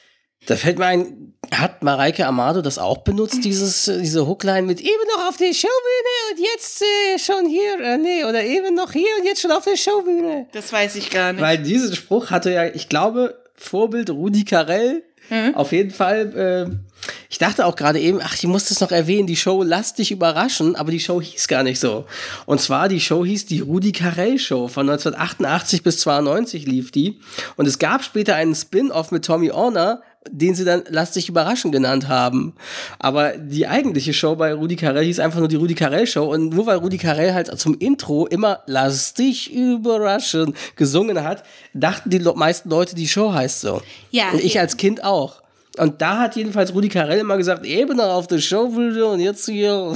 Da 0.46 0.56
fällt 0.56 0.78
mir 0.78 0.86
ein, 0.86 1.34
hat 1.52 1.82
Mareike 1.82 2.26
Amado 2.26 2.62
das 2.62 2.78
auch 2.78 2.98
benutzt, 2.98 3.44
dieses, 3.44 3.84
diese 3.84 4.26
Hookline 4.26 4.62
mit 4.62 4.80
eben 4.80 5.04
noch 5.16 5.28
auf 5.28 5.36
der 5.36 5.52
Showbühne 5.52 6.32
und 6.32 6.40
jetzt 6.40 6.82
äh, 6.82 7.18
schon 7.18 7.46
hier, 7.46 7.78
äh, 7.80 7.98
nee, 7.98 8.24
oder 8.24 8.42
eben 8.42 8.74
noch 8.74 8.92
hier 8.92 9.08
und 9.18 9.24
jetzt 9.24 9.40
schon 9.40 9.52
auf 9.52 9.64
der 9.64 9.76
Showbühne? 9.76 10.46
Das 10.52 10.72
weiß 10.72 10.96
ich 10.96 11.10
gar 11.10 11.32
nicht. 11.32 11.42
Weil 11.42 11.58
diesen 11.58 11.94
Spruch 11.94 12.30
hatte 12.30 12.52
ja, 12.52 12.64
ich 12.66 12.88
glaube, 12.88 13.40
Vorbild 13.54 14.10
Rudi 14.10 14.44
Carell, 14.44 15.04
mhm. 15.30 15.54
auf 15.54 15.72
jeden 15.72 15.90
Fall, 15.90 16.70
äh, 16.70 16.92
ich 17.28 17.38
dachte 17.38 17.66
auch 17.66 17.76
gerade 17.76 17.98
eben, 17.98 18.20
ach, 18.22 18.34
ich 18.34 18.44
muss 18.44 18.66
das 18.66 18.80
noch 18.80 18.92
erwähnen, 18.92 19.26
die 19.26 19.36
Show 19.36 19.62
Lass 19.62 19.94
dich 19.94 20.12
überraschen, 20.12 20.76
aber 20.76 20.90
die 20.90 21.00
Show 21.00 21.20
hieß 21.20 21.48
gar 21.48 21.62
nicht 21.62 21.80
so. 21.80 22.04
Und 22.46 22.60
zwar, 22.60 22.88
die 22.88 23.00
Show 23.00 23.24
hieß 23.24 23.46
die 23.46 23.60
Rudi 23.60 23.92
Carell 23.92 24.38
Show. 24.38 24.68
Von 24.68 24.88
1988 24.88 25.82
bis 25.82 25.98
92 26.00 26.66
lief 26.66 26.92
die. 26.92 27.20
Und 27.56 27.66
es 27.66 27.78
gab 27.78 28.04
später 28.04 28.36
einen 28.36 28.54
Spin-off 28.54 29.10
mit 29.10 29.24
Tommy 29.24 29.50
Orner, 29.50 30.02
den 30.30 30.54
sie 30.54 30.64
dann 30.64 30.82
Lass 30.88 31.12
dich 31.12 31.28
überraschen 31.28 31.72
genannt 31.72 32.08
haben. 32.08 32.54
Aber 32.98 33.36
die 33.36 33.66
eigentliche 33.66 34.12
Show 34.12 34.36
bei 34.36 34.52
Rudi 34.52 34.76
Carell 34.76 35.04
hieß 35.04 35.20
einfach 35.20 35.38
nur 35.38 35.48
die 35.48 35.56
Rudi 35.56 35.74
Carell 35.74 36.06
Show. 36.06 36.24
Und 36.32 36.50
nur 36.50 36.66
weil 36.66 36.76
Rudi 36.78 36.98
Carell 36.98 37.34
halt 37.34 37.58
zum 37.58 37.76
Intro 37.78 38.26
immer 38.26 38.60
Lass 38.66 39.14
dich 39.14 39.52
überraschen 39.52 40.54
gesungen 40.76 41.22
hat, 41.22 41.42
dachten 41.74 42.10
die 42.10 42.18
meisten 42.18 42.70
Leute, 42.70 42.94
die 42.94 43.08
Show 43.08 43.32
heißt 43.32 43.60
so. 43.60 43.82
Ja. 44.10 44.30
Und 44.30 44.42
ich 44.42 44.58
als 44.58 44.76
Kind 44.76 45.04
auch. 45.04 45.42
Und 45.78 46.02
da 46.02 46.18
hat 46.18 46.36
jedenfalls 46.36 46.74
Rudi 46.74 46.90
Carell 46.90 47.20
immer 47.20 47.38
gesagt, 47.38 47.64
eben 47.64 47.96
noch 47.96 48.12
auf 48.12 48.26
der 48.26 48.40
Showvideo 48.40 49.12
und 49.12 49.20
jetzt 49.20 49.46
hier. 49.46 49.70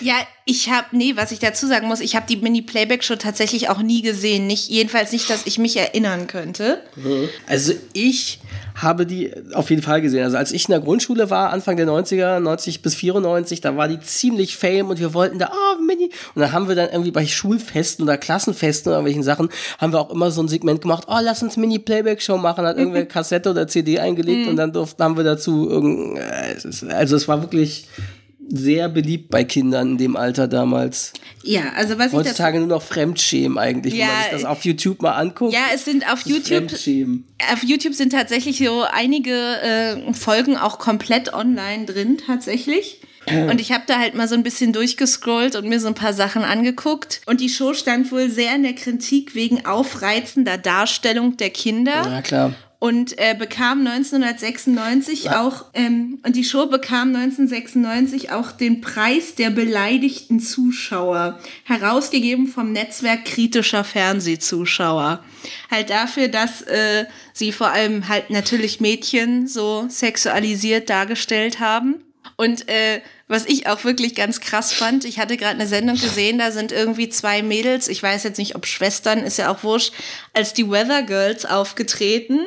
ja, 0.00 0.16
ich 0.44 0.68
habe, 0.68 0.88
nee, 0.90 1.12
was 1.14 1.30
ich 1.30 1.38
dazu 1.38 1.68
sagen 1.68 1.86
muss, 1.86 2.00
ich 2.00 2.16
habe 2.16 2.26
die 2.28 2.38
Mini-Playback-Show 2.38 3.16
tatsächlich 3.16 3.68
auch 3.68 3.82
nie 3.82 4.02
gesehen. 4.02 4.48
Nicht, 4.48 4.68
jedenfalls 4.68 5.12
nicht, 5.12 5.30
dass 5.30 5.46
ich 5.46 5.58
mich 5.58 5.76
erinnern 5.76 6.26
könnte. 6.26 6.82
Also 7.46 7.74
ich 7.92 8.40
habe 8.74 9.06
die 9.06 9.32
auf 9.54 9.70
jeden 9.70 9.82
Fall 9.82 10.02
gesehen. 10.02 10.24
Also 10.24 10.36
als 10.36 10.52
ich 10.52 10.68
in 10.68 10.72
der 10.72 10.80
Grundschule 10.80 11.30
war, 11.30 11.50
Anfang 11.50 11.76
der 11.76 11.86
90er, 11.86 12.40
90 12.40 12.82
bis 12.82 12.94
94, 12.94 13.60
da 13.60 13.76
war 13.76 13.88
die 13.88 14.00
ziemlich 14.00 14.56
fame 14.56 14.90
und 14.90 14.98
wir 14.98 15.14
wollten 15.14 15.38
da, 15.38 15.46
ah, 15.46 15.76
oh, 15.76 15.82
Mini. 15.82 16.10
Und 16.34 16.40
dann 16.40 16.52
haben 16.52 16.68
wir 16.68 16.74
dann 16.74 16.90
irgendwie 16.90 17.10
bei 17.10 17.26
Schulfesten 17.26 18.02
oder 18.02 18.16
Klassenfesten 18.16 18.90
oder 18.90 18.98
irgendwelchen 18.98 19.22
Sachen, 19.22 19.48
haben 19.78 19.92
wir 19.92 20.00
auch 20.00 20.10
immer 20.10 20.30
so 20.30 20.42
ein 20.42 20.48
Segment 20.48 20.82
gemacht, 20.82 21.04
oh, 21.08 21.18
lass 21.22 21.42
uns 21.42 21.56
Mini-Playback-Show 21.56 22.38
machen, 22.38 22.64
hat 22.64 22.76
irgendwer 22.76 23.04
Kassette 23.06 23.50
oder 23.50 23.68
CD 23.68 23.98
eingelegt 23.98 24.42
mhm. 24.42 24.48
und 24.48 24.56
dann 24.56 24.72
durften, 24.72 25.02
haben 25.02 25.16
wir 25.16 25.24
dazu 25.24 25.70
äh, 26.16 26.92
also 26.92 27.16
es 27.16 27.28
war 27.28 27.42
wirklich 27.42 27.86
sehr 28.54 28.90
beliebt 28.90 29.30
bei 29.30 29.44
Kindern 29.44 29.92
in 29.92 29.98
dem 29.98 30.14
Alter 30.14 30.46
damals. 30.46 31.14
Ja, 31.42 31.72
also 31.74 31.98
was 31.98 32.12
Heutzutage 32.12 32.58
nur 32.58 32.68
noch 32.68 32.82
Fremdschämen 32.82 33.56
eigentlich, 33.56 33.94
ja, 33.94 34.00
wenn 34.00 34.08
man 34.08 34.22
sich 34.24 34.32
das 34.32 34.44
auf 34.44 34.64
YouTube 34.64 35.00
mal 35.00 35.12
anguckt. 35.12 35.54
Ja, 35.54 35.64
es 35.74 35.86
sind 35.86 36.10
auf 36.10 36.20
YouTube. 36.26 36.70
Auf 36.70 37.64
YouTube 37.64 37.94
sind 37.94 38.12
tatsächlich 38.12 38.58
so 38.58 38.84
einige 38.92 39.32
äh, 39.32 40.12
Folgen 40.12 40.58
auch 40.58 40.78
komplett 40.78 41.32
online 41.32 41.86
drin, 41.86 42.18
tatsächlich. 42.24 43.00
Und 43.26 43.60
ich 43.60 43.70
habe 43.70 43.84
da 43.86 44.00
halt 44.00 44.14
mal 44.14 44.26
so 44.26 44.34
ein 44.34 44.42
bisschen 44.42 44.72
durchgescrollt 44.72 45.54
und 45.54 45.68
mir 45.68 45.78
so 45.78 45.86
ein 45.86 45.94
paar 45.94 46.12
Sachen 46.12 46.42
angeguckt. 46.42 47.20
Und 47.26 47.40
die 47.40 47.48
Show 47.48 47.72
stand 47.72 48.10
wohl 48.10 48.28
sehr 48.28 48.56
in 48.56 48.64
der 48.64 48.74
Kritik 48.74 49.36
wegen 49.36 49.64
aufreizender 49.64 50.58
Darstellung 50.58 51.36
der 51.36 51.50
Kinder. 51.50 52.02
Ja, 52.04 52.20
klar 52.20 52.52
und 52.82 53.16
äh, 53.16 53.36
bekam 53.38 53.86
1996 53.86 55.24
ja. 55.24 55.46
auch, 55.46 55.66
ähm, 55.72 56.18
und 56.26 56.34
die 56.34 56.42
Show 56.42 56.66
bekam 56.66 57.14
1996 57.14 58.32
auch 58.32 58.50
den 58.50 58.80
Preis 58.80 59.36
der 59.36 59.50
beleidigten 59.50 60.40
Zuschauer, 60.40 61.38
herausgegeben 61.62 62.48
vom 62.48 62.72
Netzwerk 62.72 63.24
kritischer 63.24 63.84
Fernsehzuschauer. 63.84 65.22
Halt 65.70 65.90
dafür, 65.90 66.26
dass 66.26 66.62
äh, 66.62 67.04
sie 67.32 67.52
vor 67.52 67.68
allem 67.70 68.08
halt 68.08 68.30
natürlich 68.30 68.80
Mädchen 68.80 69.46
so 69.46 69.86
sexualisiert 69.88 70.90
dargestellt 70.90 71.60
haben. 71.60 72.02
Und 72.34 72.68
äh, 72.68 73.00
was 73.28 73.46
ich 73.46 73.68
auch 73.68 73.84
wirklich 73.84 74.16
ganz 74.16 74.40
krass 74.40 74.72
fand, 74.72 75.04
ich 75.04 75.20
hatte 75.20 75.36
gerade 75.36 75.54
eine 75.54 75.68
Sendung 75.68 76.00
gesehen, 76.00 76.38
da 76.38 76.50
sind 76.50 76.72
irgendwie 76.72 77.08
zwei 77.08 77.44
Mädels, 77.44 77.86
ich 77.86 78.02
weiß 78.02 78.24
jetzt 78.24 78.38
nicht, 78.38 78.56
ob 78.56 78.66
Schwestern, 78.66 79.20
ist 79.20 79.38
ja 79.38 79.52
auch 79.52 79.62
wurscht, 79.62 79.92
als 80.32 80.52
die 80.52 80.68
Weather 80.68 81.02
Girls 81.02 81.44
aufgetreten 81.44 82.40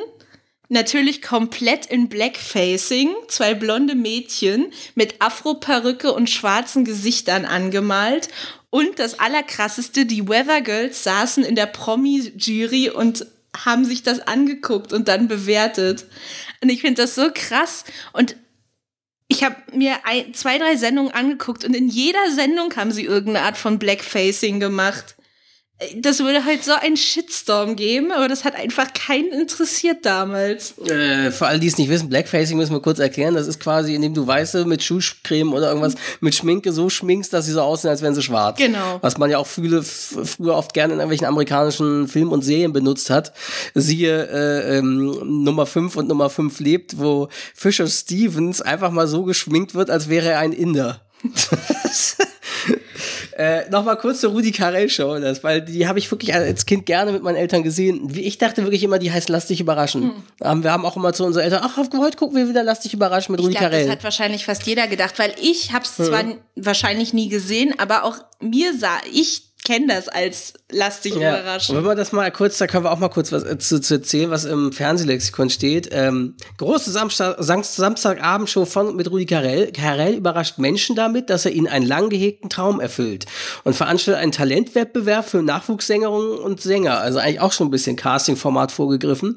Natürlich 0.68 1.22
komplett 1.22 1.86
in 1.86 2.08
Blackfacing, 2.08 3.14
zwei 3.28 3.54
blonde 3.54 3.94
Mädchen 3.94 4.72
mit 4.94 5.20
Afro-Perücke 5.20 6.12
und 6.12 6.28
schwarzen 6.28 6.84
Gesichtern 6.84 7.44
angemalt. 7.44 8.28
Und 8.70 8.98
das 8.98 9.18
Allerkrasseste, 9.20 10.06
die 10.06 10.28
Weather 10.28 10.60
Girls 10.62 11.04
saßen 11.04 11.44
in 11.44 11.54
der 11.54 11.66
Promi-Jury 11.66 12.90
und 12.90 13.26
haben 13.56 13.84
sich 13.84 14.02
das 14.02 14.20
angeguckt 14.20 14.92
und 14.92 15.08
dann 15.08 15.28
bewertet. 15.28 16.06
Und 16.60 16.68
ich 16.68 16.80
finde 16.80 17.02
das 17.02 17.14
so 17.14 17.30
krass. 17.32 17.84
Und 18.12 18.36
ich 19.28 19.44
habe 19.44 19.56
mir 19.72 20.04
ein, 20.04 20.34
zwei, 20.34 20.58
drei 20.58 20.76
Sendungen 20.76 21.12
angeguckt 21.12 21.64
und 21.64 21.74
in 21.74 21.88
jeder 21.88 22.30
Sendung 22.32 22.74
haben 22.76 22.92
sie 22.92 23.04
irgendeine 23.04 23.46
Art 23.46 23.56
von 23.56 23.78
Blackfacing 23.78 24.60
gemacht 24.60 25.16
das 25.96 26.20
würde 26.20 26.46
halt 26.46 26.64
so 26.64 26.72
einen 26.72 26.96
Shitstorm 26.96 27.76
geben, 27.76 28.10
aber 28.10 28.28
das 28.28 28.44
hat 28.44 28.54
einfach 28.54 28.94
keinen 28.94 29.30
interessiert 29.30 30.06
damals. 30.06 30.78
Äh, 30.78 31.30
für 31.30 31.46
alle, 31.46 31.60
die 31.60 31.66
es 31.66 31.76
nicht 31.76 31.90
wissen, 31.90 32.08
Blackfacing 32.08 32.56
müssen 32.56 32.72
wir 32.72 32.80
kurz 32.80 32.98
erklären. 32.98 33.34
Das 33.34 33.46
ist 33.46 33.60
quasi, 33.60 33.94
indem 33.94 34.14
du 34.14 34.26
Weiße 34.26 34.64
mit 34.64 34.82
Schuhcreme 34.82 35.52
oder 35.52 35.68
irgendwas 35.68 35.94
mit 36.20 36.34
Schminke 36.34 36.72
so 36.72 36.88
schminkst, 36.88 37.30
dass 37.30 37.44
sie 37.44 37.52
so 37.52 37.60
aussehen, 37.60 37.90
als 37.90 38.00
wären 38.00 38.14
sie 38.14 38.22
schwarz. 38.22 38.56
Genau. 38.56 38.98
Was 39.02 39.18
man 39.18 39.30
ja 39.30 39.36
auch 39.36 39.46
viele, 39.46 39.82
früher 39.82 40.54
oft 40.54 40.72
gerne 40.72 40.94
in 40.94 40.98
irgendwelchen 40.98 41.26
amerikanischen 41.26 42.08
Filmen 42.08 42.32
und 42.32 42.42
Serien 42.42 42.72
benutzt 42.72 43.10
hat. 43.10 43.34
Siehe 43.74 44.28
äh, 44.30 44.78
ähm, 44.78 45.44
Nummer 45.44 45.66
5 45.66 45.94
und 45.96 46.08
Nummer 46.08 46.30
5 46.30 46.58
lebt, 46.60 46.98
wo 46.98 47.28
Fisher 47.54 47.86
Stevens 47.86 48.62
einfach 48.62 48.90
mal 48.90 49.06
so 49.06 49.24
geschminkt 49.24 49.74
wird, 49.74 49.90
als 49.90 50.08
wäre 50.08 50.30
er 50.30 50.38
ein 50.38 50.52
Inder. 50.52 51.05
äh, 53.36 53.68
Nochmal 53.70 53.96
kurz 53.98 54.20
zur 54.20 54.32
Rudi 54.32 54.52
Carell 54.52 54.88
Show, 54.88 55.18
das, 55.18 55.44
weil 55.44 55.62
die 55.62 55.86
habe 55.86 55.98
ich 55.98 56.10
wirklich 56.10 56.34
als 56.34 56.66
Kind 56.66 56.86
gerne 56.86 57.12
mit 57.12 57.22
meinen 57.22 57.36
Eltern 57.36 57.62
gesehen. 57.62 58.10
Ich 58.14 58.38
dachte 58.38 58.62
wirklich 58.62 58.82
immer, 58.82 58.98
die 58.98 59.12
heißt 59.12 59.28
Lass 59.28 59.46
dich 59.46 59.60
überraschen. 59.60 60.12
Hm. 60.40 60.62
Wir 60.62 60.72
haben 60.72 60.84
auch 60.84 60.96
immer 60.96 61.12
zu 61.12 61.24
unseren 61.24 61.44
Eltern, 61.44 61.60
ach, 61.62 61.76
heute 61.76 62.16
gucken 62.16 62.36
wir 62.36 62.48
wieder 62.48 62.62
Lass 62.62 62.80
dich 62.80 62.94
überraschen 62.94 63.32
mit 63.32 63.40
ich 63.40 63.46
Rudi 63.46 63.56
glaub, 63.56 63.70
Carell. 63.70 63.86
Das 63.86 63.96
hat 63.96 64.04
wahrscheinlich 64.04 64.44
fast 64.44 64.66
jeder 64.66 64.86
gedacht, 64.86 65.18
weil 65.18 65.34
ich 65.40 65.72
habe 65.72 65.84
es 65.84 65.98
hm. 65.98 66.04
zwar 66.06 66.24
wahrscheinlich 66.56 67.12
nie 67.12 67.28
gesehen, 67.28 67.74
aber 67.78 68.04
auch 68.04 68.16
mir 68.40 68.76
sah 68.78 68.98
ich 69.12 69.45
kenne 69.66 69.88
das 69.88 70.08
als 70.08 70.54
lass 70.70 71.00
dich 71.00 71.16
ja. 71.16 71.40
überraschen. 71.40 71.76
Wenn 71.76 71.84
wir 71.84 71.96
das 71.96 72.12
mal 72.12 72.30
kurz, 72.30 72.58
da 72.58 72.68
können 72.68 72.84
wir 72.84 72.92
auch 72.92 73.00
mal 73.00 73.08
kurz 73.08 73.32
was 73.32 73.42
äh, 73.42 73.58
zu, 73.58 73.80
zu 73.80 73.94
erzählen, 73.94 74.30
was 74.30 74.44
im 74.44 74.72
Fernsehlexikon 74.72 75.50
steht. 75.50 75.88
Ähm, 75.90 76.36
große 76.58 76.92
Samstag, 76.92 77.36
Samstagabendshow 77.40 78.64
von 78.64 78.94
mit 78.94 79.10
Rudi 79.10 79.26
Carell. 79.26 79.72
Carell 79.72 80.14
überrascht 80.14 80.58
Menschen 80.58 80.94
damit, 80.94 81.30
dass 81.30 81.46
er 81.46 81.52
ihnen 81.52 81.66
einen 81.66 81.84
lang 81.84 82.10
gehegten 82.10 82.48
Traum 82.48 82.78
erfüllt 82.78 83.26
und 83.64 83.74
veranstaltet 83.74 84.22
einen 84.22 84.30
Talentwettbewerb 84.30 85.28
für 85.28 85.42
Nachwuchssängerinnen 85.42 86.38
und 86.38 86.60
Sänger. 86.60 87.00
Also 87.00 87.18
eigentlich 87.18 87.40
auch 87.40 87.52
schon 87.52 87.66
ein 87.66 87.72
bisschen 87.72 87.96
Casting-Format 87.96 88.70
vorgegriffen. 88.70 89.36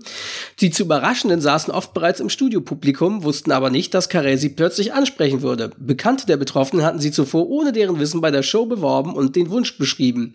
Die 0.59 0.69
zu 0.69 0.84
Überraschenden 0.84 1.41
saßen 1.41 1.73
oft 1.73 1.95
bereits 1.95 2.19
im 2.19 2.30
Studiopublikum, 2.30 3.23
wussten 3.23 3.51
aber 3.51 3.71
nicht, 3.71 3.95
dass 3.95 4.09
Carell 4.09 4.38
sie 4.38 4.49
plötzlich 4.49 4.93
ansprechen 4.93 5.41
würde. 5.41 5.71
Bekannte 5.80 6.27
der 6.27 6.38
Betroffenen 6.38 6.86
hatten 6.86 6.99
sie 6.99 7.11
zuvor 7.11 7.49
ohne 7.49 7.71
deren 7.71 7.99
Wissen 7.99 8.21
bei 8.21 8.30
der 8.30 8.43
Show 8.43 8.67
beworben 8.67 9.15
und 9.15 9.36
den 9.36 9.49
Wunsch 9.49 9.75
beschrieben 9.80 10.18
geschrieben. 10.20 10.34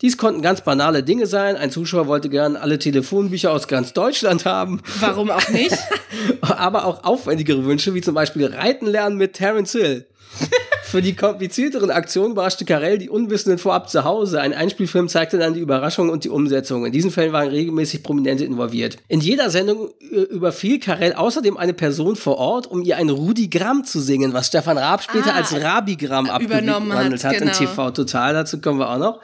Dies 0.00 0.16
konnten 0.16 0.40
ganz 0.40 0.62
banale 0.62 1.02
Dinge 1.02 1.26
sein. 1.26 1.56
Ein 1.56 1.70
Zuschauer 1.70 2.06
wollte 2.06 2.30
gern 2.30 2.56
alle 2.56 2.78
Telefonbücher 2.78 3.52
aus 3.52 3.68
ganz 3.68 3.92
Deutschland 3.92 4.46
haben. 4.46 4.80
Warum 5.00 5.30
auch 5.30 5.48
nicht? 5.50 5.76
Aber 6.40 6.86
auch 6.86 7.04
aufwendigere 7.04 7.64
Wünsche, 7.66 7.92
wie 7.94 8.00
zum 8.00 8.14
Beispiel 8.14 8.46
Reiten 8.46 8.86
lernen 8.86 9.16
mit 9.16 9.34
Terence 9.34 9.72
Hill. 9.72 10.06
Für 10.90 11.02
die 11.02 11.14
komplizierteren 11.14 11.92
Aktionen 11.92 12.32
überraschte 12.32 12.64
Carell 12.64 12.98
die 12.98 13.08
Unwissenden 13.08 13.58
vorab 13.58 13.88
zu 13.88 14.02
Hause. 14.02 14.40
Ein 14.40 14.52
Einspielfilm 14.52 15.08
zeigte 15.08 15.38
dann 15.38 15.54
die 15.54 15.60
Überraschung 15.60 16.10
und 16.10 16.24
die 16.24 16.30
Umsetzung. 16.30 16.84
In 16.84 16.90
diesen 16.90 17.12
Fällen 17.12 17.32
waren 17.32 17.46
regelmäßig 17.46 18.02
Prominente 18.02 18.44
involviert. 18.44 18.96
In 19.06 19.20
jeder 19.20 19.50
Sendung 19.50 19.90
überfiel 20.10 20.80
Carell 20.80 21.12
außerdem 21.12 21.56
eine 21.56 21.74
Person 21.74 22.16
vor 22.16 22.38
Ort, 22.38 22.66
um 22.66 22.82
ihr 22.82 22.96
ein 22.96 23.08
Rudigramm 23.08 23.84
zu 23.84 24.00
singen, 24.00 24.32
was 24.32 24.48
Stefan 24.48 24.78
Raab 24.78 25.04
später 25.04 25.32
ah, 25.32 25.36
als 25.36 25.54
Rabigramm 25.54 26.28
abgewandelt 26.28 27.22
hat, 27.22 27.34
hat 27.34 27.38
genau. 27.38 27.52
in 27.52 27.56
TV 27.56 27.90
Total. 27.92 28.34
Dazu 28.34 28.60
kommen 28.60 28.80
wir 28.80 28.90
auch 28.90 28.98
noch. 28.98 29.20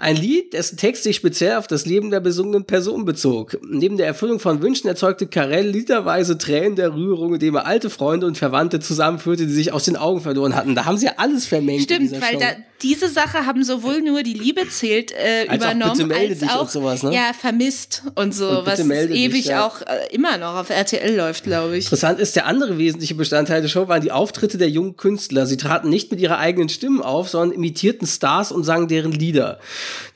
Ein 0.00 0.14
Lied, 0.14 0.52
dessen 0.52 0.76
Text 0.76 1.02
sich 1.02 1.16
speziell 1.16 1.56
auf 1.56 1.66
das 1.66 1.84
Leben 1.84 2.12
der 2.12 2.20
besungenen 2.20 2.64
Person 2.64 3.04
bezog. 3.04 3.58
Neben 3.68 3.96
der 3.96 4.06
Erfüllung 4.06 4.38
von 4.38 4.62
Wünschen 4.62 4.86
erzeugte 4.86 5.26
Carell 5.26 5.66
literweise 5.68 6.38
Tränen 6.38 6.76
der 6.76 6.94
Rührung, 6.94 7.34
indem 7.34 7.56
er 7.56 7.66
alte 7.66 7.90
Freunde 7.90 8.26
und 8.26 8.38
Verwandte 8.38 8.78
zusammenführte, 8.78 9.46
die 9.46 9.52
sich 9.52 9.72
aus 9.72 9.84
den 9.84 9.96
Augen 9.96 10.20
verloren 10.20 10.54
hatten. 10.54 10.76
Da 10.76 10.84
haben 10.84 10.98
sie 10.98 11.06
ja 11.06 11.14
alles 11.16 11.46
vermengt. 11.46 11.82
Stimmt, 11.82 12.12
weil 12.12 12.38
da, 12.38 12.46
diese 12.82 13.08
Sache 13.08 13.44
haben 13.44 13.64
sowohl 13.64 14.02
nur 14.02 14.22
die 14.22 14.34
Liebe 14.34 14.68
zählt 14.68 15.10
äh, 15.12 15.46
als 15.48 15.56
übernommen, 15.56 16.12
auch 16.12 16.16
als 16.16 16.42
auch 16.48 16.68
sowas, 16.68 17.02
ne? 17.02 17.12
ja, 17.12 17.32
vermisst 17.38 18.02
und 18.14 18.34
so, 18.34 18.60
und 18.60 18.66
was 18.66 18.78
ewig 18.80 19.32
dich, 19.32 19.46
ja. 19.46 19.66
auch 19.66 19.82
äh, 19.82 20.14
immer 20.14 20.38
noch 20.38 20.54
auf 20.54 20.70
RTL 20.70 21.16
läuft, 21.16 21.44
glaube 21.44 21.76
ich. 21.76 21.86
Interessant 21.86 22.20
ist, 22.20 22.36
der 22.36 22.46
andere 22.46 22.78
wesentliche 22.78 23.16
Bestandteil 23.16 23.62
der 23.62 23.68
Show 23.68 23.88
waren 23.88 24.00
die 24.00 24.12
Auftritte 24.12 24.58
der 24.58 24.70
jungen 24.70 24.96
Künstler. 24.96 25.46
Sie 25.46 25.56
traten 25.56 25.88
nicht 25.88 26.10
mit 26.10 26.20
ihrer 26.20 26.38
eigenen 26.38 26.68
Stimmen 26.68 27.02
auf, 27.02 27.28
sondern 27.28 27.52
imitierten 27.52 28.06
Stars 28.06 28.52
und 28.52 28.62
sangen 28.62 28.86
deren 28.86 29.12
Lieder. 29.12 29.58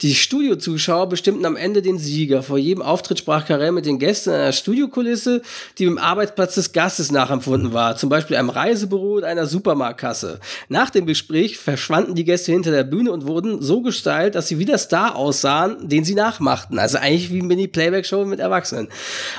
Die 0.03 0.15
Studiozuschauer 0.15 1.09
bestimmten 1.09 1.45
am 1.45 1.57
Ende 1.57 1.83
den 1.83 1.99
Sieger. 1.99 2.43
Vor 2.43 2.59
jedem 2.59 2.83
Auftritt 2.83 3.19
sprach 3.19 3.47
Karel 3.47 3.73
mit 3.73 3.87
den 3.87 3.99
Gästen 3.99 4.31
in 4.31 4.37
einer 4.37 4.53
Studiokulisse, 4.53 5.43
die 5.79 5.85
dem 5.85 5.99
Arbeitsplatz 5.99 6.55
des 6.55 6.73
Gastes 6.73 7.11
nachempfunden 7.11 7.73
war, 7.73 7.97
zum 7.97 8.09
Beispiel 8.09 8.37
einem 8.37 8.51
Reisebüro 8.51 9.15
oder 9.15 9.27
einer 9.27 9.47
Supermarktkasse. 9.47 10.39
Nach 10.69 10.91
dem 10.91 11.07
Gespräch 11.07 11.59
verschwanden 11.59 12.15
die 12.15 12.25
Gäste 12.25 12.52
hinter 12.53 12.71
der 12.71 12.85
Bühne 12.85 13.13
und 13.13 13.27
wurden 13.27 13.63
so 13.63 13.83
gestylt, 13.83 14.35
dass 14.35 14.49
sie 14.49 14.59
wie 14.59 14.65
der 14.65 14.79
Star 14.79 15.17
aussahen, 15.17 15.89
den 15.89 16.05
sie 16.05 16.15
nachmachten. 16.15 16.79
Also 16.79 16.99
eigentlich 16.99 17.33
wie 17.33 17.43
Mini-Playback-Show 17.43 18.25
mit 18.25 18.41
Erwachsenen. 18.41 18.89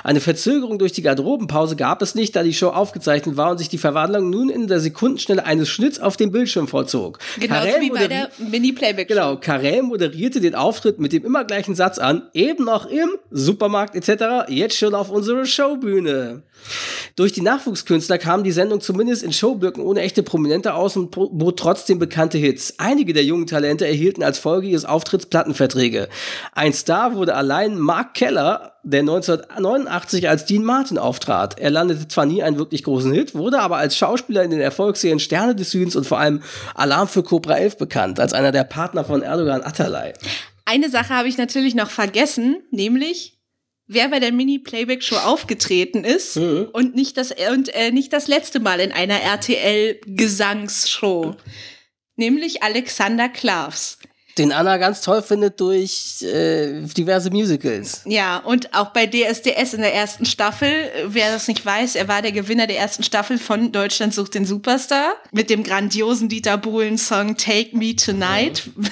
Eine 0.03 0.19
Verzögerung 0.19 0.79
durch 0.79 0.91
die 0.91 1.01
Garderobenpause 1.01 1.75
gab 1.75 2.01
es 2.01 2.15
nicht, 2.15 2.35
da 2.35 2.43
die 2.43 2.53
Show 2.53 2.69
aufgezeichnet 2.69 3.37
war 3.37 3.51
und 3.51 3.57
sich 3.57 3.69
die 3.69 3.77
Verwandlung 3.77 4.29
nun 4.29 4.49
in 4.49 4.67
der 4.67 4.79
Sekundenschnelle 4.79 5.45
eines 5.45 5.69
Schnitts 5.69 5.99
auf 5.99 6.17
dem 6.17 6.31
Bildschirm 6.31 6.67
vollzog. 6.67 7.19
Genau 7.39 7.63
wie 7.79 7.89
bei 7.89 8.07
der 8.07 8.29
Mini-Playback-Show. 8.37 9.13
Genau, 9.13 9.37
Karel 9.37 9.83
moderierte 9.83 10.39
den 10.41 10.55
Auftritt 10.55 10.99
mit 10.99 11.13
dem 11.13 11.25
immer 11.25 11.43
gleichen 11.43 11.75
Satz 11.75 11.97
an, 11.97 12.23
eben 12.33 12.65
noch 12.65 12.85
im 12.85 13.09
Supermarkt 13.31 13.95
etc., 13.95 14.49
jetzt 14.49 14.77
schon 14.77 14.95
auf 14.95 15.09
unsere 15.09 15.45
Showbühne. 15.45 16.43
Durch 17.15 17.33
die 17.33 17.41
Nachwuchskünstler 17.41 18.17
kam 18.17 18.43
die 18.43 18.51
Sendung 18.51 18.79
zumindest 18.79 19.21
in 19.21 19.33
Showblöcken 19.33 19.83
ohne 19.83 20.01
echte 20.01 20.23
Prominente 20.23 20.73
aus 20.73 20.95
und 20.95 21.11
bot 21.11 21.59
trotzdem 21.59 21.99
bekannte 21.99 22.37
Hits. 22.37 22.75
Einige 22.77 23.02
der 23.11 23.25
jungen 23.25 23.45
Talente 23.45 23.85
erhielten 23.85 24.23
als 24.23 24.39
Folge 24.39 24.67
ihres 24.67 24.85
Auftritts 24.85 25.25
Plattenverträge. 25.25 26.07
Ein 26.53 26.71
Star 26.71 27.15
wurde 27.15 27.35
allein 27.35 27.77
Mark 27.77 28.13
Keller, 28.13 28.77
der 28.83 29.01
1989 29.01 30.29
als 30.29 30.45
Dean 30.45 30.63
Martin 30.63 30.97
auftrat. 30.97 31.59
Er 31.59 31.71
landete 31.71 32.07
zwar 32.07 32.25
nie 32.25 32.41
einen 32.41 32.57
wirklich 32.57 32.83
großen 32.83 33.11
Hit, 33.11 33.35
wurde 33.35 33.59
aber 33.59 33.75
als 33.75 33.97
Schauspieler 33.97 34.43
in 34.43 34.51
den 34.51 34.61
Erfolgsserien 34.61 35.19
Sterne 35.19 35.55
des 35.55 35.71
Südens 35.71 35.97
und 35.97 36.07
vor 36.07 36.19
allem 36.19 36.41
Alarm 36.75 37.09
für 37.09 37.23
Cobra 37.23 37.57
11 37.57 37.77
bekannt, 37.77 38.21
als 38.21 38.31
einer 38.31 38.53
der 38.53 38.63
Partner 38.63 39.03
von 39.03 39.21
Erdogan 39.21 39.63
Atalay. 39.63 40.13
Eine 40.65 40.89
Sache 40.89 41.09
habe 41.09 41.27
ich 41.27 41.37
natürlich 41.37 41.75
noch 41.75 41.89
vergessen, 41.89 42.63
nämlich 42.71 43.37
wer 43.87 44.09
bei 44.09 44.19
der 44.19 44.31
Mini-Playback-Show 44.31 45.17
aufgetreten 45.17 46.03
ist 46.03 46.37
mhm. 46.37 46.69
und, 46.71 46.95
nicht 46.95 47.17
das, 47.17 47.33
und 47.51 47.73
äh, 47.73 47.91
nicht 47.91 48.13
das 48.13 48.27
letzte 48.27 48.59
Mal 48.59 48.79
in 48.79 48.91
einer 48.91 49.21
RTL-Gesangsshow. 49.21 51.35
Nämlich 52.15 52.63
Alexander 52.63 53.29
Klavs. 53.29 53.97
Den 54.37 54.51
Anna 54.51 54.77
ganz 54.77 55.01
toll 55.01 55.21
findet 55.21 55.59
durch 55.59 56.23
äh, 56.23 56.81
diverse 56.81 57.29
Musicals. 57.29 58.01
Ja, 58.05 58.37
und 58.37 58.73
auch 58.73 58.89
bei 58.89 59.05
DSDS 59.05 59.75
in 59.75 59.81
der 59.81 59.93
ersten 59.93 60.25
Staffel, 60.25 60.89
wer 61.05 61.31
das 61.31 61.47
nicht 61.47 61.63
weiß, 61.63 61.95
er 61.95 62.07
war 62.07 62.23
der 62.23 62.31
Gewinner 62.31 62.65
der 62.65 62.79
ersten 62.79 63.03
Staffel 63.03 63.37
von 63.37 63.71
Deutschland 63.71 64.13
sucht 64.13 64.33
den 64.33 64.45
Superstar 64.45 65.13
mit 65.31 65.51
dem 65.51 65.63
grandiosen 65.63 66.29
Dieter 66.29 66.57
Bohlen-Song 66.57 67.37
Take 67.37 67.77
Me 67.77 67.95
Tonight. 67.95 68.63
Ja. 68.75 68.89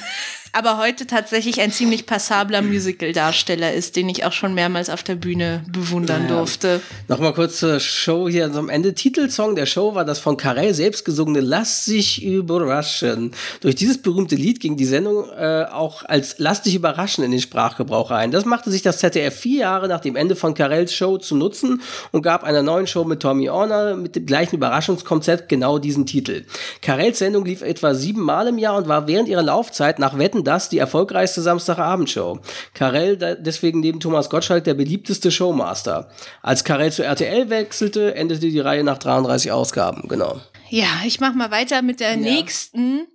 Aber 0.54 0.78
heute 0.78 1.08
tatsächlich 1.08 1.62
ein 1.62 1.72
ziemlich 1.72 2.06
passabler 2.06 2.62
Musical-Darsteller 2.62 3.74
ist, 3.74 3.96
den 3.96 4.10
ich 4.10 4.26
auch 4.26 4.34
schon 4.34 4.54
mehrmals 4.54 4.90
auf 4.90 5.04
der 5.04 5.16
Bühne 5.16 5.64
bewundern 5.72 6.24
ja. 6.24 6.36
durfte. 6.36 6.82
Nochmal 7.08 7.34
kurz 7.34 7.60
zur 7.60 7.80
Show 7.80 8.28
hier 8.28 8.46
also 8.46 8.60
am 8.60 8.70
Ende. 8.70 8.94
Titelsong 8.94 9.56
der 9.56 9.66
Show 9.66 9.96
war 9.96 10.04
das 10.04 10.20
von 10.20 10.38
Carell 10.38 10.74
selbst 10.74 11.06
gesungene 11.06 11.40
Lass 11.40 11.86
sich 11.86 12.24
überraschen. 12.24 13.32
Durch 13.62 13.76
dieses 13.76 14.02
berühmte 14.02 14.36
Lied 14.36 14.60
ging 14.60 14.76
die 14.76 14.86
Sendung 14.86 15.30
äh, 15.30 15.66
auch 15.72 16.04
als 16.04 16.36
Lass 16.38 16.62
dich 16.62 16.76
überraschen 16.76 17.24
in 17.24 17.32
den 17.32 17.42
Sprachgebrauch 17.42 18.12
ein. 18.12 18.32
Das 18.32 18.46
machte 18.46 18.72
sich 18.72 18.82
das 18.82 18.98
ZDF 18.98 19.40
vier 19.40 19.62
Jahre 19.62 19.88
nach 19.88 20.02
dem 20.02 20.16
Ende 20.16 20.36
von 20.36 20.54
Carells 20.54 20.94
Show 20.94 21.18
zu 21.18 21.36
nutzen 21.36 21.82
und 22.12 22.22
gab 22.22 22.44
einer 22.44 22.62
neuen 22.62 22.88
Show 22.88 23.06
mit 23.06 23.22
Tommy 23.22 23.50
Orner 23.50 23.96
mit 23.96 24.16
dem 24.16 24.26
gleichen 24.26 24.56
Überraschungskonzept 24.56 25.48
genau 25.48 25.80
diesen 25.80 26.06
Titel. 26.06 26.44
Carells 26.82 27.20
Sendung 27.20 27.46
lief 27.46 27.62
etwa 27.62 27.94
sieben 27.94 28.22
Mal 28.22 28.48
im 28.48 28.58
Jahr 28.58 28.76
und 28.76 28.88
war 28.88 29.08
während 29.08 29.30
ihrer 29.30 29.44
Laufzeit 29.44 30.00
nach 30.00 30.18
Wetten 30.18 30.41
Wetten 30.42 30.44
das 30.44 30.70
die 30.70 30.80
erfolgreichste 30.80 31.42
Samstagabendshow. 31.42 32.40
Karel 32.74 33.18
deswegen 33.40 33.80
neben 33.80 34.00
Thomas 34.00 34.30
Gottschalk 34.30 34.64
der 34.64 34.74
beliebteste 34.74 35.32
Showmaster. 35.32 36.10
Als 36.42 36.64
Karel 36.64 36.92
zu 36.92 37.04
RTL 37.04 37.50
wechselte, 37.50 38.16
endete 38.16 38.50
die 38.50 38.60
Reihe 38.60 38.84
nach 38.84 38.98
33 38.98 39.52
Ausgaben, 39.52 40.08
genau. 40.08 40.40
Ja, 40.70 40.88
ich 41.06 41.20
mach 41.20 41.34
mal 41.34 41.52
weiter 41.52 41.82
mit 41.82 42.00
der 42.00 42.12
ja. 42.12 42.18
nächsten. 42.18 43.08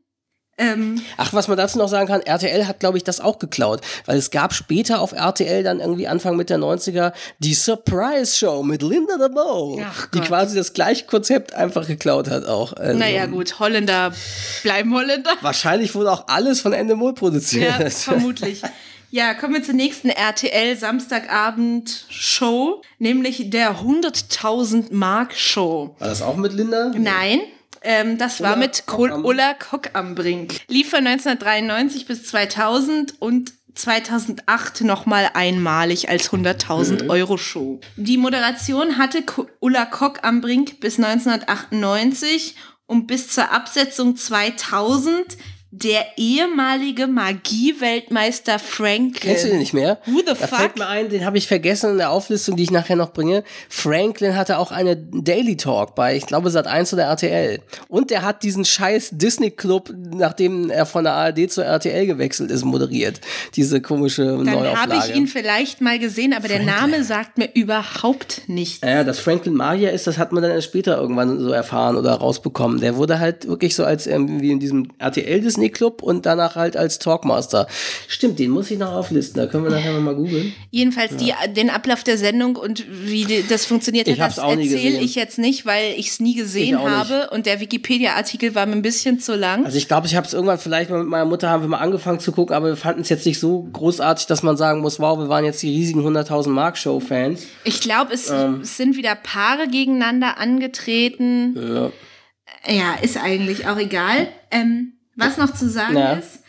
Ähm 0.58 1.02
Ach, 1.16 1.32
was 1.32 1.48
man 1.48 1.56
dazu 1.56 1.78
noch 1.78 1.88
sagen 1.88 2.08
kann, 2.08 2.22
RTL 2.22 2.66
hat, 2.66 2.80
glaube 2.80 2.96
ich, 2.96 3.04
das 3.04 3.20
auch 3.20 3.38
geklaut. 3.38 3.80
Weil 4.06 4.16
es 4.16 4.30
gab 4.30 4.54
später 4.54 5.00
auf 5.00 5.12
RTL 5.12 5.62
dann 5.62 5.80
irgendwie 5.80 6.08
Anfang 6.08 6.36
Mitte 6.36 6.54
der 6.54 6.62
90er 6.62 7.12
die 7.38 7.54
Surprise 7.54 8.36
Show 8.36 8.62
mit 8.62 8.82
Linda 8.82 9.16
de 9.18 9.28
Bow, 9.28 9.80
die 10.14 10.20
quasi 10.20 10.56
das 10.56 10.72
gleiche 10.72 11.04
Konzept 11.04 11.54
einfach 11.54 11.86
geklaut 11.86 12.30
hat 12.30 12.46
auch. 12.46 12.72
Also, 12.72 12.98
naja, 12.98 13.26
gut, 13.26 13.58
Holländer 13.58 14.12
bleiben 14.62 14.94
Holländer. 14.94 15.32
Wahrscheinlich 15.42 15.94
wurde 15.94 16.12
auch 16.12 16.28
alles 16.28 16.60
von 16.60 16.72
Endemol 16.72 17.14
produziert. 17.14 17.78
Ja, 17.78 17.90
vermutlich. 17.90 18.62
Ja, 19.10 19.34
kommen 19.34 19.54
wir 19.54 19.62
zur 19.62 19.74
nächsten 19.74 20.08
RTL 20.08 20.76
Samstagabend 20.76 22.06
Show, 22.08 22.82
nämlich 22.98 23.50
der 23.50 23.76
100.000 23.76 24.86
Mark 24.90 25.34
Show. 25.34 25.94
War 25.98 26.08
das 26.08 26.22
auch 26.22 26.36
mit 26.36 26.52
Linda? 26.52 26.92
Nein. 26.96 27.40
Ähm, 27.86 28.18
das 28.18 28.40
Ulla 28.40 28.50
war 28.50 28.56
mit 28.56 28.86
Kohl 28.86 29.12
Ulla 29.12 29.54
Kock 29.54 29.90
am 29.92 30.16
Brink. 30.16 30.60
Lief 30.66 30.90
von 30.90 31.06
1993 31.06 32.06
bis 32.06 32.24
2000 32.24 33.22
und 33.22 33.52
2008 33.76 34.80
nochmal 34.80 35.30
einmalig 35.34 36.08
als 36.08 36.30
100.000 36.30 37.04
mhm. 37.04 37.10
Euro 37.10 37.36
Show. 37.36 37.80
Die 37.96 38.16
Moderation 38.16 38.98
hatte 38.98 39.22
Ulla 39.60 39.84
Kock 39.86 40.20
am 40.22 40.40
Brink 40.40 40.80
bis 40.80 40.98
1998 40.98 42.56
und 42.86 43.06
bis 43.06 43.28
zur 43.28 43.52
Absetzung 43.52 44.16
2000 44.16 45.36
der 45.72 46.04
ehemalige 46.16 47.06
Magieweltmeister 47.08 48.58
Franklin. 48.58 49.12
Kennst 49.14 49.44
du 49.44 49.48
den 49.48 49.58
nicht 49.58 49.74
mehr? 49.74 49.98
Who 50.06 50.20
the 50.20 50.24
da 50.26 50.34
fuck? 50.34 50.58
fällt 50.58 50.78
mir 50.78 50.86
ein, 50.86 51.08
den 51.08 51.24
habe 51.26 51.38
ich 51.38 51.48
vergessen 51.48 51.90
in 51.90 51.98
der 51.98 52.10
Auflistung, 52.10 52.56
die 52.56 52.62
ich 52.62 52.70
nachher 52.70 52.94
noch 52.96 53.12
bringe. 53.12 53.42
Franklin 53.68 54.36
hatte 54.36 54.58
auch 54.58 54.70
eine 54.70 54.96
Daily 54.96 55.56
Talk 55.56 55.94
bei, 55.96 56.16
ich 56.16 56.26
glaube, 56.26 56.50
Sat 56.50 56.66
1 56.68 56.92
oder 56.94 57.04
RTL. 57.04 57.60
Und 57.88 58.10
der 58.10 58.22
hat 58.22 58.44
diesen 58.44 58.64
scheiß 58.64 59.10
Disney 59.12 59.50
Club, 59.50 59.92
nachdem 60.14 60.70
er 60.70 60.86
von 60.86 61.04
der 61.04 61.14
ARD 61.14 61.50
zur 61.50 61.64
RTL 61.64 62.06
gewechselt 62.06 62.50
ist, 62.50 62.64
moderiert. 62.64 63.20
Diese 63.56 63.80
komische 63.80 64.24
Dann 64.24 64.44
Neuauflage. 64.44 64.76
habe 64.78 64.94
ich 65.10 65.16
ihn 65.16 65.26
vielleicht 65.26 65.80
mal 65.80 65.98
gesehen, 65.98 66.32
aber 66.32 66.46
der 66.46 66.62
Name 66.62 67.02
sagt 67.02 67.38
mir 67.38 67.50
überhaupt 67.54 68.42
nichts. 68.46 68.86
Ja, 68.86 69.02
dass 69.02 69.18
Franklin 69.18 69.54
Magier 69.54 69.90
ist, 69.92 70.06
das 70.06 70.16
hat 70.16 70.32
man 70.32 70.42
dann 70.42 70.52
erst 70.52 70.68
später 70.68 70.96
irgendwann 70.96 71.40
so 71.40 71.50
erfahren 71.50 71.96
oder 71.96 72.12
rausbekommen. 72.14 72.80
Der 72.80 72.96
wurde 72.96 73.18
halt 73.18 73.48
wirklich 73.48 73.74
so 73.74 73.84
als 73.84 74.06
irgendwie 74.06 74.52
in 74.52 74.60
diesem 74.60 74.88
RTL 74.98 75.42
Disney 75.56 75.70
Club 75.70 76.02
und 76.02 76.26
danach 76.26 76.54
halt 76.54 76.76
als 76.76 76.98
Talkmaster. 76.98 77.66
Stimmt, 78.08 78.38
den 78.38 78.50
muss 78.50 78.70
ich 78.70 78.78
noch 78.78 78.92
auflisten. 78.92 79.40
Da 79.40 79.46
können 79.46 79.64
wir 79.64 79.70
nachher 79.70 79.92
mal 80.00 80.14
googeln. 80.14 80.54
Jedenfalls 80.70 81.16
die, 81.16 81.32
den 81.54 81.70
Ablauf 81.70 82.04
der 82.04 82.18
Sendung 82.18 82.56
und 82.56 82.84
wie 82.90 83.24
die, 83.24 83.42
das 83.48 83.64
funktioniert 83.64 84.06
Ich 84.06 84.20
hat, 84.20 84.36
das 84.36 84.38
erzähle 84.38 84.98
ich 84.98 85.14
jetzt 85.14 85.38
nicht, 85.38 85.64
weil 85.64 85.94
ich 85.96 86.08
es 86.08 86.20
nie 86.20 86.34
gesehen 86.34 86.78
habe 86.78 87.30
und 87.30 87.46
der 87.46 87.60
Wikipedia-Artikel 87.60 88.54
war 88.54 88.66
mir 88.66 88.72
ein 88.72 88.82
bisschen 88.82 89.18
zu 89.18 89.34
lang. 89.34 89.64
Also 89.64 89.78
ich 89.78 89.88
glaube, 89.88 90.06
ich 90.06 90.14
habe 90.14 90.26
es 90.26 90.34
irgendwann 90.34 90.58
vielleicht 90.58 90.90
mal 90.90 90.98
mit 90.98 91.08
meiner 91.08 91.24
Mutter 91.24 91.48
haben 91.48 91.62
wir 91.62 91.68
mal 91.68 91.78
angefangen 91.78 92.20
zu 92.20 92.32
gucken, 92.32 92.54
aber 92.54 92.68
wir 92.68 92.76
fanden 92.76 93.00
es 93.00 93.08
jetzt 93.08 93.24
nicht 93.24 93.40
so 93.40 93.62
großartig, 93.72 94.26
dass 94.26 94.42
man 94.42 94.56
sagen 94.56 94.80
muss, 94.80 95.00
wow, 95.00 95.18
wir 95.18 95.28
waren 95.28 95.44
jetzt 95.44 95.62
die 95.62 95.70
riesigen 95.70 96.06
100.000 96.06 96.50
Mark 96.50 96.76
Show 96.76 97.00
Fans. 97.00 97.46
Ich 97.64 97.80
glaube, 97.80 98.12
es, 98.12 98.30
Ähm. 98.30 98.62
sind 98.62 98.96
wieder 98.96 99.14
Paare 99.14 99.68
gegeneinander 99.68 100.38
angetreten. 100.38 101.54
Ja. 101.56 101.90
Ja, 102.68 102.94
ist 103.00 103.16
eigentlich 103.16 103.68
auch 103.68 103.78
egal. 103.78 104.28
Ähm, 104.50 104.95
was 105.16 105.36
noch 105.36 105.52
zu 105.52 105.68
sagen 105.68 105.96
Ja. 105.96 106.12
ist, 106.14 106.40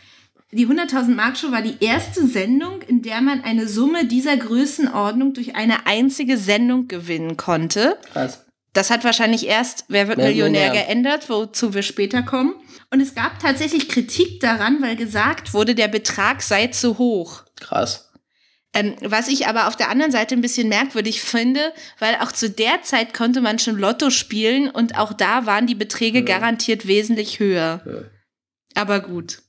die 0.51 0.65
100.000 0.67 1.15
Mark 1.15 1.37
Show 1.37 1.51
war 1.51 1.61
die 1.61 1.75
erste 1.83 2.25
Sendung, 2.25 2.81
in 2.83 3.01
der 3.01 3.19
man 3.21 3.43
eine 3.43 3.67
Summe 3.67 4.05
dieser 4.05 4.37
Größenordnung 4.37 5.33
durch 5.33 5.55
eine 5.55 5.85
einzige 5.87 6.37
Sendung 6.37 6.87
gewinnen 6.87 7.35
konnte. 7.35 7.97
Krass. 8.13 8.45
Das 8.73 8.89
hat 8.91 9.03
wahrscheinlich 9.03 9.47
erst 9.47 9.85
Wer 9.89 10.07
wird 10.07 10.19
Millionär 10.19 10.69
Millionär. 10.69 10.83
geändert, 10.85 11.29
wozu 11.29 11.73
wir 11.73 11.81
später 11.81 12.21
kommen. 12.21 12.53
Und 12.91 13.01
es 13.01 13.15
gab 13.15 13.39
tatsächlich 13.39 13.89
Kritik 13.89 14.39
daran, 14.39 14.81
weil 14.81 14.95
gesagt 14.95 15.53
wurde, 15.53 15.75
der 15.75 15.87
Betrag 15.89 16.41
sei 16.41 16.67
zu 16.67 16.97
hoch. 16.97 17.43
Krass. 17.59 18.11
Ähm, 18.73 18.95
was 19.01 19.27
ich 19.27 19.47
aber 19.47 19.67
auf 19.67 19.75
der 19.75 19.89
anderen 19.89 20.11
Seite 20.11 20.35
ein 20.35 20.41
bisschen 20.41 20.69
merkwürdig 20.69 21.21
finde, 21.21 21.73
weil 21.99 22.15
auch 22.21 22.31
zu 22.31 22.49
der 22.49 22.83
Zeit 22.83 23.13
konnte 23.13 23.41
man 23.41 23.59
schon 23.59 23.77
Lotto 23.77 24.09
spielen 24.11 24.69
und 24.69 24.97
auch 24.97 25.11
da 25.13 25.45
waren 25.45 25.67
die 25.67 25.75
Beträge 25.75 26.23
garantiert 26.23 26.87
wesentlich 26.87 27.39
höher. 27.39 27.81
Aber 28.77 28.99
gut. 28.99 29.39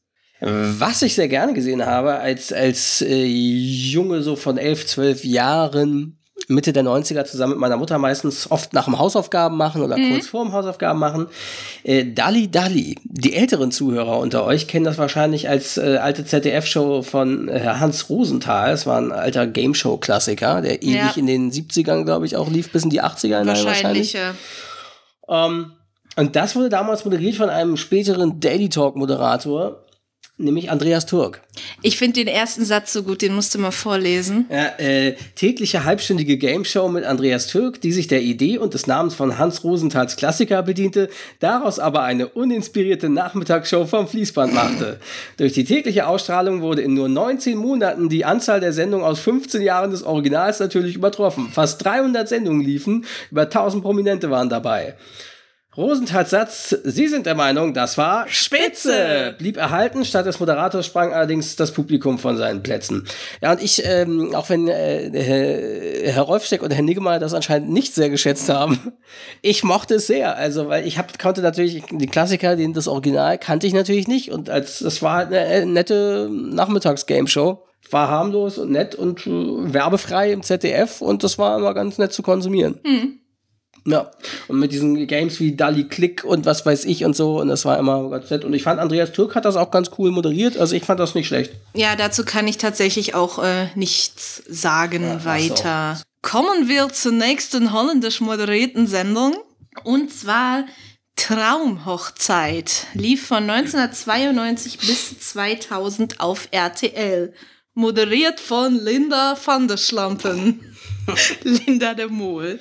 Was 0.41 1.03
ich 1.03 1.15
sehr 1.17 1.27
gerne 1.29 1.53
gesehen 1.53 1.85
habe, 1.85 2.15
als, 2.21 2.53
als 2.53 3.03
äh, 3.03 3.25
Junge 3.25 4.23
so 4.23 4.37
von 4.37 4.57
11, 4.57 4.87
12 4.87 5.25
Jahren, 5.25 6.15
Mitte 6.47 6.73
der 6.73 6.85
90er 6.85 7.25
zusammen 7.25 7.55
mit 7.55 7.61
meiner 7.61 7.77
Mutter 7.77 7.99
meistens 7.99 8.49
oft 8.49 8.73
nach 8.73 8.85
dem 8.85 9.01
Hausaufgaben 9.01 9.57
machen 9.57 9.83
oder 9.83 9.97
kurz 9.97 10.29
vor 10.29 10.45
dem 10.45 10.53
Hausaufgaben 10.53 10.99
machen. 11.01 11.27
Äh, 11.83 12.05
Dalli 12.13 12.49
Dalli. 12.51 12.95
Die 13.03 13.35
älteren 13.35 13.73
Zuhörer 13.73 14.21
unter 14.21 14.45
euch 14.45 14.69
kennen 14.69 14.85
das 14.85 14.97
wahrscheinlich 14.97 15.49
als 15.49 15.77
äh, 15.77 15.97
alte 16.01 16.25
ZDF-Show 16.25 17.03
von 17.03 17.49
äh, 17.49 17.61
Hans 17.61 18.09
Rosenthal. 18.09 18.73
Es 18.73 18.87
war 18.87 19.01
ein 19.01 19.11
alter 19.11 19.49
Game-Show-Klassiker, 19.49 20.63
der 20.63 20.83
ewig 20.85 20.95
Ja. 20.95 21.13
in 21.17 21.27
den 21.27 21.51
70ern, 21.51 22.05
glaube 22.05 22.27
ich, 22.27 22.37
auch 22.37 22.49
lief, 22.49 22.71
bis 22.71 22.85
in 22.85 22.91
die 22.91 23.03
80er 23.03 23.41
hinein 23.41 23.65
Wahrscheinlich. 23.65 24.13
ja. 24.13 24.35
ähm, 25.29 25.73
und 26.19 26.35
das 26.35 26.57
wurde 26.57 26.69
damals 26.69 27.05
moderiert 27.05 27.37
von 27.37 27.49
einem 27.49 27.77
späteren 27.77 28.41
Daily 28.41 28.69
Talk-Moderator, 28.69 29.85
nämlich 30.37 30.69
Andreas 30.69 31.07
Turk. 31.07 31.43
Ich 31.83 31.97
finde 31.97 32.25
den 32.25 32.27
ersten 32.27 32.65
Satz 32.65 32.93
so 32.93 33.05
gut, 33.05 33.23
den 33.23 33.37
musst 33.37 33.55
du 33.55 33.61
mal 33.61 33.71
vorlesen. 33.71 34.47
Ja, 34.51 34.67
äh, 34.79 35.15
tägliche 35.37 35.85
halbstündige 35.85 36.37
Gameshow 36.37 36.89
mit 36.89 37.05
Andreas 37.05 37.47
Türk, 37.47 37.81
die 37.81 37.93
sich 37.93 38.09
der 38.09 38.21
Idee 38.21 38.59
und 38.59 38.75
des 38.75 38.89
Namens 38.89 39.15
von 39.15 39.39
Hans 39.39 39.63
Rosenthals 39.63 40.17
Klassiker 40.17 40.65
bediente, 40.65 41.09
daraus 41.39 41.79
aber 41.79 42.03
eine 42.03 42.27
uninspirierte 42.27 43.09
Nachmittagsshow 43.09 43.87
vom 43.87 44.09
Fließband 44.09 44.53
machte. 44.53 44.99
Durch 45.37 45.53
die 45.53 45.65
tägliche 45.65 46.09
Ausstrahlung 46.09 46.63
wurde 46.63 46.83
in 46.83 46.95
nur 46.95 47.09
19 47.09 47.57
Monaten 47.57 48.09
die 48.09 48.25
Anzahl 48.25 48.59
der 48.59 48.73
Sendungen 48.73 49.07
aus 49.07 49.21
15 49.21 49.63
Jahren 49.63 49.93
des 49.93 50.03
Originals 50.03 50.59
natürlich 50.59 50.97
übertroffen. 50.97 51.49
Fast 51.53 51.85
300 51.85 52.29
Sendungen 52.29 52.65
liefen, 52.65 53.05
über 53.31 53.43
1000 53.43 53.85
Prominente 53.85 54.31
waren 54.31 54.49
dabei. 54.49 54.97
Rosenthals 55.79 56.31
Satz, 56.31 56.77
Sie 56.83 57.07
sind 57.07 57.25
der 57.25 57.37
Meinung, 57.37 57.73
das 57.73 57.97
war 57.97 58.27
Spitze, 58.27 59.37
blieb 59.39 59.57
erhalten. 59.57 60.05
Statt 60.05 60.27
des 60.27 60.41
Moderators 60.41 60.85
sprang 60.85 61.13
allerdings 61.13 61.55
das 61.55 61.71
Publikum 61.71 62.19
von 62.19 62.37
seinen 62.37 62.65
Plätzen. 62.65 63.07
Ja, 63.41 63.53
und 63.53 63.63
ich, 63.63 63.85
ähm, 63.87 64.35
auch 64.35 64.51
wenn 64.51 64.67
äh, 64.67 66.11
Herr, 66.11 66.23
Rolfsteck 66.23 66.65
und 66.65 66.75
Herr 66.75 66.83
Niggemeier 66.83 67.21
das 67.21 67.33
anscheinend 67.33 67.71
nicht 67.71 67.95
sehr 67.95 68.11
geschätzt 68.11 68.49
haben, 68.49 68.93
ich 69.41 69.63
mochte 69.63 69.95
es 69.95 70.09
sehr. 70.09 70.37
Also, 70.37 70.69
weil 70.69 70.85
ich 70.85 70.99
hab, 70.99 71.17
konnte 71.17 71.43
natürlich, 71.43 71.85
die 71.93 72.07
Klassiker, 72.09 72.57
den, 72.57 72.73
das 72.73 72.89
Original 72.89 73.39
kannte 73.39 73.69
ich 73.69 73.73
natürlich 73.73 74.09
nicht. 74.09 74.33
Und 74.33 74.51
als 74.51 74.81
das 74.81 75.01
war 75.01 75.19
halt 75.19 75.33
eine 75.33 75.65
nette 75.65 76.29
Nachmittags-Game-Show. 76.29 77.63
War 77.93 78.09
harmlos 78.09 78.59
und 78.59 78.73
nett 78.73 78.97
und 78.97 79.29
äh, 79.29 79.73
werbefrei 79.73 80.33
im 80.33 80.43
ZDF 80.43 81.01
und 81.01 81.23
das 81.23 81.39
war 81.39 81.57
immer 81.57 81.73
ganz 81.73 81.99
nett 81.99 82.13
zu 82.13 82.23
konsumieren. 82.23 82.81
Ja, 83.91 84.11
und 84.49 84.59
mit 84.59 84.73
diesen 84.73 85.07
Games 85.07 85.41
wie 85.41 85.55
Dali 85.57 85.85
Click 85.85 86.25
und 86.25 86.47
was 86.47 86.65
weiß 86.67 86.85
ich 86.85 87.05
und 87.05 87.17
so, 87.17 87.41
und 87.41 87.49
das 87.49 87.65
war 87.65 87.79
immer 87.79 88.09
ganz 88.11 88.31
nett. 88.31 88.45
Und 88.45 88.53
ich 88.55 88.63
fand, 88.63 88.81
Andreas 88.81 89.13
Türk 89.13 89.35
hat 89.35 89.45
das 89.45 89.57
auch 89.57 89.71
ganz 89.71 89.91
cool 89.99 90.11
moderiert, 90.11 90.57
also 90.57 90.75
ich 90.75 90.85
fand 90.85 91.01
das 91.01 91.15
nicht 91.15 91.29
schlecht. 91.29 91.53
Ja, 91.75 91.97
dazu 91.97 92.25
kann 92.25 92.47
ich 92.49 92.59
tatsächlich 92.59 93.15
auch 93.15 93.43
äh, 93.43 93.69
nichts 93.75 94.43
sagen 94.49 95.03
Ja, 95.03 95.19
so. 95.19 95.25
weiter. 95.25 96.01
Kommen 96.23 96.69
wir 96.69 96.89
zur 96.89 97.13
nächsten 97.13 97.73
holländisch 97.73 98.21
moderierten 98.21 98.87
Sendung. 98.87 99.37
Und 99.85 100.13
zwar 100.13 100.65
Traumhochzeit. 101.17 102.87
Lief 102.95 103.27
von 103.27 103.49
1992 103.49 104.79
bis 104.79 105.19
2000 105.21 106.21
auf 106.21 106.49
RTL. 106.51 107.33
Moderiert 107.75 108.41
von 108.41 108.75
Linda 108.75 109.37
van 109.43 109.69
der 109.69 109.77
Schlampen. 109.77 110.61
Linda 111.43 111.95
de 111.95 112.09
Mol. 112.09 112.59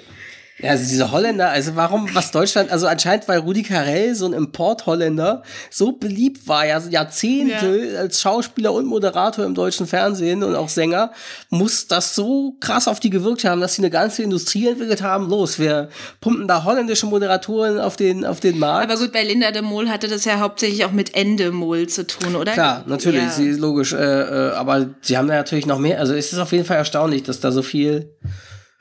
Ja, 0.59 0.71
also 0.71 0.89
diese 0.89 1.11
Holländer, 1.11 1.49
also 1.49 1.75
warum, 1.75 2.09
was 2.15 2.31
Deutschland, 2.31 2.71
also 2.71 2.87
anscheinend, 2.87 3.27
weil 3.27 3.39
Rudi 3.39 3.61
Carell, 3.61 4.15
so 4.15 4.25
ein 4.25 4.33
Import-Holländer, 4.33 5.43
so 5.69 5.91
beliebt 5.91 6.47
war, 6.47 6.65
ja, 6.65 6.81
so 6.81 6.89
Jahrzehnte 6.89 7.95
als 7.99 8.21
Schauspieler 8.21 8.73
und 8.73 8.87
Moderator 8.87 9.45
im 9.45 9.53
deutschen 9.53 9.85
Fernsehen 9.85 10.43
und 10.43 10.55
auch 10.55 10.69
Sänger, 10.69 11.11
muss 11.49 11.87
das 11.87 12.15
so 12.15 12.55
krass 12.59 12.87
auf 12.87 12.99
die 12.99 13.11
gewirkt 13.11 13.43
haben, 13.45 13.61
dass 13.61 13.75
sie 13.75 13.81
eine 13.83 13.91
ganze 13.91 14.23
Industrie 14.23 14.67
entwickelt 14.67 15.03
haben. 15.03 15.29
Los, 15.29 15.59
wir 15.59 15.89
pumpen 16.21 16.47
da 16.47 16.63
holländische 16.63 17.05
Moderatoren 17.05 17.79
auf 17.79 17.95
den, 17.95 18.25
auf 18.25 18.39
den 18.39 18.57
Markt. 18.57 18.89
Aber 18.91 18.99
gut, 18.99 19.13
bei 19.13 19.23
Linda 19.23 19.51
de 19.51 19.61
Mol 19.61 19.89
hatte 19.89 20.07
das 20.07 20.25
ja 20.25 20.39
hauptsächlich 20.39 20.83
auch 20.85 20.91
mit 20.91 21.13
Endemol 21.15 21.87
zu 21.87 22.07
tun, 22.07 22.35
oder? 22.35 22.53
Klar, 22.53 22.83
natürlich, 22.87 23.21
Ja. 23.21 23.29
sie 23.29 23.47
ist 23.49 23.59
logisch, 23.59 23.93
äh, 23.93 23.97
äh, 23.97 24.51
aber 24.53 24.87
sie 25.01 25.17
haben 25.17 25.27
da 25.27 25.35
natürlich 25.35 25.67
noch 25.67 25.77
mehr. 25.77 25.99
Also 25.99 26.15
es 26.15 26.33
ist 26.33 26.39
auf 26.39 26.51
jeden 26.51 26.65
Fall 26.65 26.77
erstaunlich, 26.77 27.21
dass 27.21 27.39
da 27.39 27.51
so 27.51 27.61
viel 27.61 28.15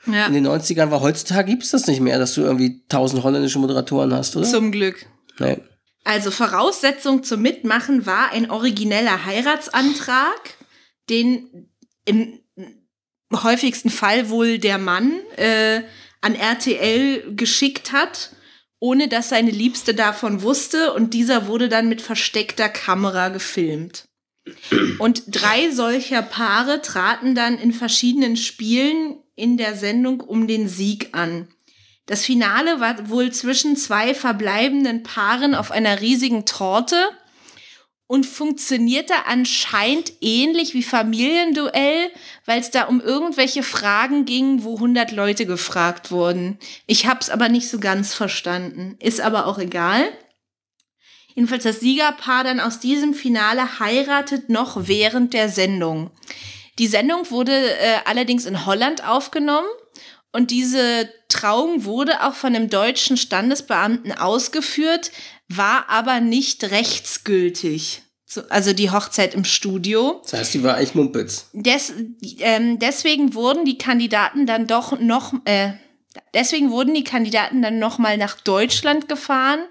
Ja. 0.05 0.27
in 0.27 0.33
den 0.33 0.47
90ern 0.47 0.91
war. 0.91 1.01
Heutzutage 1.01 1.49
gibt 1.49 1.63
es 1.63 1.71
das 1.71 1.87
nicht 1.87 1.99
mehr, 1.99 2.17
dass 2.19 2.33
du 2.35 2.41
irgendwie 2.41 2.83
tausend 2.87 3.23
holländische 3.23 3.59
Moderatoren 3.59 4.13
hast, 4.13 4.35
oder? 4.35 4.47
Zum 4.47 4.71
Glück. 4.71 5.05
nee. 5.39 5.59
Also 6.03 6.31
Voraussetzung 6.31 7.23
zum 7.23 7.41
Mitmachen 7.41 8.05
war 8.05 8.31
ein 8.31 8.49
origineller 8.49 9.25
Heiratsantrag, 9.25 10.55
den 11.09 11.69
im 12.05 12.39
häufigsten 13.33 13.89
Fall 13.89 14.29
wohl 14.29 14.57
der 14.57 14.77
Mann 14.77 15.19
äh, 15.35 15.81
an 16.21 16.35
RTL 16.35 17.35
geschickt 17.35 17.91
hat, 17.91 18.31
ohne 18.79 19.09
dass 19.09 19.29
seine 19.29 19.51
Liebste 19.51 19.93
davon 19.93 20.43
wusste 20.43 20.93
und 20.93 21.13
dieser 21.13 21.47
wurde 21.47 21.67
dann 21.67 21.89
mit 21.89 22.01
versteckter 22.01 22.69
Kamera 22.69 23.27
gefilmt. 23.27 24.05
Und 24.99 25.23
drei 25.27 25.71
solcher 25.71 26.21
Paare 26.21 26.81
traten 26.81 27.35
dann 27.35 27.57
in 27.57 27.73
verschiedenen 27.73 28.37
Spielen 28.37 29.17
in 29.37 29.55
der 29.55 29.75
Sendung 29.75 30.19
um 30.19 30.47
den 30.47 30.67
Sieg 30.67 31.09
an. 31.13 31.47
Das 32.07 32.25
Finale 32.25 32.81
war 32.81 33.09
wohl 33.09 33.31
zwischen 33.31 33.77
zwei 33.77 34.13
verbleibenden 34.13 35.03
Paaren 35.03 35.55
auf 35.55 35.71
einer 35.71 36.01
riesigen 36.01 36.45
Torte 36.45 36.97
und 38.07 38.25
funktionierte 38.25 39.13
anscheinend 39.25 40.13
ähnlich 40.21 40.73
wie 40.73 40.83
Familienduell, 40.83 42.09
weil 42.45 42.61
es 42.61 42.71
da 42.71 42.83
um 42.85 43.01
irgendwelche 43.01 43.63
Fragen 43.63 44.23
ging, 44.23 44.63
wo 44.63 44.75
100 44.75 45.11
Leute 45.11 45.45
gefragt 45.45 46.09
wurden. 46.09 46.57
Ich 46.87 47.05
hab's 47.05 47.29
aber 47.29 47.49
nicht 47.49 47.69
so 47.69 47.79
ganz 47.79 48.13
verstanden. 48.13 48.95
Ist 48.99 49.19
aber 49.19 49.45
auch 49.45 49.59
egal. 49.59 50.07
Jedenfalls 51.35 51.65
das 51.65 51.81
Siegerpaar 51.81 52.45
dann 52.45 52.61
aus 52.61 52.79
diesem 52.79 53.13
Finale 53.13 53.79
heiratet 53.79 54.49
noch 54.49 54.87
während 54.87 55.33
der 55.33 55.49
Sendung. 55.49 56.09
Die 56.79 56.87
Sendung 56.87 57.29
wurde 57.31 57.53
äh, 57.53 57.99
allerdings 58.05 58.45
in 58.45 58.65
Holland 58.65 59.07
aufgenommen 59.07 59.67
und 60.31 60.51
diese 60.51 61.09
Trauung 61.29 61.85
wurde 61.85 62.23
auch 62.23 62.33
von 62.33 62.55
einem 62.55 62.69
deutschen 62.69 63.17
Standesbeamten 63.17 64.11
ausgeführt, 64.11 65.11
war 65.47 65.89
aber 65.89 66.19
nicht 66.19 66.63
rechtsgültig. 66.65 68.03
also 68.49 68.73
die 68.73 68.91
Hochzeit 68.91 69.33
im 69.33 69.45
Studio. 69.45 70.19
Das 70.23 70.33
heißt, 70.33 70.53
die 70.53 70.63
war 70.63 70.75
eigentlich 70.75 70.95
Mumpitz. 70.95 71.49
Des, 71.53 71.93
ähm, 72.39 72.77
deswegen 72.77 73.33
wurden 73.33 73.65
die 73.65 73.77
Kandidaten 73.77 74.45
dann 74.45 74.67
doch 74.67 74.99
noch, 74.99 75.33
äh, 75.45 75.71
deswegen 76.33 76.69
wurden 76.69 76.93
die 76.93 77.05
Kandidaten 77.05 77.61
dann 77.61 77.79
noch 77.79 77.97
mal 77.97 78.17
nach 78.17 78.35
Deutschland 78.39 79.07
gefahren 79.07 79.61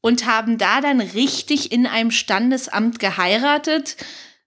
und 0.00 0.26
haben 0.26 0.58
da 0.58 0.82
dann 0.82 1.00
richtig 1.00 1.72
in 1.72 1.86
einem 1.86 2.10
Standesamt 2.10 2.98
geheiratet, 2.98 3.96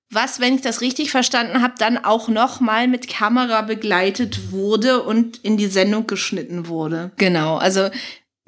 was, 0.09 0.39
wenn 0.39 0.55
ich 0.55 0.61
das 0.61 0.81
richtig 0.81 1.11
verstanden 1.11 1.61
habe, 1.61 1.73
dann 1.77 1.97
auch 1.97 2.29
noch 2.29 2.59
mal 2.59 2.87
mit 2.87 3.09
Kamera 3.09 3.61
begleitet 3.61 4.51
wurde 4.51 5.03
und 5.03 5.37
in 5.43 5.57
die 5.57 5.67
Sendung 5.67 6.07
geschnitten 6.07 6.67
wurde. 6.67 7.11
Genau, 7.17 7.57
also 7.57 7.89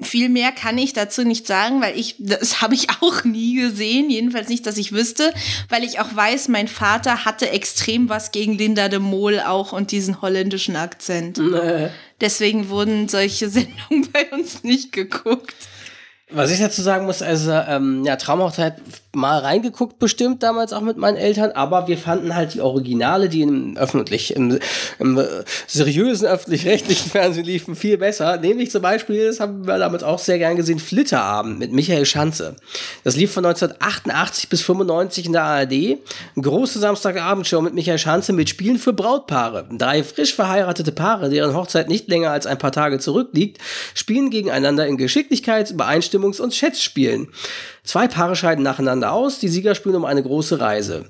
viel 0.02 0.28
mehr 0.28 0.52
kann 0.52 0.78
ich 0.78 0.92
dazu 0.92 1.24
nicht 1.24 1.46
sagen, 1.46 1.82
weil 1.82 1.98
ich, 1.98 2.16
das 2.18 2.62
habe 2.62 2.74
ich 2.74 2.88
auch 3.00 3.24
nie 3.24 3.56
gesehen, 3.56 4.10
jedenfalls 4.10 4.48
nicht, 4.48 4.66
dass 4.66 4.78
ich 4.78 4.92
wüsste, 4.92 5.32
weil 5.68 5.84
ich 5.84 6.00
auch 6.00 6.14
weiß, 6.14 6.48
mein 6.48 6.68
Vater 6.68 7.24
hatte 7.24 7.50
extrem 7.50 8.08
was 8.08 8.32
gegen 8.32 8.56
Linda 8.56 8.88
de 8.88 8.98
Mol 8.98 9.40
auch 9.40 9.72
und 9.72 9.90
diesen 9.92 10.22
holländischen 10.22 10.76
Akzent. 10.76 11.38
Nee. 11.38 11.88
Deswegen 12.20 12.68
wurden 12.68 13.08
solche 13.08 13.48
Sendungen 13.50 14.10
bei 14.12 14.30
uns 14.30 14.64
nicht 14.64 14.92
geguckt. 14.92 15.54
Was 16.32 16.52
ich 16.52 16.60
dazu 16.60 16.80
sagen 16.80 17.06
muss, 17.06 17.22
also 17.22 17.50
ähm, 17.50 18.04
ja, 18.04 18.14
Traumhochzeit 18.14 18.76
mal 19.12 19.38
reingeguckt 19.38 19.98
bestimmt 19.98 20.42
damals 20.42 20.72
auch 20.72 20.82
mit 20.82 20.96
meinen 20.96 21.16
Eltern, 21.16 21.50
aber 21.50 21.88
wir 21.88 21.98
fanden 21.98 22.34
halt 22.36 22.54
die 22.54 22.60
Originale, 22.60 23.28
die 23.28 23.42
im 23.42 23.76
öffentlich, 23.76 24.36
im, 24.36 24.58
im 25.00 25.18
äh, 25.18 25.24
seriösen 25.66 26.28
öffentlich-rechtlichen 26.28 27.10
Fernsehen 27.10 27.44
liefen, 27.44 27.74
viel 27.74 27.98
besser. 27.98 28.36
Nämlich 28.36 28.70
zum 28.70 28.82
Beispiel, 28.82 29.26
das 29.26 29.40
haben 29.40 29.66
wir 29.66 29.78
damals 29.78 30.04
auch 30.04 30.20
sehr 30.20 30.38
gern 30.38 30.56
gesehen, 30.56 30.78
Flitterabend 30.78 31.58
mit 31.58 31.72
Michael 31.72 32.06
Schanze. 32.06 32.56
Das 33.02 33.16
lief 33.16 33.32
von 33.32 33.44
1988 33.44 34.48
bis 34.48 34.62
95 34.62 35.26
in 35.26 35.32
der 35.32 35.42
ARD. 35.42 35.72
Eine 35.72 35.98
große 36.42 36.78
Samstagabendshow 36.78 37.60
mit 37.62 37.74
Michael 37.74 37.98
Schanze 37.98 38.32
mit 38.32 38.48
Spielen 38.48 38.78
für 38.78 38.92
Brautpaare. 38.92 39.66
Drei 39.72 40.04
frisch 40.04 40.34
verheiratete 40.34 40.92
Paare, 40.92 41.30
deren 41.30 41.54
Hochzeit 41.54 41.88
nicht 41.88 42.08
länger 42.08 42.30
als 42.30 42.46
ein 42.46 42.58
paar 42.58 42.72
Tage 42.72 43.00
zurückliegt, 43.00 43.58
spielen 43.94 44.30
gegeneinander 44.30 44.86
in 44.86 44.96
Geschicklichkeits-, 44.96 45.72
Übereinstimmungs- 45.72 46.40
und 46.40 46.54
Schätzspielen. 46.54 47.28
Zwei 47.84 48.08
Paare 48.08 48.36
scheiden 48.36 48.62
nacheinander 48.62 49.12
aus, 49.12 49.38
die 49.38 49.48
Sieger 49.48 49.74
spielen 49.74 49.96
um 49.96 50.04
eine 50.04 50.22
große 50.22 50.60
Reise. 50.60 51.06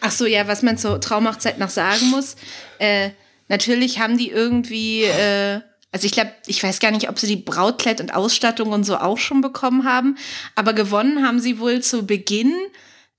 Ach 0.00 0.12
so, 0.12 0.26
ja, 0.26 0.46
was 0.48 0.62
man 0.62 0.78
zur 0.78 1.00
Traumhochzeit 1.00 1.58
noch 1.58 1.70
sagen 1.70 2.10
muss. 2.10 2.36
Äh, 2.78 3.10
natürlich 3.48 3.98
haben 4.00 4.18
die 4.18 4.30
irgendwie, 4.30 5.04
äh, 5.04 5.60
also 5.92 6.06
ich 6.06 6.12
glaube, 6.12 6.32
ich 6.46 6.62
weiß 6.62 6.80
gar 6.80 6.90
nicht, 6.90 7.08
ob 7.08 7.18
sie 7.18 7.26
die 7.26 7.36
Brautkleid 7.36 8.00
und 8.00 8.14
Ausstattung 8.14 8.70
und 8.72 8.84
so 8.84 8.96
auch 8.96 9.18
schon 9.18 9.40
bekommen 9.40 9.84
haben, 9.84 10.16
aber 10.54 10.72
gewonnen 10.72 11.26
haben 11.26 11.40
sie 11.40 11.58
wohl 11.58 11.80
zu 11.80 12.06
Beginn 12.06 12.52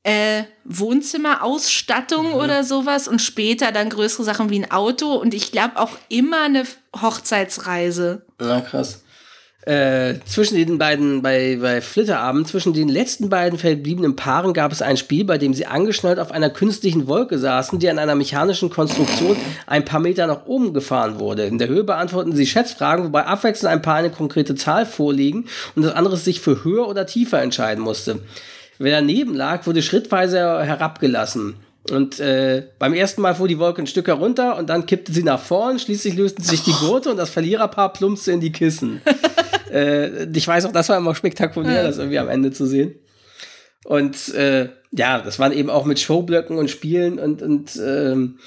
äh, 0.03 0.43
Wohnzimmerausstattung 0.65 2.27
mhm. 2.29 2.33
oder 2.35 2.63
sowas 2.63 3.07
und 3.07 3.21
später 3.21 3.71
dann 3.71 3.89
größere 3.89 4.23
Sachen 4.23 4.51
wie 4.51 4.59
ein 4.59 4.71
Auto 4.71 5.13
und 5.15 5.33
ich 5.33 5.51
glaube 5.51 5.77
auch 5.77 5.97
immer 6.09 6.43
eine 6.43 6.65
Hochzeitsreise. 7.01 8.25
Na 8.39 8.61
krass 8.61 9.04
äh, 9.65 10.19
zwischen 10.25 10.57
den 10.57 10.77
beiden, 10.77 11.23
bei, 11.23 11.57
bei 11.59 11.81
Flitterabend, 11.81 12.47
zwischen 12.47 12.73
den 12.73 12.87
letzten 12.87 13.29
beiden 13.29 13.57
verbliebenen 13.57 14.15
Paaren 14.15 14.53
gab 14.53 14.71
es 14.71 14.83
ein 14.83 14.95
Spiel, 14.95 15.25
bei 15.25 15.39
dem 15.39 15.55
sie 15.55 15.65
angeschnallt 15.65 16.19
auf 16.19 16.31
einer 16.31 16.51
künstlichen 16.51 17.07
Wolke 17.07 17.39
saßen, 17.39 17.79
die 17.79 17.89
an 17.89 17.97
einer 17.97 18.13
mechanischen 18.13 18.69
Konstruktion 18.69 19.35
ein 19.65 19.83
paar 19.83 19.99
Meter 19.99 20.27
nach 20.27 20.45
oben 20.45 20.73
gefahren 20.73 21.17
wurde. 21.19 21.45
In 21.45 21.57
der 21.57 21.67
Höhe 21.67 21.83
beantworten 21.83 22.35
sie 22.35 22.45
Schätzfragen, 22.45 23.05
wobei 23.05 23.25
abwechselnd 23.25 23.73
ein 23.73 23.81
Paar 23.81 23.95
eine 23.95 24.11
konkrete 24.11 24.53
Zahl 24.53 24.85
vorliegen 24.85 25.45
und 25.75 25.81
das 25.81 25.95
andere 25.95 26.17
sich 26.17 26.41
für 26.41 26.63
höher 26.63 26.87
oder 26.87 27.07
tiefer 27.07 27.41
entscheiden 27.41 27.83
musste. 27.83 28.19
Wer 28.77 28.99
daneben 28.99 29.33
lag, 29.33 29.65
wurde 29.65 29.81
schrittweise 29.81 30.37
herabgelassen. 30.63 31.55
Und 31.91 32.19
äh, 32.19 32.63
beim 32.77 32.93
ersten 32.93 33.21
Mal 33.21 33.35
fuhr 33.35 33.47
die 33.47 33.59
Wolke 33.59 33.81
ein 33.81 33.87
Stück 33.87 34.07
herunter 34.07 34.57
und 34.57 34.69
dann 34.69 34.85
kippte 34.85 35.11
sie 35.11 35.23
nach 35.23 35.39
vorn. 35.39 35.79
Schließlich 35.79 36.15
lösten 36.15 36.43
sich 36.43 36.63
die 36.63 36.73
Gurte 36.73 37.09
und 37.09 37.17
das 37.17 37.29
Verliererpaar 37.29 37.93
plumpste 37.93 38.31
in 38.31 38.41
die 38.41 38.51
Kissen. 38.51 39.01
äh, 39.71 40.25
ich 40.25 40.47
weiß 40.47 40.65
auch, 40.65 40.71
das 40.71 40.89
war 40.89 40.97
immer 40.97 41.15
spektakulär, 41.15 41.83
das 41.83 41.97
irgendwie 41.97 42.19
am 42.19 42.29
Ende 42.29 42.51
zu 42.51 42.65
sehen. 42.65 42.95
Und 43.85 44.33
äh, 44.33 44.69
ja, 44.91 45.21
das 45.21 45.37
waren 45.37 45.51
eben 45.51 45.69
auch 45.69 45.85
mit 45.85 45.99
Showblöcken 45.99 46.57
und 46.57 46.71
Spielen 46.71 47.19
und, 47.19 47.43
und 47.43 47.79
ähm, 47.85 48.39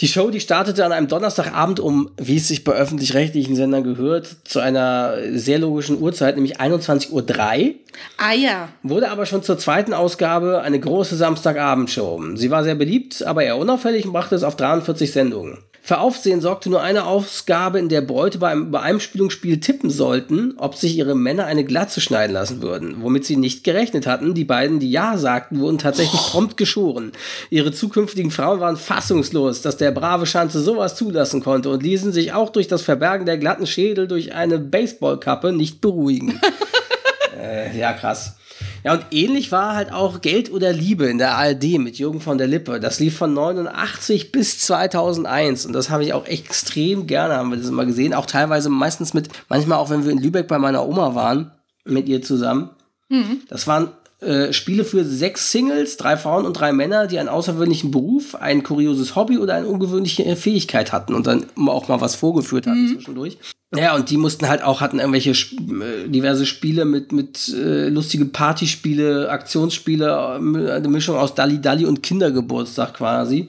die 0.00 0.08
Show, 0.08 0.30
die 0.30 0.40
startete 0.40 0.84
an 0.84 0.92
einem 0.92 1.06
Donnerstagabend 1.06 1.78
um, 1.78 2.10
wie 2.16 2.38
es 2.38 2.48
sich 2.48 2.64
bei 2.64 2.72
öffentlich-rechtlichen 2.72 3.54
Sendern 3.54 3.84
gehört, 3.84 4.34
zu 4.44 4.58
einer 4.58 5.14
sehr 5.32 5.58
logischen 5.58 6.00
Uhrzeit, 6.00 6.34
nämlich 6.34 6.58
21.03 6.58 7.10
Uhr. 7.12 7.74
Ah 8.16 8.32
ja. 8.32 8.70
Wurde 8.82 9.10
aber 9.10 9.26
schon 9.26 9.42
zur 9.42 9.58
zweiten 9.58 9.92
Ausgabe 9.92 10.62
eine 10.62 10.80
große 10.80 11.16
Samstagabendshow. 11.16 12.20
Sie 12.34 12.50
war 12.50 12.64
sehr 12.64 12.74
beliebt, 12.74 13.22
aber 13.24 13.44
eher 13.44 13.58
unauffällig 13.58 14.06
und 14.06 14.12
brachte 14.12 14.34
es 14.34 14.42
auf 14.42 14.56
43 14.56 15.12
Sendungen. 15.12 15.58
Für 15.90 15.98
Aufsehen 15.98 16.40
sorgte 16.40 16.70
nur 16.70 16.82
eine 16.82 17.04
Ausgabe, 17.04 17.80
in 17.80 17.88
der 17.88 18.00
Bräute 18.00 18.38
bei 18.38 18.46
einem 18.46 18.70
Beeinspielungsspiel 18.70 19.58
tippen 19.58 19.90
sollten, 19.90 20.54
ob 20.56 20.76
sich 20.76 20.96
ihre 20.96 21.16
Männer 21.16 21.46
eine 21.46 21.64
Glatze 21.64 22.00
schneiden 22.00 22.32
lassen 22.32 22.62
würden. 22.62 22.98
Womit 23.00 23.24
sie 23.24 23.34
nicht 23.34 23.64
gerechnet 23.64 24.06
hatten. 24.06 24.34
Die 24.34 24.44
beiden, 24.44 24.78
die 24.78 24.88
Ja 24.88 25.18
sagten, 25.18 25.58
wurden 25.58 25.78
tatsächlich 25.78 26.20
oh. 26.26 26.30
prompt 26.30 26.56
geschoren. 26.56 27.10
Ihre 27.50 27.72
zukünftigen 27.72 28.30
Frauen 28.30 28.60
waren 28.60 28.76
fassungslos, 28.76 29.62
dass 29.62 29.78
der 29.78 29.90
brave 29.90 30.26
Schanze 30.26 30.60
sowas 30.60 30.94
zulassen 30.94 31.42
konnte 31.42 31.70
und 31.70 31.82
ließen 31.82 32.12
sich 32.12 32.34
auch 32.34 32.50
durch 32.50 32.68
das 32.68 32.82
Verbergen 32.82 33.26
der 33.26 33.38
glatten 33.38 33.66
Schädel 33.66 34.06
durch 34.06 34.32
eine 34.32 34.60
Baseballkappe 34.60 35.52
nicht 35.52 35.80
beruhigen. 35.80 36.40
äh, 37.36 37.76
ja, 37.76 37.94
krass. 37.94 38.36
Ja, 38.84 38.94
und 38.94 39.06
ähnlich 39.10 39.52
war 39.52 39.74
halt 39.74 39.92
auch 39.92 40.20
Geld 40.20 40.50
oder 40.50 40.72
Liebe 40.72 41.06
in 41.06 41.18
der 41.18 41.34
ARD 41.34 41.78
mit 41.78 41.98
Jürgen 41.98 42.20
von 42.20 42.38
der 42.38 42.46
Lippe. 42.46 42.80
Das 42.80 42.98
lief 42.98 43.16
von 43.16 43.34
89 43.34 44.32
bis 44.32 44.58
2001 44.60 45.66
und 45.66 45.72
das 45.72 45.90
habe 45.90 46.04
ich 46.04 46.12
auch 46.12 46.26
extrem 46.26 47.06
gerne, 47.06 47.34
haben 47.34 47.50
wir 47.50 47.58
das 47.58 47.68
immer 47.68 47.84
gesehen. 47.84 48.14
Auch 48.14 48.26
teilweise 48.26 48.70
meistens 48.70 49.12
mit, 49.12 49.28
manchmal 49.48 49.78
auch 49.78 49.90
wenn 49.90 50.04
wir 50.04 50.12
in 50.12 50.22
Lübeck 50.22 50.48
bei 50.48 50.58
meiner 50.58 50.86
Oma 50.86 51.14
waren, 51.14 51.52
mit 51.84 52.08
ihr 52.08 52.22
zusammen. 52.22 52.70
Mhm. 53.08 53.42
Das 53.48 53.66
waren 53.66 53.88
äh, 54.20 54.52
Spiele 54.52 54.84
für 54.84 55.04
sechs 55.04 55.50
Singles, 55.50 55.96
drei 55.96 56.16
Frauen 56.16 56.44
und 56.44 56.52
drei 56.54 56.72
Männer, 56.72 57.06
die 57.06 57.18
einen 57.18 57.28
außergewöhnlichen 57.28 57.90
Beruf, 57.90 58.34
ein 58.34 58.62
kurioses 58.62 59.16
Hobby 59.16 59.38
oder 59.38 59.54
eine 59.54 59.66
ungewöhnliche 59.66 60.36
Fähigkeit 60.36 60.92
hatten 60.92 61.14
und 61.14 61.26
dann 61.26 61.46
auch 61.56 61.88
mal 61.88 62.00
was 62.00 62.16
vorgeführt 62.16 62.66
hatten 62.66 62.82
mhm. 62.82 62.94
zwischendurch. 62.94 63.38
Ja, 63.74 63.94
und 63.94 64.10
die 64.10 64.16
mussten 64.16 64.48
halt 64.48 64.62
auch, 64.62 64.80
hatten 64.80 64.98
irgendwelche 64.98 65.30
äh, 65.30 66.08
diverse 66.08 66.44
Spiele 66.44 66.84
mit, 66.84 67.12
mit 67.12 67.48
äh, 67.48 67.88
lustige 67.88 68.24
Partyspiele, 68.24 69.30
Aktionsspiele, 69.30 70.06
äh, 70.06 70.70
eine 70.72 70.88
Mischung 70.88 71.16
aus 71.16 71.34
Dalli 71.34 71.60
Dalli 71.60 71.86
und 71.86 72.02
Kindergeburtstag 72.02 72.94
quasi. 72.94 73.48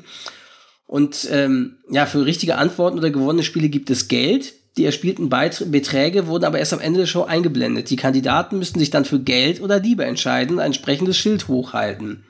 Und 0.86 1.28
ähm, 1.32 1.78
ja, 1.90 2.06
für 2.06 2.26
richtige 2.26 2.58
Antworten 2.58 2.98
oder 2.98 3.10
gewonnene 3.10 3.44
Spiele 3.44 3.70
gibt 3.70 3.90
es 3.90 4.10
Geld. 4.10 4.54
Die 4.78 4.86
erspielten 4.86 5.30
Beträge 5.30 6.28
wurden 6.28 6.46
aber 6.46 6.60
erst 6.60 6.74
am 6.74 6.80
Ende 6.80 7.02
der 7.02 7.06
Show 7.06 7.24
eingeblendet. 7.24 7.90
Die 7.90 7.98
Kandidaten 7.98 8.58
müssten 8.58 8.80
sich 8.80 8.90
dann 8.90 9.04
für 9.04 9.20
Geld 9.20 9.62
oder 9.62 9.80
Liebe 9.80 10.06
entscheiden, 10.06 10.60
ein 10.60 10.68
entsprechendes 10.68 11.18
Schild 11.18 11.50
hochhalten. 11.50 12.24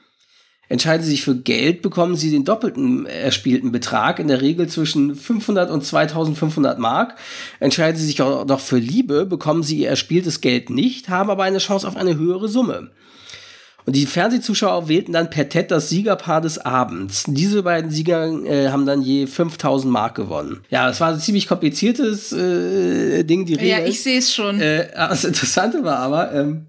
Entscheiden 0.67 1.03
Sie 1.03 1.11
sich 1.11 1.23
für 1.23 1.35
Geld, 1.35 1.81
bekommen 1.81 2.15
Sie 2.15 2.31
den 2.31 2.45
doppelten 2.45 3.05
erspielten 3.05 3.73
Betrag, 3.73 4.19
in 4.19 4.29
der 4.29 4.41
Regel 4.41 4.69
zwischen 4.69 5.15
500 5.15 5.69
und 5.69 5.85
2500 5.85 6.79
Mark. 6.79 7.15
Entscheiden 7.59 7.99
Sie 7.99 8.05
sich 8.05 8.21
auch 8.21 8.45
noch 8.45 8.61
für 8.61 8.77
Liebe, 8.77 9.25
bekommen 9.25 9.63
Sie 9.63 9.79
Ihr 9.79 9.89
erspieltes 9.89 10.39
Geld 10.39 10.69
nicht, 10.69 11.09
haben 11.09 11.29
aber 11.29 11.43
eine 11.43 11.57
Chance 11.57 11.85
auf 11.85 11.97
eine 11.97 12.15
höhere 12.15 12.47
Summe. 12.47 12.89
Und 13.85 13.95
die 13.95 14.05
Fernsehzuschauer 14.05 14.87
wählten 14.87 15.13
dann 15.13 15.29
per 15.29 15.49
TED 15.49 15.71
das 15.71 15.89
Siegerpaar 15.89 16.41
des 16.41 16.59
Abends. 16.59 17.23
Diese 17.27 17.63
beiden 17.63 17.89
Sieger 17.91 18.27
äh, 18.45 18.69
haben 18.69 18.85
dann 18.85 19.01
je 19.01 19.27
5000 19.27 19.91
Mark 19.91 20.15
gewonnen. 20.15 20.61
Ja, 20.69 20.87
das 20.87 20.99
war 21.01 21.13
ein 21.13 21.19
ziemlich 21.19 21.47
kompliziertes 21.47 22.31
äh, 22.31 23.23
Ding, 23.23 23.45
die 23.45 23.55
Regel. 23.55 23.69
Ja, 23.69 23.79
ich 23.85 24.01
sehe 24.01 24.19
es 24.19 24.33
schon. 24.33 24.61
Äh, 24.61 24.89
das 24.95 25.23
Interessante 25.23 25.83
war 25.83 25.97
aber, 25.97 26.33
ähm, 26.33 26.67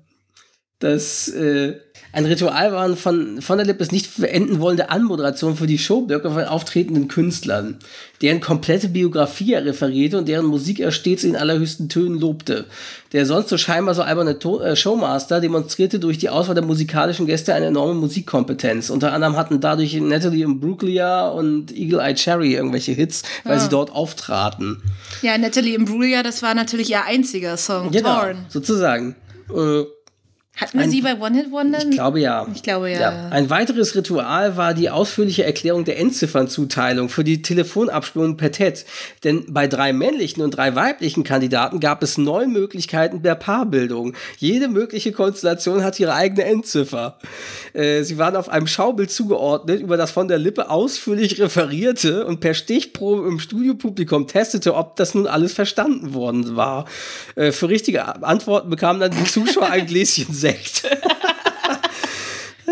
dass 0.79 1.29
äh, 1.29 1.77
ein 2.13 2.27
Ritual 2.27 2.73
waren 2.73 2.97
von, 2.97 3.41
von 3.41 3.57
der 3.57 3.67
Lippes 3.67 3.91
nicht 3.91 4.19
enden 4.19 4.61
wollende 4.61 4.91
Anmoderation 4.91 5.57
für 5.57 5.67
die 5.67 5.79
Showblöcke 5.79 6.31
von 6.31 6.45
auftretenden 6.45 7.09
Künstlern, 7.09 7.79
deren 8.21 8.41
komplette 8.41 8.89
Biografie 8.89 9.55
er 9.55 9.65
referierte 9.65 10.19
und 10.19 10.29
deren 10.29 10.45
Musik 10.45 10.79
er 10.81 10.93
stets 10.93 11.25
in 11.25 11.37
allerhöchsten 11.37 11.89
Tönen 11.89 12.21
lobte. 12.21 12.67
Der 13.13 13.25
sonst 13.25 13.49
so 13.49 13.57
scheinbar 13.57 13.95
so 13.95 14.03
alberne 14.03 14.39
to 14.39 14.61
äh, 14.61 14.77
Showmaster 14.77 15.41
demonstrierte 15.41 15.99
durch 15.99 16.19
die 16.19 16.29
Auswahl 16.29 16.55
der 16.55 16.65
musikalischen 16.65 17.27
Gäste 17.27 17.55
eine 17.55 17.67
enorme 17.67 17.95
Musikkompetenz. 17.95 18.91
Unter 18.91 19.15
anderem 19.15 19.37
hatten 19.37 19.61
dadurch 19.61 19.95
Natalie 19.95 20.45
Imbruglia 20.45 21.29
und 21.29 21.75
Eagle 21.75 22.01
Eye 22.01 22.15
Cherry 22.15 22.55
irgendwelche 22.55 22.93
Hits, 22.93 23.23
weil 23.45 23.57
ah. 23.57 23.61
sie 23.61 23.71
dort 23.71 23.91
auftraten. 23.91 24.83
Ja, 25.23 25.39
Natalie 25.39 25.75
Imbruglia, 25.75 26.23
das 26.23 26.43
war 26.43 26.55
natürlich 26.55 26.91
ihr 26.91 27.05
einziger 27.05 27.57
Song, 27.57 27.91
genau, 27.91 28.21
Torn. 28.21 28.47
Sozusagen. 28.51 29.17
Äh, 29.51 29.85
Hatten 30.55 30.77
wir 30.79 30.85
Ein- 30.85 30.91
sie 30.91 31.01
bei 31.01 31.19
One 31.19 31.35
Hit 31.35 31.51
Wonder? 31.51 31.79
Ich 31.79 31.91
glaube 31.93 32.21
ja. 32.21 32.47
Ich 32.55 32.63
glaube 32.63 32.91
ja. 32.91 33.29
Ein 33.31 33.49
weiteres 33.49 33.95
Ritual 33.95 34.59
war 34.59 34.75
die 34.75 34.91
ausführliche 34.91 35.45
Erklärung 35.45 35.85
der 35.87 35.99
Endziffernzuteilung 35.99 37.09
für 37.09 37.25
die 37.25 37.41
Telefonabstimmung 37.41 38.37
per 38.37 38.53
TED. 38.53 38.85
Denn 39.25 39.47
bei 39.49 39.67
drei 39.67 39.95
männlichen 39.95 40.43
und 40.43 40.51
drei 40.51 40.75
weiblichen 40.75 41.25
Kandidaten 41.25 41.81
gab 41.81 42.03
es 42.03 42.19
neun 42.19 42.53
Möglichkeiten 42.53 43.23
der 43.23 43.35
Paarbildung. 43.35 44.13
Jede 44.37 44.69
mögliche 44.69 45.13
Konstellation 45.13 45.83
hat 45.83 45.99
ihre 45.99 46.13
eigene 46.13 46.45
Endziffer. 46.45 47.19
Äh, 47.73 48.03
sie 48.03 48.19
waren 48.19 48.37
auf 48.37 48.51
einem 48.51 48.67
Schaubild 48.67 49.11
zugeordnet, 49.11 49.81
über 49.81 49.97
das 49.97 50.11
von 50.11 50.29
der 50.29 50.37
Lippe 50.39 50.69
ausführlich 50.69 51.41
referierte 51.41 52.27
und 52.27 52.41
per 52.41 52.53
Stichprobe 52.53 53.27
im 53.27 53.39
Studiopublikum 53.41 54.27
testete, 54.27 54.75
ob 54.75 54.97
das 54.97 55.15
nun 55.15 55.27
alles 55.27 55.55
verstanden 55.55 56.13
worden 56.13 56.57
war. 56.57 56.85
Äh, 57.37 57.53
für 57.53 57.71
richtige 57.71 58.23
Antworten 58.23 58.69
bekamen 58.69 59.01
dann 59.01 59.13
die 59.13 59.25
Zuschauer 59.25 59.71
ein 59.71 59.87
Gläschen 59.93 60.42
Sekt. 60.43 60.83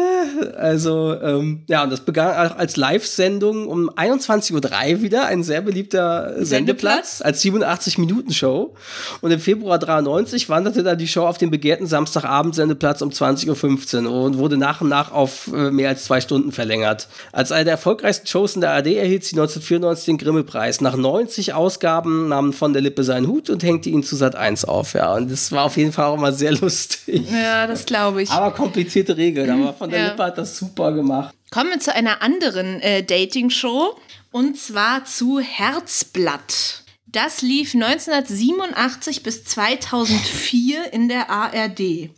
Also, 0.56 1.16
ähm, 1.20 1.62
ja, 1.68 1.84
und 1.84 1.90
das 1.90 2.00
begann 2.00 2.28
auch 2.28 2.56
als 2.56 2.76
Live-Sendung 2.76 3.66
um 3.66 3.90
21.03 3.90 4.94
Uhr 4.94 5.02
wieder, 5.02 5.26
ein 5.26 5.42
sehr 5.42 5.60
beliebter 5.60 6.34
Sendeplatz, 6.44 7.22
als 7.22 7.42
87-Minuten-Show. 7.42 8.74
Und 9.20 9.30
im 9.30 9.40
Februar 9.40 9.78
93 9.78 10.48
wanderte 10.48 10.82
dann 10.82 10.98
die 10.98 11.08
Show 11.08 11.26
auf 11.26 11.38
den 11.38 11.50
begehrten 11.50 11.86
Samstagabend-Sendeplatz 11.86 13.02
um 13.02 13.10
20.15 13.10 14.06
Uhr 14.06 14.22
und 14.22 14.38
wurde 14.38 14.56
nach 14.56 14.80
und 14.80 14.88
nach 14.88 15.12
auf 15.12 15.50
äh, 15.52 15.70
mehr 15.70 15.88
als 15.88 16.04
zwei 16.04 16.20
Stunden 16.20 16.52
verlängert. 16.52 17.08
Als 17.32 17.52
eine 17.52 17.64
der 17.64 17.72
erfolgreichsten 17.72 18.26
Shows 18.26 18.54
in 18.54 18.60
der 18.60 18.72
ARD 18.72 18.88
erhielt 18.88 19.24
sie 19.24 19.36
1994 19.36 20.06
den 20.06 20.18
Grimme-Preis. 20.18 20.80
Nach 20.80 20.96
90 20.96 21.54
Ausgaben 21.54 22.28
nahm 22.28 22.52
von 22.52 22.72
der 22.72 22.82
Lippe 22.82 23.04
seinen 23.04 23.26
Hut 23.26 23.50
und 23.50 23.62
hängte 23.62 23.90
ihn 23.90 24.02
zu 24.02 24.16
Sat 24.16 24.36
1 24.36 24.64
auf. 24.64 24.94
Ja, 24.94 25.14
und 25.14 25.30
das 25.30 25.52
war 25.52 25.64
auf 25.64 25.76
jeden 25.76 25.92
Fall 25.92 26.06
auch 26.06 26.16
mal 26.16 26.32
sehr 26.32 26.52
lustig. 26.60 27.30
Ja, 27.30 27.66
das 27.66 27.86
glaube 27.86 28.22
ich. 28.22 28.30
Aber 28.30 28.50
komplizierte 28.52 29.16
Regeln, 29.16 29.50
aber 29.50 29.72
von 29.72 29.89
der 29.90 30.00
Ja. 30.00 30.08
Lippe 30.08 30.22
hat 30.24 30.38
das 30.38 30.56
super 30.56 30.92
gemacht. 30.92 31.34
Kommen 31.50 31.70
wir 31.70 31.80
zu 31.80 31.94
einer 31.94 32.22
anderen 32.22 32.80
äh, 32.80 33.02
Dating-Show 33.02 33.98
und 34.30 34.58
zwar 34.58 35.04
zu 35.04 35.40
Herzblatt. 35.40 36.84
Das 37.06 37.42
lief 37.42 37.74
1987 37.74 39.22
bis 39.22 39.44
2004 39.44 40.92
in 40.92 41.08
der 41.08 41.28
ARD. 41.28 42.10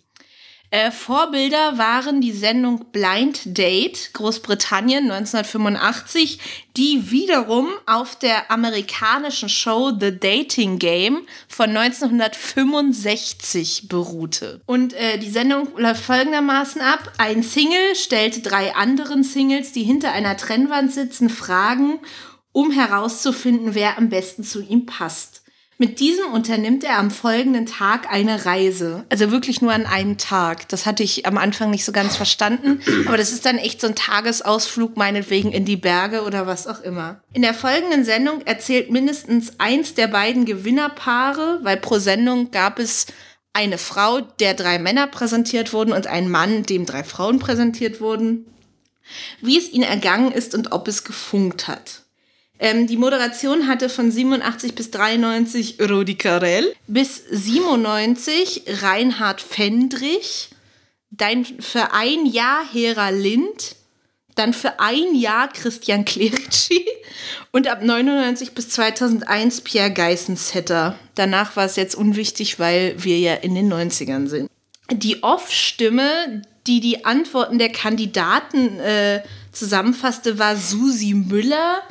Äh, 0.73 0.91
Vorbilder 0.91 1.77
waren 1.77 2.23
die 2.23 2.33
Sendung 2.33 2.87
Blind 2.93 3.59
Date 3.59 4.15
Großbritannien 4.15 5.11
1985, 5.11 6.39
die 6.79 7.11
wiederum 7.11 7.69
auf 7.85 8.19
der 8.19 8.51
amerikanischen 8.51 9.51
Show 9.51 9.93
The 10.01 10.19
Dating 10.19 10.79
Game 10.79 11.27
von 11.47 11.77
1965 11.77 13.89
beruhte. 13.89 14.63
Und 14.65 14.95
äh, 14.95 15.19
die 15.19 15.29
Sendung 15.29 15.69
läuft 15.77 16.05
folgendermaßen 16.05 16.81
ab. 16.81 17.13
Ein 17.19 17.43
Single 17.43 17.95
stellt 17.95 18.51
drei 18.51 18.75
anderen 18.75 19.25
Singles, 19.25 19.73
die 19.73 19.83
hinter 19.83 20.13
einer 20.13 20.39
Trennwand 20.39 20.91
sitzen, 20.91 21.29
Fragen, 21.29 21.99
um 22.53 22.71
herauszufinden, 22.71 23.75
wer 23.75 23.99
am 23.99 24.09
besten 24.09 24.43
zu 24.43 24.63
ihm 24.63 24.87
passt. 24.87 25.42
Mit 25.83 25.99
diesem 25.99 26.33
unternimmt 26.33 26.85
er 26.85 26.97
am 27.01 27.11
folgenden 27.11 27.67
Tag 27.67 28.07
eine 28.09 28.47
Reise. 28.47 29.05
Also 29.09 29.33
wirklich 29.33 29.63
nur 29.63 29.73
an 29.73 29.85
einem 29.85 30.17
Tag. 30.17 30.69
Das 30.69 30.87
hatte 30.87 31.03
ich 31.03 31.27
am 31.27 31.37
Anfang 31.37 31.73
nicht 31.73 31.85
so 31.85 31.91
ganz 31.91 32.15
verstanden. 32.15 32.81
Aber 33.09 33.17
das 33.17 33.33
ist 33.33 33.45
dann 33.45 33.59
echt 33.59 33.81
so 33.81 33.89
ein 33.89 33.97
Tagesausflug, 33.97 34.97
meinetwegen 34.97 35.51
in 35.51 35.65
die 35.65 35.77
Berge 35.77 36.23
oder 36.23 36.47
was 36.47 36.69
auch 36.69 36.83
immer. 36.83 37.21
In 37.33 37.43
der 37.43 37.53
folgenden 37.53 38.05
Sendung 38.05 38.43
erzählt 38.43 38.93
mindestens 38.93 39.59
eins 39.59 39.95
der 39.95 40.07
beiden 40.07 40.45
Gewinnerpaare, 40.45 41.59
weil 41.65 41.79
pro 41.79 41.99
Sendung 41.99 42.53
gab 42.53 42.79
es 42.79 43.07
eine 43.53 43.77
Frau, 43.77 44.21
der 44.21 44.55
drei 44.55 44.79
Männer 44.79 45.09
präsentiert 45.09 45.73
wurden 45.73 45.93
und 45.93 46.07
einen 46.07 46.31
Mann, 46.31 46.63
dem 46.63 46.87
drei 46.87 47.03
Frauen 47.03 47.41
präsentiert 47.41 48.01
wurden, 48.01 48.47
wie 49.41 49.59
es 49.59 49.69
ihnen 49.69 49.83
ergangen 49.83 50.31
ist 50.31 50.55
und 50.55 50.71
ob 50.71 50.87
es 50.87 51.03
gefunkt 51.03 51.67
hat. 51.67 52.02
Ähm, 52.63 52.87
die 52.87 52.97
Moderation 52.97 53.67
hatte 53.67 53.89
von 53.89 54.13
87 54.13 54.77
bis 54.77 54.93
93 54.93 55.79
Rudi 55.81 56.15
Carell, 56.15 56.73
bis 56.87 57.21
97 57.29 58.63
Reinhard 58.83 59.41
Fendrich, 59.41 60.51
dann 61.11 61.45
für 61.45 61.93
ein 61.93 62.25
Jahr 62.25 62.63
Hera 62.73 63.09
Lind, 63.09 63.75
dann 64.37 64.53
für 64.55 64.79
ein 64.79 65.17
Jahr 65.17 65.49
Christian 65.49 66.05
Clerici 66.05 66.87
und 67.51 67.67
ab 67.67 67.83
99 67.83 68.53
bis 68.53 68.69
2001 68.69 69.63
Pierre 69.63 69.93
Geissensetter. 69.93 70.97
Danach 71.17 71.57
war 71.57 71.65
es 71.65 71.75
jetzt 71.75 71.97
unwichtig, 71.97 72.61
weil 72.61 72.95
wir 72.97 73.19
ja 73.19 73.35
in 73.35 73.57
den 73.57 73.73
90ern 73.73 74.29
sind. 74.29 74.49
Die 74.93 75.25
Off-Stimme, 75.25 76.43
die 76.69 76.79
die 76.79 77.05
Antworten 77.05 77.59
der 77.59 77.73
Kandidaten 77.73 78.79
äh, 78.79 79.25
zusammenfasste, 79.51 80.39
war 80.39 80.57
Susi 80.57 81.13
Müller, 81.15 81.83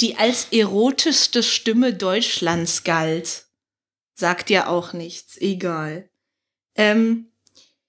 die 0.00 0.16
als 0.16 0.48
erotischste 0.52 1.42
Stimme 1.42 1.92
Deutschlands 1.94 2.84
galt. 2.84 3.44
Sagt 4.14 4.50
ja 4.50 4.66
auch 4.68 4.92
nichts, 4.92 5.36
egal. 5.40 6.08
Ähm, 6.76 7.26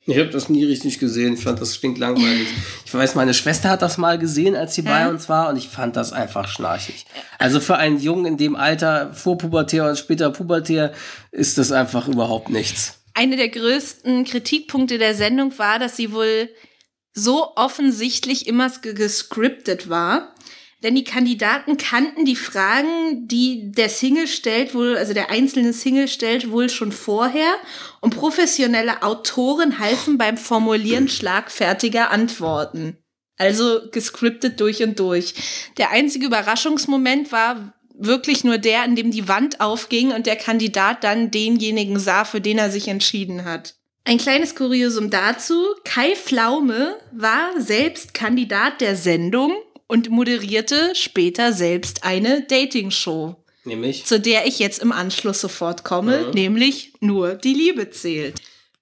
Ich 0.05 0.17
habe 0.17 0.29
das 0.29 0.49
nie 0.49 0.63
richtig 0.63 0.99
gesehen. 0.99 1.33
Ich 1.35 1.43
fand 1.43 1.59
das 1.61 1.75
stinklangweilig. 1.75 2.47
Ich 2.85 2.93
weiß, 2.95 3.13
meine 3.13 3.35
Schwester 3.35 3.69
hat 3.69 3.83
das 3.83 3.97
mal 3.99 4.17
gesehen, 4.17 4.55
als 4.55 4.73
sie 4.73 4.81
bei 4.81 5.07
uns 5.07 5.29
war, 5.29 5.49
und 5.49 5.57
ich 5.57 5.69
fand 5.69 5.95
das 5.95 6.11
einfach 6.11 6.47
schnarchig. 6.47 7.05
Also 7.37 7.59
für 7.59 7.75
einen 7.77 7.99
Jungen 7.99 8.25
in 8.25 8.37
dem 8.37 8.55
Alter, 8.55 9.13
vorpubertär 9.13 9.87
und 9.87 9.95
später 9.97 10.31
pubertär, 10.31 10.91
ist 11.31 11.59
das 11.59 11.71
einfach 11.71 12.07
überhaupt 12.07 12.49
nichts. 12.49 12.95
eine 13.13 13.35
der 13.37 13.49
größten 13.49 14.23
Kritikpunkte 14.23 14.97
der 14.97 15.13
Sendung 15.13 15.55
war, 15.59 15.77
dass 15.77 15.97
sie 15.97 16.11
wohl 16.11 16.49
so 17.13 17.55
offensichtlich 17.55 18.47
immer 18.47 18.69
ge- 18.81 18.93
gescriptet 18.95 19.87
war. 19.89 20.33
Denn 20.81 20.95
die 20.95 21.03
Kandidaten 21.03 21.75
kannten 21.75 22.23
die 22.23 22.37
Fragen, 22.37 23.27
die 23.27 23.71
der 23.71 23.89
Single 23.89 24.27
stellt, 24.27 24.73
wohl, 24.73 24.95
also 24.95 25.13
der 25.13 25.29
einzelne 25.29 25.73
Single 25.73 26.07
stellt, 26.07 26.51
wohl 26.51 26.69
schon 26.69 26.93
vorher. 26.93 27.55
Und 27.99 28.15
professionelle 28.15 29.03
Autoren 29.03 29.79
halfen 29.79 30.17
beim 30.17 30.37
Formulieren 30.37 31.09
schlagfertiger 31.09 32.11
Antworten. 32.11 32.97
Also 33.37 33.81
gescriptet 33.91 34.59
durch 34.61 34.81
und 34.81 34.99
durch. 34.99 35.33
Der 35.77 35.91
einzige 35.91 36.27
Überraschungsmoment 36.27 37.31
war 37.33 37.73
wirklich 37.93 38.45
nur 38.45 38.57
der, 38.57 38.85
in 38.85 38.95
dem 38.95 39.11
die 39.11 39.27
Wand 39.27 39.59
aufging 39.59 40.13
und 40.13 40.25
der 40.25 40.37
Kandidat 40.37 41.03
dann 41.03 41.31
denjenigen 41.31 41.99
sah, 41.99 42.23
für 42.23 42.39
den 42.39 42.57
er 42.57 42.71
sich 42.71 42.87
entschieden 42.87 43.43
hat. 43.43 43.75
Ein 44.05 44.17
kleines 44.17 44.55
Kuriosum 44.55 45.09
dazu. 45.09 45.61
Kai 45.83 46.15
Pflaume 46.15 46.95
war 47.11 47.49
selbst 47.59 48.13
Kandidat 48.13 48.79
der 48.79 48.95
Sendung 48.95 49.53
und 49.89 50.09
moderierte 50.09 50.91
später 50.93 51.51
selbst 51.51 52.03
eine 52.05 52.43
Dating-Show, 52.43 53.35
Nämlich, 53.65 54.05
zu 54.05 54.19
der 54.19 54.45
ich 54.45 54.59
jetzt 54.59 54.79
im 54.79 54.91
Anschluss 54.91 55.41
sofort 55.41 55.83
komme, 55.83 56.31
nämlich 56.33 56.93
nur 57.01 57.33
die 57.35 57.53
Liebe 57.53 57.89
zählt. 57.89 58.39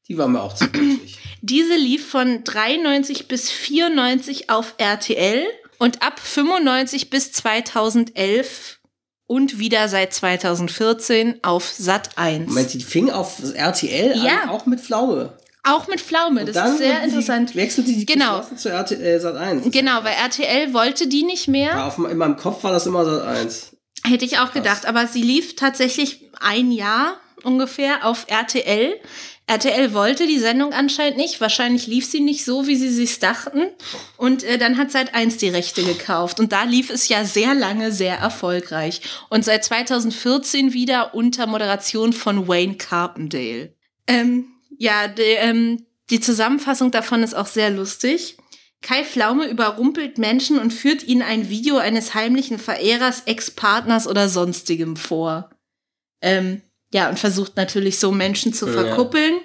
die 0.08 0.18
war 0.18 0.28
mir 0.28 0.42
auch 0.44 0.54
zu 0.54 0.66
wichtig. 0.72 1.18
Diese 1.42 1.76
lief 1.76 2.08
von 2.10 2.44
93 2.44 3.28
bis 3.28 3.50
94 3.50 4.50
auf 4.50 4.76
RTL 4.78 5.46
und 5.80 6.02
ab 6.02 6.20
95 6.20 7.10
bis 7.10 7.32
2011 7.32 8.80
und 9.28 9.60
wieder 9.60 9.88
seit 9.90 10.14
2014 10.14 11.44
auf 11.44 11.72
Sat 11.72 12.18
1. 12.18 12.48
Moment, 12.48 12.74
die 12.74 12.82
fing 12.82 13.10
auf 13.10 13.38
RTL 13.54 14.18
Ja. 14.24 14.42
an, 14.44 14.50
auch 14.50 14.66
mit 14.66 14.80
Pflaume. 14.82 15.34
Auch 15.70 15.88
mit 15.88 16.02
Pflaume, 16.02 16.46
das 16.46 16.72
ist 16.72 16.78
sehr 16.80 17.04
interessant. 17.04 17.56
Wechselte 17.56 17.92
die 17.92 18.06
Genau. 18.06 18.42
zu 18.56 18.70
RTL 18.70 19.20
Sat 19.20 19.36
1. 19.36 19.72
Genau, 19.72 20.04
weil 20.04 20.14
RTL 20.14 20.74
wollte 20.74 21.08
die 21.08 21.24
nicht 21.24 21.48
mehr. 21.48 21.72
Ja, 21.72 21.88
auf, 21.88 21.98
in 21.98 22.18
meinem 22.18 22.38
Kopf 22.38 22.64
war 22.64 22.72
das 22.72 22.86
immer 22.86 23.06
Sat 23.06 23.24
1. 23.26 23.76
Hätte 24.06 24.26
ich 24.26 24.40
auch 24.40 24.54
gedacht, 24.54 24.86
aber 24.86 25.08
sie 25.08 25.22
lief 25.22 25.56
tatsächlich 25.56 26.30
ein 26.40 26.72
Jahr 26.72 27.16
ungefähr 27.44 28.06
auf 28.06 28.26
RTL. 28.30 28.94
RTL 29.50 29.94
wollte 29.94 30.28
die 30.28 30.40
Sendung 30.40 30.74
anscheinend 30.74 31.18
nicht. 31.18 31.40
Wahrscheinlich 31.40 31.88
lief 31.88 32.06
sie 32.06 32.20
nicht 32.20 32.44
so, 32.44 32.68
wie 32.68 32.76
sie 32.76 32.90
sich 32.90 33.20
dachten. 33.20 33.64
Und 34.18 34.44
äh, 34.44 34.58
dann 34.58 34.78
hat 34.78 34.92
Seit 34.92 35.16
1 35.16 35.38
die 35.38 35.48
Rechte 35.48 35.84
gekauft. 35.84 36.42
Und 36.42 36.52
da 36.52 36.64
lief 36.64 36.90
es 36.90 37.08
ja 37.08 37.24
sehr 37.24 37.56
lange 37.56 37.94
sehr 37.94 38.18
erfolgreich. 38.18 39.02
Und 39.30 39.46
seit 39.46 39.64
2014 39.64 40.74
wieder 40.74 41.14
unter 41.16 41.48
Moderation 41.48 42.12
von 42.12 42.50
Wayne 42.50 42.76
Carpendale. 42.76 43.74
Ähm, 44.06 44.48
ja, 44.78 45.08
die, 45.08 45.22
ähm, 45.22 45.86
die 46.10 46.20
Zusammenfassung 46.20 46.92
davon 46.92 47.24
ist 47.24 47.36
auch 47.36 47.48
sehr 47.48 47.70
lustig. 47.70 48.38
Kai 48.82 49.04
Pflaume 49.04 49.48
überrumpelt 49.48 50.18
Menschen 50.18 50.60
und 50.60 50.72
führt 50.72 51.04
ihnen 51.04 51.24
ein 51.24 51.50
Video 51.50 51.78
eines 51.78 52.14
heimlichen 52.14 52.60
Verehrers, 52.60 53.24
Ex-Partners 53.26 54.08
oder 54.08 54.30
sonstigem 54.30 54.96
vor. 54.96 55.50
Ähm, 56.22 56.62
ja, 56.94 57.10
und 57.10 57.20
versucht 57.20 57.58
natürlich 57.58 58.00
so 58.00 58.12
Menschen 58.12 58.54
zu 58.54 58.68
Ja. 58.68 58.74
verkuppeln. 58.74 59.40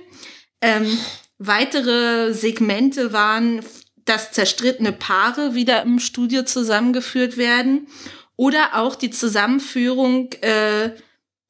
Ähm, 0.61 0.99
weitere 1.39 2.33
Segmente 2.35 3.13
waren, 3.13 3.65
dass 4.05 4.33
zerstrittene 4.33 4.93
Paare 4.93 5.55
wieder 5.55 5.83
im 5.83 5.99
Studio 5.99 6.43
zusammengeführt 6.43 7.37
werden 7.37 7.89
oder 8.37 8.75
auch 8.75 8.95
die 8.95 9.11
Zusammenführung 9.11 10.33
äh, 10.43 10.91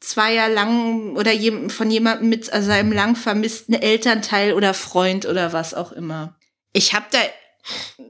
zweier 0.03 0.49
lang 0.49 1.17
oder 1.17 1.33
von 1.69 1.91
jemandem 1.91 2.29
mit 2.29 2.47
seinem 2.47 2.93
lang 2.93 3.17
vermissten 3.17 3.75
Elternteil 3.75 4.53
oder 4.53 4.75
Freund 4.75 5.27
oder 5.27 5.53
was 5.53 5.75
auch 5.75 5.93
immer. 5.93 6.37
Ich 6.73 6.95
habe 6.95 7.07
da, 7.11 7.19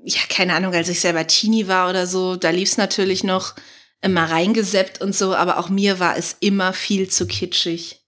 ja, 0.05 0.21
keine 0.29 0.55
Ahnung, 0.55 0.75
als 0.75 0.89
ich 0.89 1.01
selber 1.01 1.27
Teenie 1.27 1.69
war 1.69 1.91
oder 1.91 2.07
so, 2.07 2.37
da 2.37 2.51
lief's 2.51 2.77
natürlich 2.77 3.25
noch 3.25 3.55
immer 4.01 4.25
reingeseppt 4.25 5.01
und 5.01 5.15
so, 5.15 5.35
aber 5.35 5.59
auch 5.59 5.69
mir 5.69 6.01
war 6.01 6.17
es 6.17 6.37
immer 6.41 6.73
viel 6.73 7.09
zu 7.09 7.27
kitschig. 7.27 8.01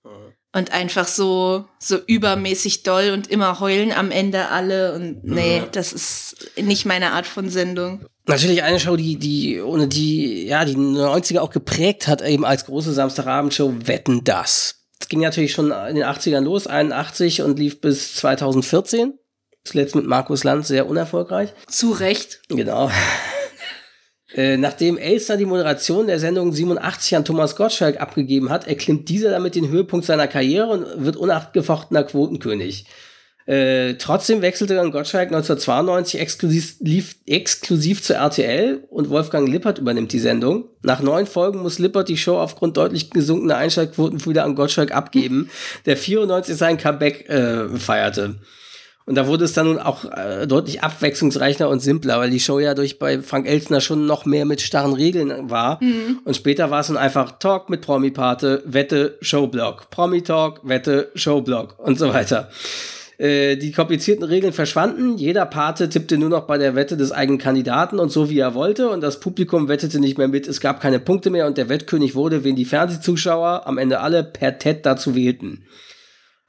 Und 0.57 0.71
einfach 0.71 1.09
so, 1.09 1.69
so 1.81 1.99
übermäßig 2.07 2.85
doll 2.85 3.11
und 3.11 3.29
immer 3.29 3.59
heulen 3.59 3.91
am 3.91 4.13
Ende 4.13 4.51
alle. 4.51 4.95
Und 4.95 5.25
nee, 5.25 5.65
das 5.73 5.93
ist 5.93 6.53
nicht 6.57 6.85
meine 6.85 7.11
Art 7.11 7.27
von 7.27 7.51
Sendung. 7.51 8.07
Natürlich 8.27 8.63
eine 8.63 8.81
Show, 8.81 8.97
die, 8.97 9.17
die, 9.17 9.61
ohne 9.61 9.87
die, 9.87 10.47
ja, 10.47 10.65
die 10.65 10.77
90er 10.77 11.41
auch 11.41 11.51
geprägt 11.51 12.09
hat, 12.09 12.23
eben 12.23 12.45
als 12.45 12.65
große 12.65 12.93
Samstagabendshow, 12.93 13.75
Wetten 13.85 14.25
das. 14.25 14.87
Das 14.99 15.09
ging 15.11 15.21
natürlich 15.21 15.53
schon 15.53 15.71
in 15.71 15.97
den 15.97 16.05
80ern 16.05 16.41
los, 16.41 16.67
81 16.67 17.43
und 17.43 17.59
lief 17.59 17.83
bis 17.83 18.15
2014. 18.15 19.19
Zuletzt 19.63 19.95
mit 19.95 20.07
Markus 20.07 20.45
Lanz 20.45 20.69
sehr 20.69 20.89
unerfolgreich. 20.89 21.53
Zu 21.69 21.93
Recht. 21.93 22.41
Genau. 22.49 22.91
Äh, 24.37 24.57
nachdem 24.57 24.99
Elster 24.99 25.37
die 25.37 25.45
Moderation 25.45 26.09
der 26.09 26.19
Sendung 26.19 26.53
87 26.53 27.15
an 27.15 27.25
Thomas 27.25 27.55
Gottschalk 27.55 28.01
abgegeben 28.01 28.51
hat, 28.51 28.67
erklimmt 28.67 29.09
dieser 29.09 29.31
damit 29.31 29.55
den 29.55 29.69
Höhepunkt 29.69 30.05
seiner 30.05 30.27
Karriere 30.27 30.71
und 30.71 31.05
wird 31.05 31.17
unachtgefochtener 31.17 32.03
Quotenkönig. 32.03 32.87
Äh, 33.47 33.95
trotzdem 33.95 34.41
wechselte 34.41 34.75
dann 34.75 34.91
Gottschalk 34.91 35.29
1992 35.29 36.19
exklusiv, 36.19 36.77
lief, 36.81 37.17
exklusiv 37.27 38.03
zur 38.03 38.17
RTL 38.17 38.85
und 38.89 39.11
Wolfgang 39.11 39.47
Lippert 39.49 39.79
übernimmt 39.79 40.13
die 40.13 40.19
Sendung. 40.19 40.65
Nach 40.83 41.01
neun 41.01 41.27
Folgen 41.27 41.61
muss 41.61 41.79
Lippert 41.79 42.09
die 42.09 42.17
Show 42.17 42.39
aufgrund 42.39 42.79
deutlich 42.79 43.11
gesunkener 43.11 43.57
Einschaltquoten 43.57 44.25
wieder 44.25 44.45
an 44.45 44.55
Gottschalk 44.55 44.93
abgeben, 44.93 45.51
der 45.85 45.99
94 45.99 46.57
sein 46.57 46.79
Comeback 46.79 47.29
äh, 47.29 47.69
feierte. 47.69 48.37
Und 49.07 49.17
da 49.17 49.27
wurde 49.27 49.45
es 49.45 49.53
dann 49.53 49.67
nun 49.67 49.79
auch 49.79 50.07
äh, 50.07 50.47
deutlich 50.47 50.83
abwechslungsreicher 50.83 51.69
und 51.69 51.81
simpler, 51.81 52.19
weil 52.19 52.31
die 52.31 52.41
Show 52.41 52.59
ja 52.59 52.73
durch 52.73 52.99
bei 52.99 53.21
Frank 53.21 53.47
Elstner 53.47 53.83
schon 53.83 54.07
noch 54.07 54.25
mehr 54.25 54.47
mit 54.47 54.63
starren 54.63 54.95
Regeln 54.95 55.51
war. 55.51 55.83
Mhm. 55.83 56.21
Und 56.25 56.35
später 56.35 56.71
war 56.71 56.81
es 56.81 56.87
dann 56.87 56.97
einfach 56.97 57.39
Talk 57.39 57.69
mit 57.69 57.83
Promi-Pate, 57.83 58.63
Wette, 58.65 59.19
Showblock. 59.21 59.91
Promi-Talk, 59.91 60.61
Wette, 60.63 61.11
Showblock 61.15 61.79
und 61.79 61.99
so 61.99 62.15
weiter. 62.15 62.49
Äh, 63.19 63.57
die 63.57 63.71
komplizierten 63.71 64.25
Regeln 64.25 64.53
verschwanden. 64.53 65.17
Jeder 65.17 65.47
Pate 65.47 65.89
tippte 65.89 66.19
nur 66.19 66.31
noch 66.31 66.47
bei 66.47 66.59
der 66.59 66.75
Wette 66.75 66.97
des 66.97 67.13
eigenen 67.13 67.39
Kandidaten 67.39 68.01
und 68.01 68.11
so 68.11 68.29
wie 68.29 68.39
er 68.39 68.55
wollte. 68.55 68.91
Und 68.91 69.03
das 69.03 69.21
Publikum 69.21 69.69
wettete 69.69 70.01
nicht 70.01 70.19
mehr 70.19 70.29
mit. 70.29 70.49
Es 70.49 70.61
gab 70.61 70.81
keine 70.81 70.99
Punkte 70.99 71.31
mehr 71.31 71.47
und 71.47 71.57
der 71.57 71.69
Wettkönig 71.69 72.15
wurde, 72.17 72.43
wen 72.43 72.57
die 72.57 72.65
Fernsehzuschauer 72.65 73.67
am 73.67 73.79
Ende 73.79 74.01
alle 74.01 74.25
per 74.25 74.59
TED 74.59 74.85
dazu 74.85 75.15
wählten. 75.15 75.65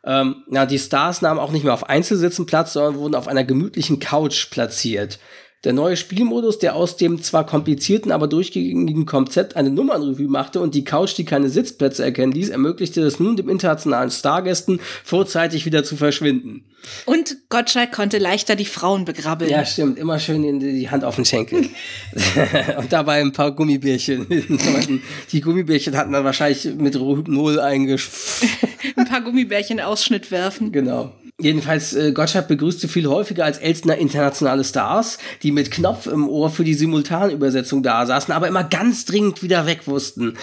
Ähm, 0.04 0.44
na, 0.48 0.66
die 0.66 0.80
Stars 0.80 1.22
nahmen 1.22 1.40
auch 1.40 1.52
nicht 1.52 1.64
mehr 1.64 1.74
auf 1.74 1.90
Einzelsitzen 1.90 2.46
Platz, 2.46 2.74
sondern 2.74 2.96
wurden 2.96 3.16
auf 3.16 3.28
einer 3.28 3.44
gemütlichen 3.44 4.00
Couch 4.00 4.50
platziert. 4.50 5.20
Der 5.66 5.74
neue 5.74 5.98
Spielmodus, 5.98 6.60
der 6.60 6.76
aus 6.76 6.96
dem 6.96 7.24
zwar 7.24 7.46
komplizierten, 7.46 8.12
aber 8.12 8.28
durchgängigen 8.28 9.08
Konzept 9.08 9.56
eine 9.56 9.72
Nummernrevue 9.72 10.28
machte 10.28 10.62
und 10.62 10.76
die 10.76 10.84
Couch, 10.84 11.18
die 11.18 11.26
keine 11.26 11.50
Sitzplätze 11.50 12.04
erkennen 12.04 12.32
ließ, 12.32 12.50
ermöglichte 12.50 13.02
es 13.02 13.20
nun 13.20 13.36
dem 13.36 13.50
internationalen 13.50 14.12
Stargästen 14.12 14.80
vorzeitig 15.04 15.66
wieder 15.66 15.84
zu 15.84 15.98
verschwinden. 15.98 16.64
Und 17.06 17.38
Gottschalk 17.50 17.92
konnte 17.92 18.20
leichter 18.20 18.56
die 18.56 18.66
Frauen 18.66 19.06
begrabbeln. 19.06 19.50
Ja, 19.50 19.66
stimmt. 19.66 19.98
Immer 19.98 20.20
schön 20.20 20.60
die 20.60 20.90
Hand 20.92 21.04
auf 21.04 21.16
den 21.16 21.26
Schenkel. 21.26 21.70
und 22.78 22.94
dabei 22.94 23.22
ein 23.22 23.32
paar 23.32 23.52
Gummibärchen. 23.52 24.28
die 25.32 25.42
Gummibärchen 25.42 25.98
hatten 25.98 26.14
dann 26.14 26.24
wahrscheinlich 26.24 26.76
mit 26.76 26.96
Rohypnol 27.00 27.60
eingesch... 27.60 28.08
ein 28.96 29.06
paar 29.06 29.22
Gummibärchen 29.22 29.80
Ausschnitt 29.80 30.30
werfen. 30.30 30.72
Genau. 30.72 31.12
Jedenfalls, 31.38 31.94
äh, 31.94 32.14
Gottschalk 32.14 32.48
begrüßte 32.48 32.88
viel 32.88 33.08
häufiger 33.08 33.44
als 33.44 33.58
Elstner 33.58 33.98
internationale 33.98 34.64
Stars, 34.64 35.18
die 35.44 35.52
mit 35.52 35.70
Knopf 35.70 36.08
im 36.08 36.30
Ohr 36.30 36.50
für 36.50 36.64
die 36.64 36.74
Simultanübersetzung 36.74 37.84
da 37.84 38.06
saßen, 38.06 38.34
aber 38.34 38.48
immer 38.48 38.64
ganz 38.64 39.04
dringend 39.04 39.44
wieder 39.44 39.66
weg 39.66 39.82
wussten. 39.86 40.38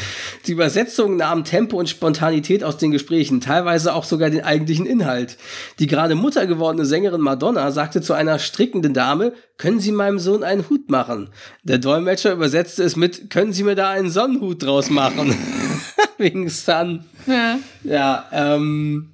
Die 0.46 0.52
Übersetzungen 0.52 1.16
nahmen 1.16 1.44
Tempo 1.44 1.78
und 1.78 1.88
Spontanität 1.88 2.62
aus 2.62 2.76
den 2.76 2.90
Gesprächen, 2.90 3.40
teilweise 3.40 3.94
auch 3.94 4.04
sogar 4.04 4.28
den 4.28 4.44
eigentlichen 4.44 4.84
Inhalt. 4.84 5.38
Die 5.78 5.86
gerade 5.86 6.14
Mutter 6.14 6.46
gewordene 6.46 6.84
Sängerin 6.84 7.22
Madonna 7.22 7.70
sagte 7.70 8.02
zu 8.02 8.12
einer 8.12 8.38
strickenden 8.38 8.92
Dame, 8.92 9.32
können 9.56 9.80
Sie 9.80 9.92
meinem 9.92 10.18
Sohn 10.18 10.44
einen 10.44 10.68
Hut 10.68 10.90
machen? 10.90 11.30
Der 11.62 11.78
Dolmetscher 11.78 12.34
übersetzte 12.34 12.82
es 12.82 12.96
mit, 12.96 13.30
können 13.30 13.54
Sie 13.54 13.62
mir 13.62 13.76
da 13.76 13.88
einen 13.88 14.10
Sonnenhut 14.10 14.62
draus 14.62 14.90
machen? 14.90 15.34
Wegen 16.18 16.50
Sun. 16.50 17.06
Ja. 17.26 17.58
Ja, 17.82 18.26
ähm, 18.32 19.11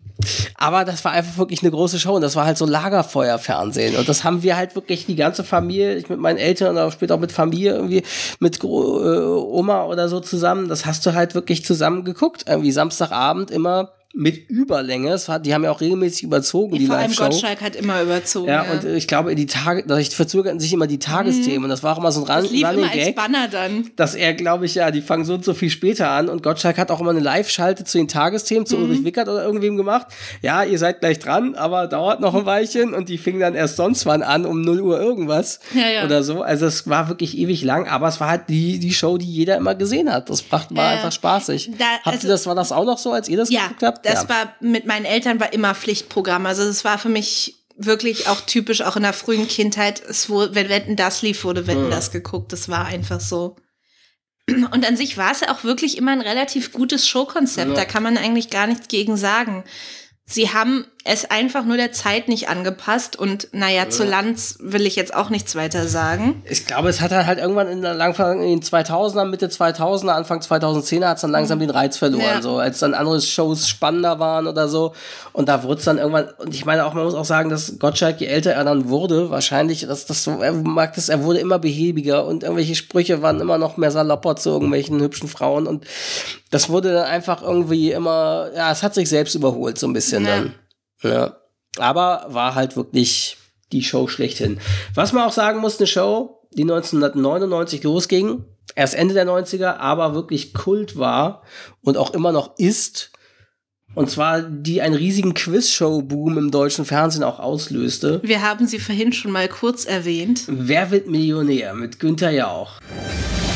aber 0.56 0.84
das 0.84 1.04
war 1.04 1.12
einfach 1.12 1.38
wirklich 1.38 1.62
eine 1.62 1.70
große 1.70 1.98
Show 1.98 2.14
und 2.14 2.22
das 2.22 2.36
war 2.36 2.46
halt 2.46 2.58
so 2.58 2.66
Lagerfeuerfernsehen. 2.66 3.96
Und 3.96 4.08
das 4.08 4.24
haben 4.24 4.42
wir 4.42 4.56
halt 4.56 4.74
wirklich 4.74 5.06
die 5.06 5.16
ganze 5.16 5.44
Familie, 5.44 5.96
ich 5.96 6.08
mit 6.08 6.18
meinen 6.18 6.38
Eltern 6.38 6.72
oder 6.72 6.90
später 6.90 7.14
auch 7.14 7.20
mit 7.20 7.32
Familie 7.32 7.72
irgendwie, 7.72 8.02
mit 8.40 8.62
äh, 8.62 8.66
Oma 8.66 9.84
oder 9.84 10.08
so 10.08 10.20
zusammen. 10.20 10.68
Das 10.68 10.86
hast 10.86 11.06
du 11.06 11.14
halt 11.14 11.34
wirklich 11.34 11.64
zusammen 11.64 12.04
geguckt. 12.04 12.44
Irgendwie 12.48 12.72
Samstagabend 12.72 13.50
immer 13.50 13.92
mit 14.14 14.48
Überlänge. 14.48 15.12
Es 15.12 15.28
war, 15.28 15.38
die 15.38 15.52
haben 15.52 15.64
ja 15.64 15.70
auch 15.70 15.82
regelmäßig 15.82 16.22
überzogen, 16.22 16.72
die, 16.72 16.80
die 16.80 16.86
Vor 16.86 16.96
allem 16.96 17.14
Gottschalk 17.14 17.60
hat 17.60 17.76
immer 17.76 18.02
überzogen. 18.02 18.48
Ja, 18.48 18.64
ja. 18.64 18.72
und 18.72 18.84
ich 18.84 19.06
glaube, 19.06 19.34
die 19.34 19.46
Tage, 19.46 19.84
verzögerten 20.10 20.58
sich 20.58 20.72
immer 20.72 20.86
die 20.86 20.98
Tagesthemen. 20.98 21.58
Mhm. 21.58 21.64
Und 21.64 21.70
das 21.70 21.82
war 21.82 21.94
auch 21.94 21.98
immer 21.98 22.10
so 22.10 22.22
ein 22.22 22.26
Ran 22.26 22.42
das 22.42 22.50
lief 22.50 22.66
Running 22.66 22.84
immer 22.84 22.92
Gag, 22.92 23.14
Banner 23.14 23.48
dann. 23.48 23.90
Dass 23.96 24.14
er, 24.14 24.32
glaube 24.32 24.64
ich, 24.64 24.74
ja, 24.74 24.90
die 24.90 25.02
fangen 25.02 25.26
so 25.26 25.34
und 25.34 25.44
so 25.44 25.52
viel 25.52 25.68
später 25.68 26.10
an. 26.10 26.30
Und 26.30 26.42
Gottschalk 26.42 26.78
hat 26.78 26.90
auch 26.90 27.00
immer 27.00 27.10
eine 27.10 27.20
Live-Schalte 27.20 27.84
zu 27.84 27.98
den 27.98 28.08
Tagesthemen, 28.08 28.64
zu 28.64 28.78
mhm. 28.78 28.84
Ulrich 28.84 29.04
Wickert 29.04 29.28
oder 29.28 29.44
irgendwem 29.44 29.76
gemacht. 29.76 30.06
Ja, 30.40 30.64
ihr 30.64 30.78
seid 30.78 31.00
gleich 31.00 31.18
dran, 31.18 31.54
aber 31.54 31.86
dauert 31.86 32.20
noch 32.20 32.34
ein 32.34 32.46
Weilchen. 32.46 32.94
Und 32.94 33.10
die 33.10 33.18
fingen 33.18 33.40
dann 33.40 33.54
erst 33.54 33.76
sonst 33.76 34.06
wann 34.06 34.22
an, 34.22 34.46
um 34.46 34.62
0 34.62 34.80
Uhr 34.80 34.98
irgendwas. 34.98 35.60
Ja, 35.74 35.88
ja. 35.88 36.04
Oder 36.04 36.22
so. 36.22 36.40
Also 36.40 36.64
es 36.64 36.88
war 36.88 37.08
wirklich 37.08 37.36
ewig 37.36 37.62
lang, 37.62 37.86
aber 37.86 38.08
es 38.08 38.20
war 38.20 38.30
halt 38.30 38.48
die, 38.48 38.78
die 38.78 38.94
Show, 38.94 39.18
die 39.18 39.30
jeder 39.30 39.58
immer 39.58 39.74
gesehen 39.74 40.10
hat. 40.10 40.30
Das 40.30 40.50
war 40.50 40.66
äh, 40.74 40.80
einfach 40.80 41.12
spaßig. 41.12 41.72
Da, 41.78 41.84
Habt 41.84 42.06
also, 42.06 42.26
ihr 42.26 42.32
das, 42.32 42.46
war 42.46 42.54
das 42.54 42.72
auch 42.72 42.86
noch 42.86 42.98
so, 42.98 43.12
als 43.12 43.28
ihr 43.28 43.36
das 43.36 43.50
ja, 43.50 43.64
geguckt 43.64 43.82
habt? 43.82 43.97
Das 44.02 44.22
ja, 44.22 44.28
war 44.28 44.54
mit 44.60 44.86
meinen 44.86 45.04
Eltern 45.04 45.40
war 45.40 45.52
immer 45.52 45.74
Pflichtprogramm. 45.74 46.46
Also 46.46 46.62
es 46.62 46.84
war 46.84 46.98
für 46.98 47.08
mich 47.08 47.64
wirklich 47.76 48.26
auch 48.28 48.40
typisch, 48.40 48.82
auch 48.82 48.96
in 48.96 49.02
der 49.04 49.12
frühen 49.12 49.46
Kindheit. 49.46 50.02
Es 50.08 50.28
wurde, 50.28 50.54
wenn 50.54 50.68
Wetten 50.68 50.96
das 50.96 51.22
lief, 51.22 51.44
wurde 51.44 51.66
Wetten 51.66 51.84
ja. 51.84 51.90
das 51.90 52.10
geguckt. 52.10 52.52
Das 52.52 52.68
war 52.68 52.86
einfach 52.86 53.20
so. 53.20 53.56
Und 54.48 54.86
an 54.86 54.96
sich 54.96 55.16
war 55.16 55.30
es 55.30 55.40
ja 55.40 55.52
auch 55.52 55.62
wirklich 55.62 55.96
immer 55.98 56.12
ein 56.12 56.20
relativ 56.20 56.72
gutes 56.72 57.06
Showkonzept. 57.06 57.70
Ja. 57.70 57.74
Da 57.74 57.84
kann 57.84 58.02
man 58.02 58.16
eigentlich 58.16 58.50
gar 58.50 58.66
nichts 58.66 58.88
gegen 58.88 59.16
sagen. 59.16 59.64
Sie 60.24 60.50
haben 60.50 60.86
es 61.04 61.30
einfach 61.30 61.64
nur 61.64 61.76
der 61.76 61.92
Zeit 61.92 62.28
nicht 62.28 62.48
angepasst 62.48 63.16
und 63.16 63.48
naja, 63.52 63.84
ja. 63.84 63.88
zu 63.88 64.04
Lanz 64.04 64.56
will 64.60 64.84
ich 64.84 64.96
jetzt 64.96 65.14
auch 65.14 65.30
nichts 65.30 65.54
weiter 65.54 65.86
sagen. 65.86 66.42
Ich 66.48 66.66
glaube, 66.66 66.88
es 66.88 67.00
hat 67.00 67.12
halt 67.12 67.38
irgendwann 67.38 67.68
in, 67.68 67.82
der 67.82 67.98
Anfang 68.00 68.42
in 68.42 68.60
den 68.60 68.62
2000er, 68.62 69.24
Mitte 69.24 69.46
2000er, 69.46 70.08
Anfang 70.08 70.40
2010er 70.40 71.06
hat 71.06 71.16
es 71.16 71.22
dann 71.22 71.30
langsam 71.30 71.58
mhm. 71.58 71.62
den 71.62 71.70
Reiz 71.70 71.96
verloren, 71.96 72.24
ja. 72.24 72.42
so 72.42 72.58
als 72.58 72.80
dann 72.80 72.94
andere 72.94 73.20
Shows 73.20 73.68
spannender 73.68 74.18
waren 74.18 74.46
oder 74.46 74.68
so 74.68 74.92
und 75.32 75.48
da 75.48 75.62
wurde 75.62 75.78
es 75.78 75.84
dann 75.84 75.98
irgendwann 75.98 76.28
und 76.38 76.54
ich 76.54 76.64
meine 76.64 76.84
auch, 76.84 76.94
man 76.94 77.04
muss 77.04 77.14
auch 77.14 77.24
sagen, 77.24 77.48
dass 77.48 77.78
Gottschalk, 77.78 78.20
je 78.20 78.26
älter 78.26 78.52
er 78.52 78.64
dann 78.64 78.88
wurde, 78.88 79.30
wahrscheinlich, 79.30 79.86
dass 79.86 80.04
das 80.04 80.24
so, 80.24 80.42
er 80.42 80.52
mag 80.52 80.94
das, 80.94 81.08
er 81.08 81.22
wurde 81.22 81.38
immer 81.38 81.58
behäbiger 81.58 82.26
und 82.26 82.42
irgendwelche 82.42 82.74
Sprüche 82.74 83.22
waren 83.22 83.40
immer 83.40 83.56
noch 83.56 83.76
mehr 83.76 83.90
salopper 83.90 84.36
zu 84.36 84.50
irgendwelchen 84.50 85.00
hübschen 85.00 85.28
Frauen 85.28 85.66
und 85.66 85.86
das 86.50 86.68
wurde 86.68 86.92
dann 86.92 87.04
einfach 87.04 87.42
irgendwie 87.42 87.92
immer, 87.92 88.48
ja, 88.54 88.72
es 88.72 88.82
hat 88.82 88.94
sich 88.94 89.08
selbst 89.08 89.34
überholt 89.34 89.78
so 89.78 89.86
ein 89.86 89.92
bisschen 89.92 90.24
ja. 90.24 90.36
dann. 90.36 90.54
Ja. 91.02 91.36
Aber 91.78 92.26
war 92.28 92.54
halt 92.54 92.76
wirklich 92.76 93.36
die 93.72 93.82
Show 93.82 94.08
schlechthin. 94.08 94.58
Was 94.94 95.12
man 95.12 95.24
auch 95.24 95.32
sagen 95.32 95.60
muss, 95.60 95.78
eine 95.78 95.86
Show, 95.86 96.40
die 96.52 96.62
1999 96.62 97.82
losging, 97.84 98.44
erst 98.74 98.94
Ende 98.94 99.14
der 99.14 99.26
90er, 99.26 99.76
aber 99.76 100.14
wirklich 100.14 100.54
Kult 100.54 100.96
war 100.98 101.42
und 101.82 101.96
auch 101.96 102.14
immer 102.14 102.32
noch 102.32 102.58
ist. 102.58 103.12
Und 103.94 104.10
zwar 104.10 104.42
die 104.42 104.82
einen 104.82 104.94
riesigen 104.94 105.34
Quizshow-Boom 105.34 106.38
im 106.38 106.50
deutschen 106.50 106.84
Fernsehen 106.84 107.24
auch 107.24 107.38
auslöste. 107.38 108.20
Wir 108.22 108.42
haben 108.42 108.66
sie 108.66 108.78
vorhin 108.78 109.12
schon 109.12 109.32
mal 109.32 109.48
kurz 109.48 109.86
erwähnt. 109.86 110.44
Wer 110.46 110.90
wird 110.90 111.08
Millionär 111.08 111.74
mit 111.74 111.98
Günther 111.98 112.30
Jauch? 112.30 112.80
willkommen 112.80 113.47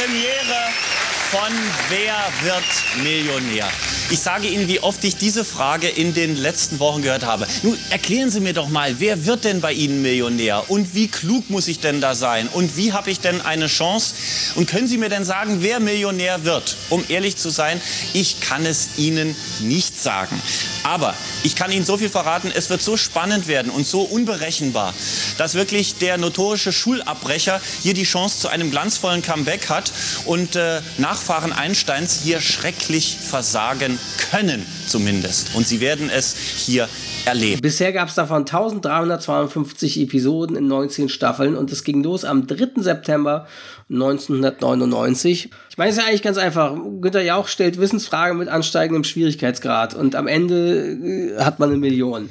Premiere 0.00 0.99
von 1.30 1.52
Wer 1.88 2.16
wird 2.42 3.04
Millionär? 3.04 3.68
Ich 4.10 4.18
sage 4.18 4.48
Ihnen, 4.48 4.66
wie 4.66 4.80
oft 4.80 5.04
ich 5.04 5.14
diese 5.14 5.44
Frage 5.44 5.88
in 5.88 6.12
den 6.12 6.36
letzten 6.36 6.80
Wochen 6.80 7.02
gehört 7.02 7.24
habe. 7.24 7.46
Nun, 7.62 7.78
erklären 7.90 8.32
Sie 8.32 8.40
mir 8.40 8.52
doch 8.52 8.68
mal, 8.68 8.98
wer 8.98 9.24
wird 9.26 9.44
denn 9.44 9.60
bei 9.60 9.72
Ihnen 9.72 10.02
Millionär? 10.02 10.68
Und 10.68 10.96
wie 10.96 11.06
klug 11.06 11.48
muss 11.48 11.68
ich 11.68 11.78
denn 11.78 12.00
da 12.00 12.16
sein? 12.16 12.48
Und 12.48 12.76
wie 12.76 12.92
habe 12.92 13.12
ich 13.12 13.20
denn 13.20 13.40
eine 13.40 13.68
Chance? 13.68 14.14
Und 14.56 14.68
können 14.68 14.88
Sie 14.88 14.98
mir 14.98 15.08
denn 15.08 15.24
sagen, 15.24 15.58
wer 15.60 15.78
Millionär 15.78 16.42
wird? 16.42 16.76
Um 16.88 17.04
ehrlich 17.08 17.36
zu 17.36 17.50
sein, 17.50 17.80
ich 18.12 18.40
kann 18.40 18.66
es 18.66 18.98
Ihnen 18.98 19.36
nicht 19.60 20.00
sagen. 20.02 20.42
Aber 20.82 21.14
ich 21.44 21.54
kann 21.54 21.70
Ihnen 21.70 21.84
so 21.84 21.96
viel 21.96 22.08
verraten, 22.08 22.50
es 22.52 22.70
wird 22.70 22.82
so 22.82 22.96
spannend 22.96 23.46
werden 23.46 23.70
und 23.70 23.86
so 23.86 24.00
unberechenbar, 24.00 24.92
dass 25.38 25.54
wirklich 25.54 25.96
der 25.98 26.18
notorische 26.18 26.72
Schulabbrecher 26.72 27.60
hier 27.82 27.94
die 27.94 28.02
Chance 28.02 28.40
zu 28.40 28.48
einem 28.48 28.72
glanzvollen 28.72 29.22
Comeback 29.22 29.68
hat 29.68 29.92
und 30.24 30.56
äh, 30.56 30.80
Nachfahren 31.20 31.52
Einsteins 31.52 32.22
hier 32.22 32.40
schrecklich 32.40 33.18
versagen 33.20 33.98
können 34.30 34.64
zumindest. 34.86 35.54
Und 35.54 35.66
sie 35.66 35.82
werden 35.82 36.08
es 36.08 36.34
hier 36.34 36.88
erleben. 37.26 37.60
Bisher 37.60 37.92
gab 37.92 38.08
es 38.08 38.14
davon 38.14 38.38
1352 38.38 40.00
Episoden 40.00 40.56
in 40.56 40.66
19 40.66 41.10
Staffeln 41.10 41.56
und 41.56 41.70
es 41.72 41.84
ging 41.84 42.02
los 42.02 42.24
am 42.24 42.46
3. 42.46 42.82
September 42.82 43.46
1999. 43.90 45.50
Ich 45.68 45.76
meine, 45.76 45.90
es 45.90 45.98
ist 45.98 46.02
ja 46.02 46.08
eigentlich 46.08 46.22
ganz 46.22 46.38
einfach. 46.38 46.74
Günther 47.02 47.22
Jauch 47.22 47.48
stellt 47.48 47.78
Wissensfragen 47.78 48.38
mit 48.38 48.48
ansteigendem 48.48 49.04
Schwierigkeitsgrad 49.04 49.92
und 49.92 50.14
am 50.14 50.26
Ende 50.26 51.34
äh, 51.36 51.38
hat 51.38 51.58
man 51.58 51.68
eine 51.68 51.78
Million. 51.78 52.30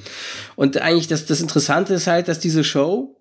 Und 0.56 0.82
eigentlich 0.82 1.08
das, 1.08 1.28
das 1.28 1.42
Interessante 1.42 1.94
ist 1.94 2.08
halt, 2.08 2.28
dass 2.28 2.40
diese 2.40 2.64
Show 2.64 3.19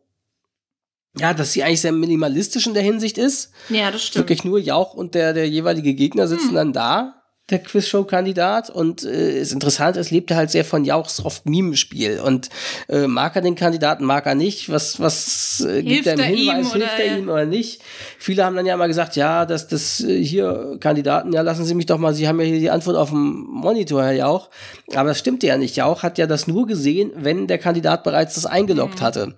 ja, 1.19 1.35
dass 1.35 1.53
sie 1.53 1.63
eigentlich 1.63 1.81
sehr 1.81 1.93
minimalistisch 1.93 2.67
in 2.67 2.75
der 2.75 2.83
Hinsicht 2.83 3.19
ist. 3.19 3.53
Ja, 3.69 3.91
das 3.91 4.03
stimmt. 4.03 4.25
Wirklich 4.25 4.45
nur 4.45 4.59
Jauch 4.59 4.95
und 4.95 5.15
der, 5.15 5.33
der 5.33 5.49
jeweilige 5.49 5.95
Gegner 5.95 6.29
sitzen 6.29 6.49
hm. 6.49 6.55
dann 6.55 6.73
da 6.73 7.18
der 7.51 7.61
Quizshow-Kandidat 7.61 8.69
und 8.69 9.05
äh, 9.05 9.41
ist 9.41 9.53
interessant, 9.53 9.97
es 9.97 10.11
lebte 10.11 10.37
halt 10.37 10.51
sehr 10.51 10.67
von 10.67 10.85
Jauchs 10.85 11.25
oft 11.25 11.47
Mimenspiel 11.47 12.21
und 12.21 12.51
äh, 12.89 13.07
mag 13.07 13.35
er 13.37 13.43
den 13.43 13.55
Kandidaten, 13.55 14.05
mag 14.05 14.27
er 14.27 14.35
nicht, 14.35 14.71
was, 14.71 15.01
was 15.01 15.65
äh, 15.67 15.83
gibt 15.83 16.07
er 16.07 16.15
ihm 16.15 16.37
Hinweis, 16.37 16.75
ihm 16.75 16.81
hilft 16.81 16.99
er 16.99 17.19
ihm 17.19 17.29
oder 17.29 17.47
nicht. 17.47 17.81
Viele 18.19 18.45
haben 18.45 18.55
dann 18.55 18.67
ja 18.67 18.77
mal 18.77 18.87
gesagt, 18.87 19.17
ja, 19.17 19.47
dass 19.47 19.67
das 19.67 20.01
äh, 20.01 20.23
hier 20.23 20.77
Kandidaten, 20.81 21.33
ja, 21.33 21.41
lassen 21.41 21.65
Sie 21.65 21.75
mich 21.75 21.87
doch 21.87 21.97
mal, 21.97 22.13
Sie 22.13 22.29
haben 22.29 22.39
ja 22.39 22.47
hier 22.47 22.59
die 22.59 22.71
Antwort 22.71 22.97
auf 22.97 23.09
dem 23.11 23.47
Monitor, 23.49 24.05
Herr 24.05 24.13
Jauch, 24.13 24.51
aber 24.95 25.11
das 25.11 25.19
stimmt 25.19 25.43
ja 25.43 25.57
nicht. 25.57 25.77
Jauch 25.77 26.03
hat 26.03 26.19
ja 26.19 26.27
das 26.27 26.49
nur 26.49 26.67
gesehen, 26.67 27.13
wenn 27.17 27.47
der 27.47 27.59
Kandidat 27.59 28.05
bereits 28.05 28.35
das 28.35 28.45
eingeloggt 28.45 29.01
mhm. 29.01 29.05
hatte 29.05 29.35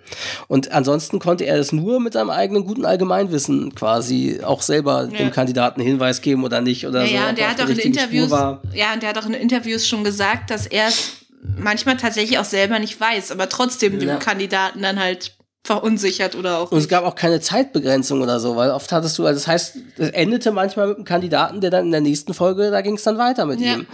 und 0.49 0.73
ansonsten 0.73 1.21
konnte 1.21 1.45
er 1.45 1.59
das 1.59 1.71
nur 1.71 2.01
mit 2.01 2.15
seinem 2.15 2.31
eigenen 2.31 2.65
guten 2.65 2.85
Allgemeinwissen 2.85 3.73
quasi 3.77 4.41
auch 4.43 4.63
selber 4.63 5.09
ja. 5.13 5.19
dem 5.19 5.31
Kandidaten 5.31 5.81
Hinweis 5.81 6.23
geben 6.23 6.43
oder 6.43 6.61
nicht 6.61 6.89
oder 6.89 7.03
ja, 7.03 7.07
so. 7.07 7.15
Ja, 7.15 7.29
und 7.29 7.39
der 7.39 7.51
hat 7.51 7.61
auch 7.61 7.69
in 7.69 7.77
Interviews, 8.05 8.31
ja, 8.75 8.93
und 8.95 9.03
der 9.03 9.11
hat 9.11 9.19
auch 9.19 9.27
in 9.27 9.35
Interviews 9.35 9.87
schon 9.87 10.05
gesagt, 10.05 10.51
dass 10.51 10.67
er 10.67 10.89
es 10.89 11.13
manchmal 11.57 11.97
tatsächlich 11.97 12.39
auch 12.39 12.45
selber 12.45 12.79
nicht 12.79 13.01
weiß, 13.01 13.31
aber 13.33 13.49
trotzdem 13.49 13.95
ja. 13.95 13.99
dem 13.99 14.19
Kandidaten 14.19 14.83
dann 14.83 14.99
halt 14.99 15.37
verunsichert 15.65 16.35
oder 16.35 16.59
auch. 16.59 16.73
Und 16.73 16.79
es 16.79 16.89
gab 16.89 17.05
auch 17.05 17.15
keine 17.15 17.41
Zeitbegrenzung 17.41 18.23
oder 18.23 18.41
so, 18.41 18.57
weil 18.57 18.71
oft 18.71 18.91
hattest 18.93 19.19
du, 19.19 19.27
also 19.27 19.39
das 19.39 19.47
heißt, 19.47 19.77
es 19.99 20.11
endete 20.11 20.53
manchmal 20.53 20.89
mit 20.89 20.97
einem 20.97 21.05
Kandidaten, 21.05 21.61
der 21.61 21.71
dann 21.71 21.87
in 21.87 21.93
der 21.93 22.01
nächsten 22.01 22.35
Folge, 22.35 22.71
da 22.71 22.81
ging 22.81 22.95
es 22.95 23.03
dann 23.03 23.19
weiter 23.19 23.47
mit 23.47 23.61
ja. 23.61 23.75
ihm. 23.75 23.87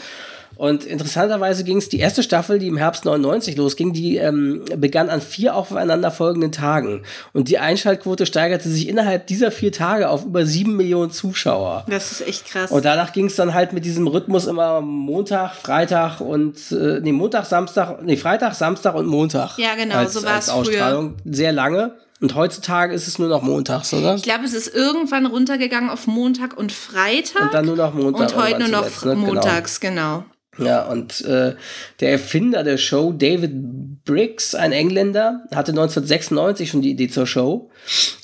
Und 0.56 0.84
interessanterweise 0.84 1.64
ging 1.64 1.76
es, 1.78 1.88
die 1.88 1.98
erste 1.98 2.22
Staffel, 2.22 2.58
die 2.58 2.66
im 2.66 2.76
Herbst 2.76 3.04
99 3.04 3.56
losging, 3.56 3.92
die 3.92 4.16
ähm, 4.16 4.64
begann 4.76 5.10
an 5.10 5.20
vier 5.20 5.54
aufeinanderfolgenden 5.54 6.52
Tagen. 6.52 7.02
Und 7.32 7.48
die 7.48 7.58
Einschaltquote 7.58 8.26
steigerte 8.26 8.68
sich 8.68 8.88
innerhalb 8.88 9.26
dieser 9.26 9.50
vier 9.50 9.72
Tage 9.72 10.08
auf 10.08 10.24
über 10.24 10.46
sieben 10.46 10.76
Millionen 10.76 11.10
Zuschauer. 11.10 11.84
Das 11.88 12.12
ist 12.12 12.26
echt 12.26 12.46
krass. 12.46 12.70
Und 12.70 12.84
danach 12.84 13.12
ging 13.12 13.26
es 13.26 13.36
dann 13.36 13.54
halt 13.54 13.72
mit 13.72 13.84
diesem 13.84 14.06
Rhythmus 14.06 14.46
immer 14.46 14.80
Montag, 14.80 15.54
Freitag 15.54 16.20
und, 16.20 16.56
äh, 16.72 17.00
nee, 17.00 17.12
Montag, 17.12 17.44
Samstag, 17.44 18.02
nee, 18.02 18.16
Freitag, 18.16 18.54
Samstag 18.54 18.94
und 18.94 19.06
Montag. 19.06 19.58
Ja, 19.58 19.74
genau, 19.74 19.96
als, 19.96 20.14
so 20.14 20.24
war 20.24 20.38
es 20.38 20.50
früher. 20.50 21.12
Sehr 21.24 21.52
lange. 21.52 21.94
Und 22.20 22.34
heutzutage 22.34 22.94
ist 22.94 23.08
es 23.08 23.18
nur 23.18 23.28
noch 23.28 23.42
montags, 23.42 23.92
oder? 23.92 24.14
Ich 24.14 24.22
glaube, 24.22 24.44
es 24.44 24.54
ist 24.54 24.74
irgendwann 24.74 25.26
runtergegangen 25.26 25.90
auf 25.90 26.06
Montag 26.06 26.56
und 26.56 26.72
Freitag. 26.72 27.42
Und 27.42 27.54
dann 27.54 27.66
nur 27.66 27.76
noch 27.76 27.92
Montag. 27.92 28.30
Und 28.30 28.36
heute 28.36 28.58
nur 28.60 28.68
noch 28.68 28.88
zuletzt, 28.88 29.04
ne? 29.04 29.14
Genau. 29.16 29.26
montags, 29.26 29.80
genau. 29.80 30.18
genau. 30.18 30.24
Ja, 30.58 30.86
und 30.86 31.22
äh, 31.24 31.54
der 32.00 32.12
Erfinder 32.12 32.64
der 32.64 32.78
Show, 32.78 33.12
David 33.12 34.04
Briggs, 34.04 34.54
ein 34.54 34.72
Engländer, 34.72 35.44
hatte 35.54 35.72
1996 35.72 36.70
schon 36.70 36.82
die 36.82 36.90
Idee 36.90 37.08
zur 37.08 37.26
Show. 37.26 37.70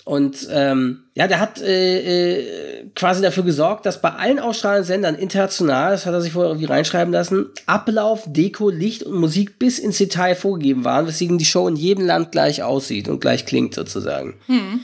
Und 0.05 0.49
ähm, 0.51 1.05
ja, 1.15 1.29
der 1.29 1.41
hat 1.41 1.61
äh, 1.61 2.39
äh, 2.39 2.85
quasi 2.95 3.23
dafür 3.23 3.45
gesorgt, 3.45 3.87
dass 3.87 4.01
bei 4.01 4.11
allen 4.11 4.39
ausstrahlenden 4.39 4.87
Sendern 4.87 5.15
international, 5.15 5.93
das 5.93 6.07
hat 6.07 6.15
er 6.15 6.21
sich 6.21 6.33
vorher 6.33 6.51
irgendwie 6.51 6.67
reinschreiben 6.67 7.13
lassen, 7.13 7.51
Ablauf, 7.67 8.25
Deko, 8.27 8.71
Licht 8.71 9.03
und 9.03 9.15
Musik 9.15 9.59
bis 9.59 9.79
ins 9.79 9.99
Detail 9.99 10.35
vorgegeben 10.35 10.85
waren, 10.85 11.07
weswegen 11.07 11.39
die 11.39 11.45
Show 11.45 11.69
in 11.69 11.77
jedem 11.77 12.07
Land 12.07 12.33
gleich 12.33 12.63
aussieht 12.63 13.09
und 13.09 13.21
gleich 13.21 13.47
klingt 13.47 13.75
sozusagen. 13.75 14.35
Hm. 14.47 14.81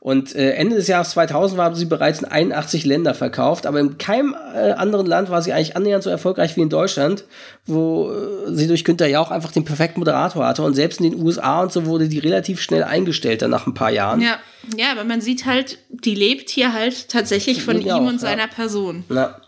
Und 0.00 0.34
äh, 0.34 0.52
Ende 0.52 0.76
des 0.76 0.88
Jahres 0.88 1.10
2000 1.10 1.58
waren 1.58 1.74
sie 1.74 1.84
bereits 1.84 2.20
in 2.20 2.24
81 2.24 2.86
Länder 2.86 3.12
verkauft, 3.12 3.66
aber 3.66 3.80
in 3.80 3.98
keinem 3.98 4.34
äh, 4.54 4.72
anderen 4.72 5.04
Land 5.04 5.28
war 5.28 5.42
sie 5.42 5.52
eigentlich 5.52 5.76
annähernd 5.76 6.02
so 6.02 6.08
erfolgreich 6.08 6.56
wie 6.56 6.62
in 6.62 6.70
Deutschland, 6.70 7.24
wo 7.66 8.10
äh, 8.10 8.50
sie 8.54 8.66
durch 8.66 8.84
Günther 8.84 9.08
Jauch 9.08 9.30
einfach 9.30 9.52
den 9.52 9.66
perfekten 9.66 10.00
Moderator 10.00 10.46
hatte. 10.46 10.62
Und 10.62 10.74
selbst 10.74 11.02
in 11.02 11.10
den 11.10 11.22
USA 11.22 11.60
und 11.60 11.70
so 11.70 11.84
wurde 11.84 12.08
die 12.08 12.18
relativ 12.18 12.62
schnell 12.62 12.82
eingestellt 12.82 13.42
dann 13.42 13.50
nach 13.50 13.66
ein 13.66 13.74
paar 13.74 13.90
Jahren. 13.90 14.22
Ja, 14.22 14.38
ja 14.74 14.90
aber 14.90 15.04
man 15.04 15.20
sieht 15.20 15.44
halt, 15.44 15.76
die 15.90 16.14
lebt 16.14 16.48
hier 16.48 16.72
halt 16.72 17.10
tatsächlich 17.10 17.62
von 17.62 17.78
ihm 17.78 18.06
und 18.06 18.18
seiner 18.20 18.48
Person. 18.48 19.04
Ja. 19.10 19.38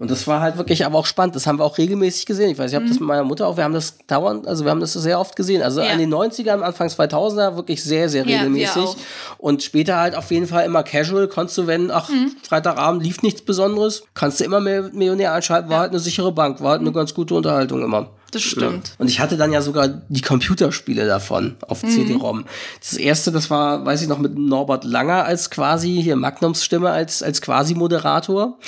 Und 0.00 0.10
das 0.10 0.26
war 0.26 0.40
halt 0.40 0.56
wirklich 0.56 0.86
aber 0.86 0.96
auch 0.96 1.04
spannend. 1.04 1.36
Das 1.36 1.46
haben 1.46 1.58
wir 1.58 1.64
auch 1.64 1.76
regelmäßig 1.76 2.24
gesehen. 2.24 2.50
Ich 2.50 2.58
weiß, 2.58 2.70
ich 2.70 2.74
habe 2.74 2.86
mhm. 2.86 2.88
das 2.88 3.00
mit 3.00 3.06
meiner 3.06 3.22
Mutter 3.22 3.46
auch. 3.46 3.58
Wir 3.58 3.64
haben 3.64 3.74
das 3.74 3.98
dauernd, 4.06 4.48
also 4.48 4.64
wir 4.64 4.70
haben 4.70 4.80
das 4.80 4.94
sehr 4.94 5.20
oft 5.20 5.36
gesehen. 5.36 5.62
Also 5.62 5.82
ja. 5.82 5.90
an 5.90 5.98
den 5.98 6.10
90ern, 6.10 6.62
Anfang 6.62 6.88
2000er 6.88 7.56
wirklich 7.56 7.84
sehr, 7.84 8.08
sehr 8.08 8.24
regelmäßig. 8.24 8.82
Ja, 8.82 8.94
und 9.36 9.62
später 9.62 9.98
halt 9.98 10.14
auf 10.14 10.30
jeden 10.30 10.46
Fall 10.46 10.64
immer 10.64 10.82
casual. 10.84 11.28
Konntest 11.28 11.58
du, 11.58 11.66
wenn, 11.66 11.90
ach, 11.90 12.08
mhm. 12.08 12.32
Freitagabend 12.42 13.02
lief 13.02 13.20
nichts 13.20 13.42
Besonderes, 13.42 14.04
kannst 14.14 14.40
du 14.40 14.44
immer 14.44 14.60
mehr 14.60 14.84
Millionär 14.90 15.34
einschalten. 15.34 15.68
War 15.68 15.76
ja. 15.76 15.80
halt 15.82 15.90
eine 15.90 16.00
sichere 16.00 16.32
Bank. 16.32 16.62
War 16.62 16.70
halt 16.70 16.80
eine 16.80 16.88
mhm. 16.88 16.94
ganz 16.94 17.12
gute 17.12 17.34
Unterhaltung 17.34 17.82
immer. 17.82 18.08
Das 18.30 18.42
stimmt. 18.42 18.88
Ja. 18.88 18.94
Und 18.98 19.08
ich 19.08 19.20
hatte 19.20 19.36
dann 19.36 19.52
ja 19.52 19.60
sogar 19.60 19.88
die 19.88 20.20
Computerspiele 20.20 21.06
davon 21.06 21.56
auf 21.66 21.82
mhm. 21.82 21.90
CD-ROM. 21.90 22.44
Das 22.78 22.94
erste, 22.94 23.32
das 23.32 23.50
war, 23.50 23.84
weiß 23.84 24.02
ich 24.02 24.08
noch, 24.08 24.18
mit 24.18 24.38
Norbert 24.38 24.84
Langer 24.84 25.24
als 25.24 25.50
quasi, 25.50 26.00
hier 26.02 26.16
Magnums 26.16 26.64
Stimme 26.64 26.90
als, 26.90 27.22
als 27.22 27.42
quasi 27.42 27.74
Moderator, 27.74 28.58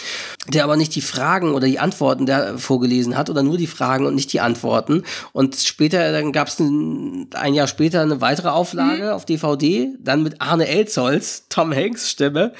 der 0.49 0.65
aber 0.65 0.77
nicht 0.77 0.95
die 0.95 1.01
Fragen 1.01 1.55
oder 1.55 1.67
die 1.67 1.79
Antworten 1.79 2.27
der 2.27 2.59
vorgelesen 2.59 3.17
hat 3.17 3.31
oder 3.31 3.43
nur 3.43 3.57
die 3.57 3.67
Fragen 3.67 4.07
und 4.07 4.15
nicht 4.15 4.33
die 4.33 4.41
Antworten. 4.41 5.05
Und 5.33 5.57
später, 5.57 6.13
dann 6.13 6.33
gab 6.33 6.49
es 6.49 6.59
ein, 6.59 7.29
ein, 7.35 7.55
Jahr 7.55 7.67
später 7.67 8.03
eine 8.03 8.21
weitere 8.21 8.49
Auflage 8.49 9.05
mhm. 9.05 9.11
auf 9.11 9.25
DVD, 9.25 9.93
dann 10.01 10.23
mit 10.23 10.41
Arne 10.41 10.67
Elzholz, 10.67 11.45
Tom 11.49 11.73
Hanks 11.73 12.11
Stimme, 12.11 12.53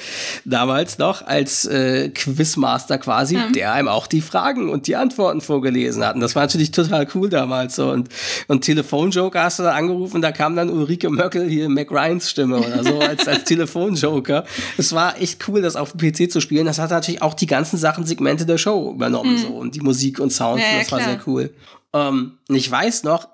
damals 0.45 0.99
noch 0.99 1.27
als 1.27 1.65
äh, 1.65 2.11
Quizmaster 2.11 2.99
quasi, 2.99 3.37
mhm. 3.37 3.53
der 3.55 3.73
einem 3.73 3.89
auch 3.89 4.07
die 4.07 4.21
Fragen 4.21 4.71
und 4.71 4.87
die 4.87 4.97
Antworten 4.97 5.41
vorgelesen 5.41 6.05
hat. 6.05 6.15
Und 6.15 6.21
das 6.21 6.35
war 6.35 6.43
natürlich 6.43 6.71
total 6.71 6.92
total 6.93 7.09
cool 7.15 7.29
damals 7.29 7.77
so. 7.77 7.91
Und, 7.91 8.09
und 8.49 8.63
Telefonjoker 8.63 9.43
hast 9.43 9.59
du 9.59 9.63
da 9.63 9.73
angerufen, 9.73 10.23
da 10.23 10.33
kam 10.33 10.57
dann 10.57 10.71
Ulrike 10.71 11.11
Möckel 11.11 11.49
hier 11.49 11.69
Mac 11.69 11.91
Ryans 11.91 12.31
Stimme 12.31 12.59
oder 12.59 12.85
so 12.85 12.99
als, 13.01 13.27
als 13.27 13.45
Telefonjoker. 13.45 14.45
Es 14.77 14.93
war 14.93 15.21
echt 15.21 15.47
cool, 15.49 15.63
das 15.63 15.77
auf 15.77 15.93
dem 15.93 16.01
PC 16.01 16.31
zu 16.31 16.41
spielen. 16.41 16.67
Das 16.67 16.79
hat 16.79 16.91
natürlich 16.91 17.23
auch 17.23 17.35
die 17.35 17.47
ganzen 17.47 17.79
Sachen, 17.79 18.05
Segmente 18.05 18.47
der 18.47 18.59
Show 18.59 18.93
übernommen, 18.95 19.35
mhm. 19.35 19.39
so. 19.39 19.49
Und 19.49 19.75
die 19.75 19.81
Musik 19.81 20.19
und 20.19 20.33
Sound, 20.33 20.61
ja, 20.61 20.79
das 20.79 20.91
ja, 20.91 20.97
war 20.97 21.05
sehr 21.05 21.21
cool. 21.27 21.55
Ähm, 21.93 22.39
ich 22.49 22.71
weiß 22.71 23.05
noch, 23.05 23.29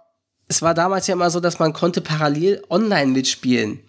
es 0.48 0.62
war 0.62 0.74
damals 0.74 1.06
ja 1.06 1.14
immer 1.14 1.30
so, 1.30 1.40
dass 1.40 1.58
man 1.58 1.72
konnte 1.72 2.00
parallel 2.00 2.62
online 2.70 3.12
mitspielen 3.12 3.80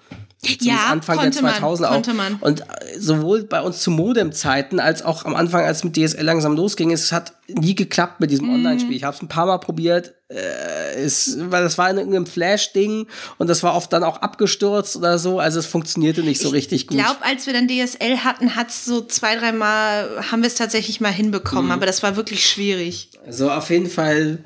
ja, 0.62 0.88
Anfang 0.90 1.20
der 1.20 1.32
2000 1.32 1.90
man, 1.90 2.04
auch. 2.04 2.14
Man. 2.14 2.36
Und 2.40 2.64
sowohl 2.98 3.44
bei 3.44 3.62
uns 3.62 3.82
zu 3.82 3.92
Modem-Zeiten 3.92 4.80
als 4.80 5.04
auch 5.04 5.26
am 5.26 5.36
Anfang, 5.36 5.66
als 5.66 5.84
mit 5.84 5.98
DSL 5.98 6.24
langsam 6.24 6.56
losging, 6.56 6.92
es 6.92 7.12
hat 7.12 7.34
nie 7.48 7.76
geklappt 7.76 8.20
mit 8.20 8.32
diesem 8.32 8.48
mm. 8.48 8.56
Online-Spiel. 8.56 8.96
Ich 8.96 9.04
habe 9.04 9.16
es 9.16 9.22
ein 9.22 9.28
paar 9.28 9.46
Mal 9.46 9.58
probiert, 9.58 10.14
äh, 10.30 10.94
es, 10.94 11.38
weil 11.40 11.64
das 11.64 11.78
war 11.78 11.90
in 11.90 11.98
irgendeinem 11.98 12.28
Flash-Ding 12.28 13.08
und 13.40 13.48
das 13.48 13.64
war 13.64 13.76
oft 13.76 13.92
dann 13.92 14.04
auch 14.04 14.18
abgestürzt 14.18 14.96
oder 14.96 15.18
so. 15.18 15.40
Also 15.40 15.60
es 15.60 15.66
funktionierte 15.66 16.22
nicht 16.22 16.40
so 16.40 16.50
richtig 16.50 16.88
gut. 16.88 16.98
Ich 16.98 17.04
glaube, 17.04 17.24
als 17.24 17.48
wir 17.48 17.54
dann 17.54 17.68
DSL 17.68 18.18
hatten, 18.24 18.56
hat 18.56 18.70
es 18.70 18.86
so 18.86 19.02
zwei, 19.02 19.36
drei 19.36 19.52
Mal, 19.52 20.08
haben 20.32 20.44
wir 20.44 20.48
es 20.48 20.56
tatsächlich 20.56 21.02
mal 21.02 21.12
hinbekommen, 21.12 21.70
mm. 21.70 21.72
aber 21.72 21.86
das 21.88 22.04
war 22.04 22.16
wirklich 22.16 22.48
schwierig. 22.48 23.10
Also 23.26 23.50
auf 23.50 23.72
jeden 23.72 23.90
Fall 23.90 24.40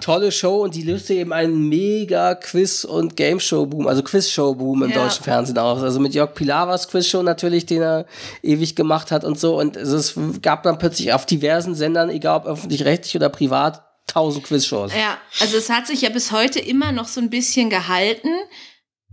tolle 0.00 0.32
Show 0.32 0.62
und 0.62 0.74
die 0.74 0.82
löste 0.82 1.14
eben 1.14 1.32
einen 1.32 1.68
mega 1.68 2.34
Quiz- 2.34 2.84
und 2.84 3.16
Game-Show-Boom, 3.16 3.86
also 3.86 4.02
Quiz-Show-Boom 4.02 4.84
im 4.84 4.90
ja. 4.90 5.02
deutschen 5.02 5.24
Fernsehen 5.24 5.58
aus. 5.58 5.82
Also 5.82 6.00
mit 6.00 6.14
Jörg 6.14 6.34
Pilawas 6.34 6.88
Quiz-Show 6.88 7.22
natürlich, 7.22 7.66
den 7.66 7.82
er 7.82 8.06
ewig 8.42 8.74
gemacht 8.74 9.10
hat 9.10 9.24
und 9.24 9.38
so. 9.38 9.58
Und 9.58 9.76
es 9.76 10.14
gab 10.40 10.62
dann 10.62 10.78
plötzlich 10.78 11.12
auf 11.12 11.26
diversen 11.26 11.74
Sendern, 11.74 12.08
egal 12.08 12.38
ob 12.38 12.46
öffentlich-rechtlich 12.46 13.16
oder 13.16 13.28
privat, 13.28 13.85
tausend 14.06 14.44
Quiz-Shows. 14.44 14.92
Ja, 14.94 15.18
also 15.40 15.56
es 15.56 15.70
hat 15.70 15.86
sich 15.86 16.02
ja 16.02 16.10
bis 16.10 16.32
heute 16.32 16.58
immer 16.60 16.92
noch 16.92 17.08
so 17.08 17.20
ein 17.20 17.30
bisschen 17.30 17.70
gehalten. 17.70 18.30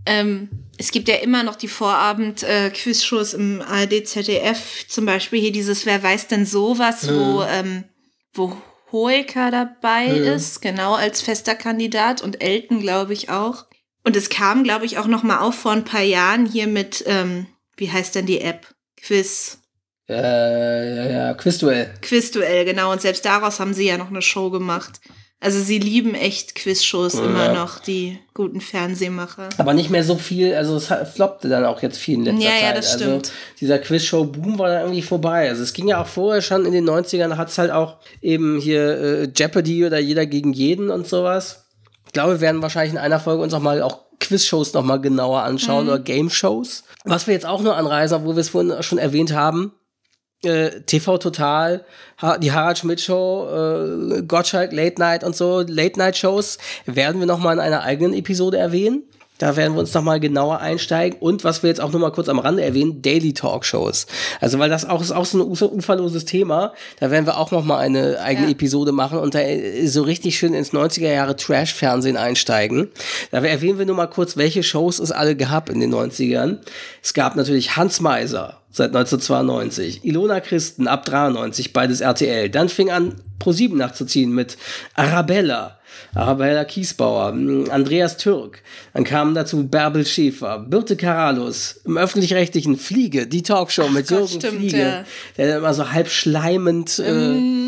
Ähm, 0.06 0.48
es 0.76 0.90
gibt 0.90 1.08
ja 1.08 1.16
immer 1.16 1.42
noch 1.42 1.56
die 1.56 1.68
Vorabend-Quizshows 1.68 3.34
im 3.34 3.62
ARD, 3.62 4.06
ZDF. 4.06 4.86
Zum 4.88 5.06
Beispiel 5.06 5.40
hier 5.40 5.52
dieses 5.52 5.86
Wer 5.86 6.02
weiß 6.02 6.28
denn 6.28 6.46
sowas, 6.46 7.08
wo, 7.08 7.42
ähm, 7.42 7.84
wo 8.32 8.56
Hoeker 8.92 9.50
dabei 9.50 10.06
ist, 10.06 10.62
genau 10.62 10.94
als 10.94 11.20
fester 11.22 11.54
Kandidat 11.54 12.22
und 12.22 12.42
Elton, 12.42 12.80
glaube 12.80 13.12
ich, 13.12 13.30
auch. 13.30 13.64
Und 14.04 14.16
es 14.16 14.28
kam, 14.28 14.64
glaube 14.64 14.84
ich, 14.84 14.98
auch 14.98 15.06
noch 15.06 15.22
mal 15.22 15.40
auf 15.40 15.54
vor 15.54 15.72
ein 15.72 15.84
paar 15.84 16.02
Jahren 16.02 16.46
hier 16.46 16.66
mit, 16.66 17.02
ähm, 17.06 17.46
wie 17.76 17.90
heißt 17.90 18.14
denn 18.14 18.26
die 18.26 18.40
App? 18.40 18.74
Quiz. 18.96 19.58
Äh, 20.08 20.96
ja, 20.96 21.04
ja, 21.28 21.34
Quizduell. 21.34 21.90
Quizduell, 22.02 22.64
genau. 22.64 22.92
Und 22.92 23.00
selbst 23.00 23.24
daraus 23.24 23.60
haben 23.60 23.74
sie 23.74 23.86
ja 23.86 23.96
noch 23.98 24.10
eine 24.10 24.22
Show 24.22 24.50
gemacht. 24.50 25.00
Also 25.40 25.60
sie 25.60 25.78
lieben 25.78 26.14
echt 26.14 26.54
Quizshows 26.54 27.14
immer 27.16 27.52
noch, 27.52 27.78
die 27.78 28.18
guten 28.32 28.62
Fernsehmacher. 28.62 29.50
Aber 29.58 29.74
nicht 29.74 29.90
mehr 29.90 30.02
so 30.02 30.16
viel, 30.16 30.54
also 30.54 30.76
es 30.76 30.90
floppte 31.12 31.50
dann 31.50 31.66
auch 31.66 31.82
jetzt 31.82 31.98
viel 31.98 32.14
in 32.14 32.24
letzter 32.24 32.40
Ja, 32.44 32.50
Zeit. 32.50 32.62
ja, 32.62 32.72
das 32.72 32.92
also 32.94 33.04
stimmt. 33.04 33.32
dieser 33.60 33.78
Quizshow-Boom 33.78 34.58
war 34.58 34.68
dann 34.70 34.80
irgendwie 34.82 35.02
vorbei. 35.02 35.50
Also 35.50 35.62
es 35.62 35.74
ging 35.74 35.86
ja 35.88 36.00
auch 36.00 36.06
vorher 36.06 36.40
schon 36.40 36.64
in 36.64 36.72
den 36.72 36.88
90ern, 36.88 37.36
hat 37.36 37.50
es 37.50 37.58
halt 37.58 37.72
auch 37.72 37.98
eben 38.22 38.58
hier 38.58 38.98
äh, 38.98 39.28
Jeopardy 39.36 39.84
oder 39.84 39.98
jeder 39.98 40.24
gegen 40.24 40.54
jeden 40.54 40.88
und 40.88 41.06
sowas. 41.06 41.66
Ich 42.06 42.12
glaube, 42.14 42.34
wir 42.34 42.40
werden 42.40 42.62
wahrscheinlich 42.62 42.92
in 42.94 42.98
einer 42.98 43.20
Folge 43.20 43.42
uns 43.42 43.52
auch 43.52 43.60
mal 43.60 43.82
auch 43.82 44.00
Quizshows 44.20 44.72
noch 44.72 44.84
mal 44.84 44.98
genauer 44.98 45.40
Mhm. 45.42 45.46
anschauen 45.48 45.88
oder 45.88 45.98
Game-Shows. 45.98 46.84
Was 47.04 47.26
wir 47.26 47.34
jetzt 47.34 47.44
auch 47.44 47.60
nur 47.60 47.76
anreisen, 47.76 48.16
obwohl 48.16 48.36
wir 48.36 48.40
es 48.40 48.48
vorhin 48.48 48.82
schon 48.82 48.96
erwähnt 48.98 49.34
haben, 49.34 49.74
äh, 50.44 50.80
TV 50.82 51.18
Total, 51.18 51.84
die 52.40 52.52
Harald 52.52 52.78
Schmidt 52.78 53.00
Show, 53.00 53.48
äh, 53.48 54.22
Gottschalk 54.22 54.72
Late 54.72 55.00
Night 55.00 55.24
und 55.24 55.36
so, 55.36 55.60
Late 55.66 55.98
Night 55.98 56.16
Shows 56.16 56.58
werden 56.86 57.20
wir 57.20 57.26
noch 57.26 57.38
mal 57.38 57.54
in 57.54 57.60
einer 57.60 57.82
eigenen 57.82 58.14
Episode 58.14 58.58
erwähnen. 58.58 59.02
Da 59.38 59.56
werden 59.56 59.74
wir 59.74 59.80
uns 59.80 59.92
noch 59.92 60.02
mal 60.02 60.20
genauer 60.20 60.60
einsteigen 60.60 61.18
und 61.18 61.42
was 61.42 61.62
wir 61.64 61.68
jetzt 61.68 61.80
auch 61.80 61.90
noch 61.90 61.98
mal 61.98 62.12
kurz 62.12 62.28
am 62.28 62.38
Rande 62.38 62.62
erwähnen, 62.62 63.02
Daily 63.02 63.32
Talk 63.32 63.64
Shows. 63.64 64.06
Also 64.40 64.60
weil 64.60 64.70
das 64.70 64.88
auch 64.88 65.02
ist 65.02 65.10
auch 65.10 65.24
so 65.24 65.38
ein 65.38 65.40
ufer 65.40 65.72
uferloses 65.72 66.24
Thema. 66.24 66.72
Da 67.00 67.10
werden 67.10 67.26
wir 67.26 67.36
auch 67.38 67.50
noch 67.50 67.64
mal 67.64 67.78
eine 67.78 68.20
eigene 68.20 68.46
Ja. 68.46 68.52
Episode 68.52 68.92
machen 68.92 69.18
und 69.18 69.34
da 69.34 69.40
äh, 69.40 69.86
so 69.88 70.02
richtig 70.02 70.38
schön 70.38 70.54
ins 70.54 70.72
90er 70.72 71.12
Jahre 71.12 71.34
Trash 71.34 71.74
Fernsehen 71.74 72.16
einsteigen. 72.16 72.88
Da 73.32 73.38
erwähnen 73.42 73.78
wir 73.78 73.86
nur 73.86 73.96
mal 73.96 74.06
kurz, 74.06 74.36
welche 74.36 74.62
Shows 74.62 75.00
es 75.00 75.10
alle 75.10 75.34
gab 75.34 75.68
in 75.68 75.80
den 75.80 75.92
90ern. 75.92 76.58
Es 77.02 77.12
gab 77.12 77.34
natürlich 77.34 77.76
Hans 77.76 78.00
Meiser 78.00 78.58
seit 78.70 78.88
1992, 78.88 80.04
Ilona 80.04 80.40
Christen 80.40 80.88
ab 80.88 81.04
93, 81.04 81.72
beides 81.72 82.00
RTL. 82.00 82.50
Dann 82.50 82.68
fing 82.68 82.90
an 82.90 83.14
Pro7 83.40 83.76
nachzuziehen 83.76 84.32
mit 84.32 84.56
Arabella. 84.94 85.78
Arabella 86.14 86.64
Kiesbauer, 86.64 87.32
mh, 87.32 87.70
Andreas 87.70 88.16
Türk, 88.16 88.62
dann 88.92 89.04
kamen 89.04 89.34
dazu 89.34 89.66
Bärbel 89.68 90.06
Schäfer, 90.06 90.58
Birte 90.58 90.96
Karalus, 90.96 91.80
im 91.84 91.96
öffentlich-rechtlichen 91.96 92.76
Fliege, 92.76 93.26
die 93.26 93.42
Talkshow 93.42 93.88
mit 93.88 94.08
Gott, 94.08 94.18
Jürgen 94.18 94.40
stimmt, 94.40 94.58
Fliege, 94.58 94.78
ja. 94.78 95.04
der 95.36 95.58
immer 95.58 95.74
so 95.74 95.90
halb 95.90 96.08
schleimend 96.08 96.98
äh, 96.98 97.63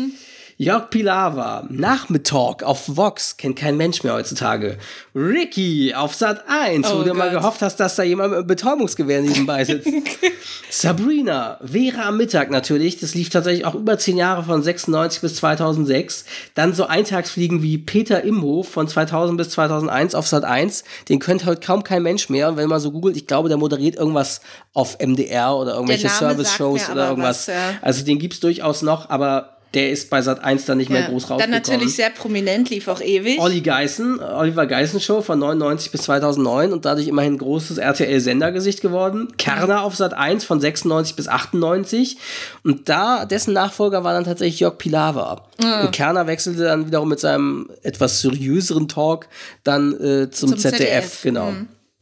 Jörg 0.59 0.89
Pilawa, 0.89 1.67
Nachmittag 1.69 2.63
auf 2.63 2.97
Vox, 2.97 3.37
kennt 3.37 3.57
kein 3.59 3.77
Mensch 3.77 4.01
mehr 4.01 4.13
heutzutage. 4.15 4.79
Ricky 5.13 5.93
auf 5.93 6.15
Sat 6.15 6.45
1, 6.49 6.89
wo 6.89 6.95
Oh 6.95 7.03
du 7.03 7.13
mal 7.13 7.29
Gott. 7.29 7.41
gehofft 7.41 7.61
hast, 7.61 7.75
dass 7.79 7.95
da 7.95 8.01
jemand 8.01 8.31
mit 8.31 8.37
einem 8.39 8.47
Betäubungsgewehr 8.47 9.21
nebenbei 9.21 9.63
sitzt. 9.65 9.87
Sabrina, 10.71 11.59
Vera 11.63 12.07
am 12.07 12.17
Mittag 12.17 12.49
natürlich, 12.49 12.99
das 12.99 13.13
lief 13.13 13.29
tatsächlich 13.29 13.65
auch 13.65 13.75
über 13.75 13.99
zehn 13.99 14.17
Jahre 14.17 14.41
von 14.41 14.63
96 14.63 15.21
bis 15.21 15.35
2006. 15.35 16.25
Dann 16.55 16.73
so 16.73 16.87
Eintagsfliegen 16.87 17.61
wie 17.61 17.77
Peter 17.77 18.23
Imhof 18.23 18.67
von 18.67 18.87
2000 18.87 19.37
bis 19.37 19.51
2001 19.51 20.15
auf 20.15 20.25
Sat 20.25 20.43
1, 20.43 20.83
den 21.07 21.19
kennt 21.19 21.45
heute 21.45 21.61
kaum 21.63 21.83
kein 21.83 22.01
Mensch 22.01 22.29
mehr. 22.29 22.49
Und 22.49 22.57
wenn 22.57 22.67
man 22.67 22.79
so 22.79 22.91
googelt, 22.91 23.15
ich 23.15 23.27
glaube, 23.27 23.47
der 23.49 23.59
moderiert 23.59 23.95
irgendwas 23.95 24.41
auf 24.73 24.97
MDR 24.99 25.55
oder 25.55 25.75
irgendwelche 25.75 26.09
Service-Shows 26.09 26.89
oder 26.89 27.09
irgendwas. 27.09 27.47
was, 27.47 27.53
ja. 27.53 27.73
Also 27.83 28.03
den 28.03 28.17
gibt's 28.17 28.39
durchaus 28.39 28.81
noch, 28.81 29.11
aber 29.11 29.56
der 29.73 29.91
ist 29.91 30.09
bei 30.09 30.21
Sat 30.21 30.43
1 30.43 30.65
dann 30.65 30.77
nicht 30.77 30.89
mehr 30.89 31.01
Ja. 31.01 31.09
groß 31.09 31.23
Dann 31.27 31.31
rausgekommen. 31.37 31.51
natürlich 31.61 31.95
sehr 31.95 32.09
prominent, 32.09 32.69
lief 32.69 32.87
auch 32.87 33.01
ewig. 33.01 33.39
Olli 33.39 33.61
Geißen, 33.61 34.19
Oliver 34.21 34.65
Geißen 34.65 34.99
Show 35.01 35.21
von 35.21 35.39
99 35.39 35.91
bis 35.91 36.03
2009 36.03 36.71
und 36.73 36.85
dadurch 36.85 37.07
immerhin 37.07 37.37
großes 37.37 37.77
RTL-Sendergesicht 37.77 38.81
geworden. 38.81 39.27
Kerner 39.37 39.83
auf 39.83 39.95
Sat 39.95 40.13
1 40.13 40.45
von 40.45 40.59
96 40.61 41.15
bis 41.15 41.27
98 41.27 42.17
und 42.63 42.87
da, 42.89 43.25
dessen 43.25 43.53
Nachfolger 43.53 44.03
war 44.03 44.13
dann 44.13 44.23
tatsächlich 44.23 44.59
Jörg 44.61 44.77
Pilawa. 44.77 45.43
Und 45.61 45.91
Kerner 45.91 46.27
wechselte 46.27 46.63
dann 46.63 46.87
wiederum 46.87 47.09
mit 47.09 47.19
seinem 47.19 47.69
etwas 47.83 48.21
seriöseren 48.21 48.87
Talk 48.87 49.27
dann 49.63 49.93
äh, 49.99 50.29
zum, 50.31 50.49
Zum 50.49 50.57
ZDF, 50.59 50.77
ZDF, 50.77 51.21
genau. 51.23 51.53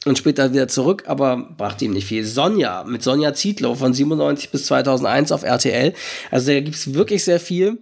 Und 0.05 0.19
später 0.19 0.53
wieder 0.53 0.67
zurück, 0.67 1.05
aber 1.07 1.35
brachte 1.57 1.85
ihm 1.85 1.91
nicht 1.91 2.05
viel. 2.05 2.23
Sonja 2.25 2.83
mit 2.83 3.01
Sonja 3.01 3.33
Zietlow 3.33 3.73
von 3.73 3.91
97 3.91 4.51
bis 4.51 4.67
2001 4.67 5.31
auf 5.31 5.43
RTL. 5.43 5.93
Also 6.29 6.51
da 6.51 6.59
gibt's 6.59 6.93
wirklich 6.93 7.23
sehr 7.23 7.39
viel. 7.39 7.79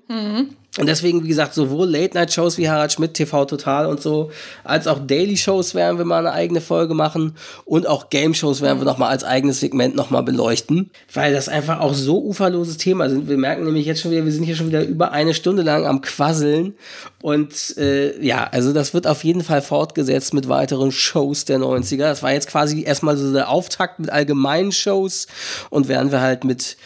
Und 0.79 0.87
deswegen, 0.87 1.23
wie 1.23 1.27
gesagt, 1.27 1.53
sowohl 1.53 1.87
Late-Night-Shows 1.87 2.57
wie 2.57 2.67
Harald 2.67 2.91
Schmidt, 2.91 3.13
TV 3.13 3.45
Total 3.45 3.85
und 3.85 4.01
so, 4.01 4.31
als 4.63 4.87
auch 4.87 4.97
Daily-Shows 5.05 5.75
werden 5.75 5.99
wir 5.99 6.05
mal 6.05 6.25
eine 6.25 6.31
eigene 6.31 6.61
Folge 6.61 6.95
machen 6.95 7.35
und 7.63 7.85
auch 7.85 8.09
Game-Shows 8.09 8.61
werden 8.61 8.79
wir 8.79 8.85
nochmal 8.85 9.11
als 9.11 9.23
eigenes 9.23 9.59
Segment 9.59 9.95
nochmal 9.95 10.23
beleuchten, 10.23 10.89
weil 11.13 11.31
das 11.31 11.47
einfach 11.47 11.79
auch 11.79 11.93
so 11.93 12.23
uferloses 12.23 12.77
Thema 12.77 13.07
sind. 13.07 13.29
Wir 13.29 13.37
merken 13.37 13.65
nämlich 13.65 13.85
jetzt 13.85 14.01
schon 14.01 14.09
wieder, 14.09 14.25
wir 14.25 14.31
sind 14.31 14.45
hier 14.45 14.55
schon 14.55 14.67
wieder 14.67 14.83
über 14.83 15.11
eine 15.11 15.35
Stunde 15.35 15.61
lang 15.61 15.85
am 15.85 16.01
Quasseln 16.01 16.73
und 17.21 17.77
äh, 17.77 18.19
ja, 18.25 18.43
also 18.51 18.73
das 18.73 18.95
wird 18.95 19.05
auf 19.05 19.23
jeden 19.23 19.43
Fall 19.43 19.61
fortgesetzt 19.61 20.33
mit 20.33 20.49
weiteren 20.49 20.91
Shows 20.91 21.45
der 21.45 21.59
90er. 21.59 21.97
Das 21.97 22.23
war 22.23 22.33
jetzt 22.33 22.47
quasi 22.47 22.81
erstmal 22.83 23.15
so 23.15 23.31
der 23.31 23.49
Auftakt 23.49 23.99
mit 23.99 24.09
allgemeinen 24.09 24.71
Shows 24.71 25.27
und 25.69 25.87
werden 25.87 26.11
wir 26.11 26.21
halt 26.21 26.43
mit 26.43 26.77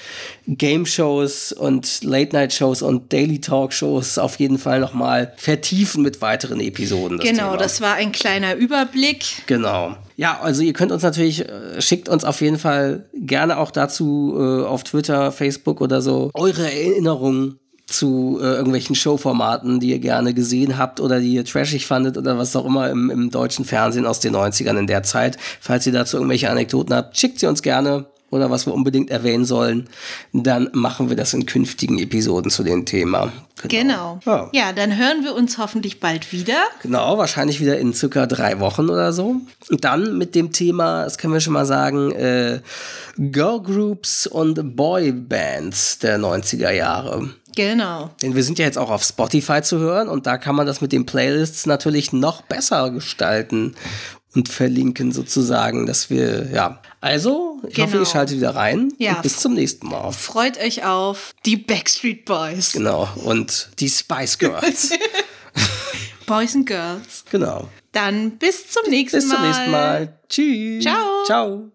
Game-Shows 0.48 1.52
und 1.52 2.04
Late-Night-Shows 2.04 2.82
und 2.82 3.12
Daily-Talk-Shows 3.12 4.18
auf 4.18 4.40
jeden 4.40 4.58
Fall 4.58 4.80
nochmal 4.80 5.34
vertiefen 5.36 6.02
mit 6.02 6.22
weiteren 6.22 6.62
Episoden. 6.62 7.18
das 7.18 7.28
genau, 7.28 7.52
Thema. 7.52 7.58
das 7.58 7.82
war 7.82 7.96
ein 7.96 8.14
kleiner 8.14 8.56
Überblick. 8.56 9.26
Genau. 9.46 9.98
Ja, 10.16 10.40
also 10.42 10.62
ihr 10.62 10.74
könnt 10.74 10.92
uns 10.92 11.04
natürlich, 11.04 11.48
äh, 11.48 11.82
schickt 11.82 12.08
uns 12.08 12.24
auf 12.24 12.40
jeden 12.42 12.58
Fall 12.58 13.06
gerne 13.14 13.58
auch 13.58 13.72
dazu 13.72 14.36
äh, 14.38 14.66
auf 14.66 14.84
Twitter, 14.84 15.32
Facebook 15.32 15.82
oder 15.82 16.02
so 16.02 16.32
eure 16.34 16.64
Erinnerungen 16.64 17.60
zu 17.86 18.40
äh, 18.42 18.46
irgendwelchen 18.46 18.96
Showformaten, 18.96 19.80
die 19.80 19.90
ihr 19.90 20.00
gerne 20.00 20.34
gesehen 20.34 20.78
habt 20.78 21.00
oder 21.00 21.20
die 21.20 21.34
ihr 21.34 21.46
trashig 21.46 21.86
fandet 21.86 22.18
oder 22.18 22.38
was 22.38 22.56
auch 22.56 22.66
immer 22.66 22.90
im, 22.90 23.10
im 23.10 23.32
deutschen 23.32 23.66
Fernsehen 23.66 24.06
aus 24.06 24.20
den 24.20 24.36
90ern 24.36 24.78
in 24.78 24.88
der 24.88 25.04
Zeit. 25.04 25.38
Falls 25.60 25.86
ihr 25.86 25.94
dazu 25.94 26.18
irgendwelche 26.18 26.50
Anekdoten 26.50 26.94
habt, 26.94 27.18
schickt 27.18 27.40
sie 27.40 27.48
uns 27.48 27.62
gerne 27.62 28.06
oder 28.30 28.52
was 28.52 28.66
wir 28.66 28.74
unbedingt 28.74 29.10
erwähnen 29.10 29.46
sollen, 29.46 29.88
dann 30.34 30.70
machen 30.74 31.10
wir 31.10 31.16
das 31.16 31.34
in 31.34 31.46
künftigen 31.46 31.98
Episoden 32.00 32.52
zu 32.52 32.64
dem 32.64 32.86
Thema. 32.86 33.32
Genau. 33.68 34.20
Ja. 34.26 34.50
Ja, 34.54 34.74
dann 34.74 34.98
hören 34.98 35.24
wir 35.24 35.34
uns 35.34 35.58
hoffentlich 35.58 36.00
bald 36.00 36.32
wieder. 36.32 36.62
Genau, 36.84 37.18
wahrscheinlich 37.18 37.60
wieder 37.60 37.80
in 37.80 37.94
circa 37.94 38.28
drei 38.28 38.60
Wochen 38.60 38.90
oder 38.90 39.14
so. 39.14 39.38
Und 39.70 39.84
dann 39.84 40.18
mit 40.18 40.36
dem 40.36 40.52
Thema, 40.52 41.06
das 41.06 41.18
können 41.18 41.34
wir 41.34 41.40
schon 41.40 41.54
mal 41.54 41.66
sagen, 41.66 42.12
äh, 42.12 42.60
Girlgroups 43.18 44.28
und 44.28 44.76
Boybands 44.76 46.00
der 46.00 46.20
90er 46.20 46.72
Jahre. 46.72 47.30
Genau. 47.56 48.12
Denn 48.22 48.36
wir 48.36 48.44
sind 48.44 48.60
ja 48.60 48.66
jetzt 48.66 48.78
auch 48.78 48.92
auf 48.92 49.04
Spotify 49.04 49.64
zu 49.64 49.80
hören 49.80 50.10
und 50.10 50.28
da 50.28 50.38
kann 50.38 50.56
man 50.56 50.68
das 50.68 50.80
mit 50.80 50.92
den 50.92 51.08
Playlists 51.08 51.66
natürlich 51.66 52.14
noch 52.14 52.44
besser 52.44 52.92
gestalten 52.92 53.74
und 54.36 54.50
verlinken 54.50 55.12
sozusagen, 55.12 55.88
dass 55.88 56.12
wir, 56.12 56.52
ja. 56.52 56.80
Also, 57.02 57.47
ich 57.68 57.78
hoffe, 57.80 57.92
Genau. 57.92 58.00
ihr 58.04 58.06
schaltet 58.06 58.38
wieder 58.38 58.56
rein 58.56 58.94
Ja. 58.98 59.16
und 59.16 59.22
bis 59.24 59.38
zum 59.38 59.54
nächsten 59.54 59.88
Mal. 59.88 60.12
Freut 60.12 60.58
euch 60.60 60.84
auf 60.86 61.34
die 61.46 61.58
Backstreet 61.58 62.26
Boys. 62.26 62.74
Genau, 62.74 63.08
und 63.24 63.70
die 63.80 63.90
Spice 63.90 64.38
Girls. 64.38 64.92
Boys 66.26 66.56
and 66.56 66.66
Girls. 66.66 67.24
genau. 67.32 67.70
Dann 67.94 68.32
bis 68.38 68.70
zum 68.70 68.90
nächsten 68.90 69.18
Bis 69.18 69.28
Mal. 69.28 69.36
zum 69.36 69.46
nächsten 69.48 69.72
Mal. 69.72 70.20
Tschüss. 70.30 70.84
Ciao. 70.84 71.24
Ciao. 71.26 71.72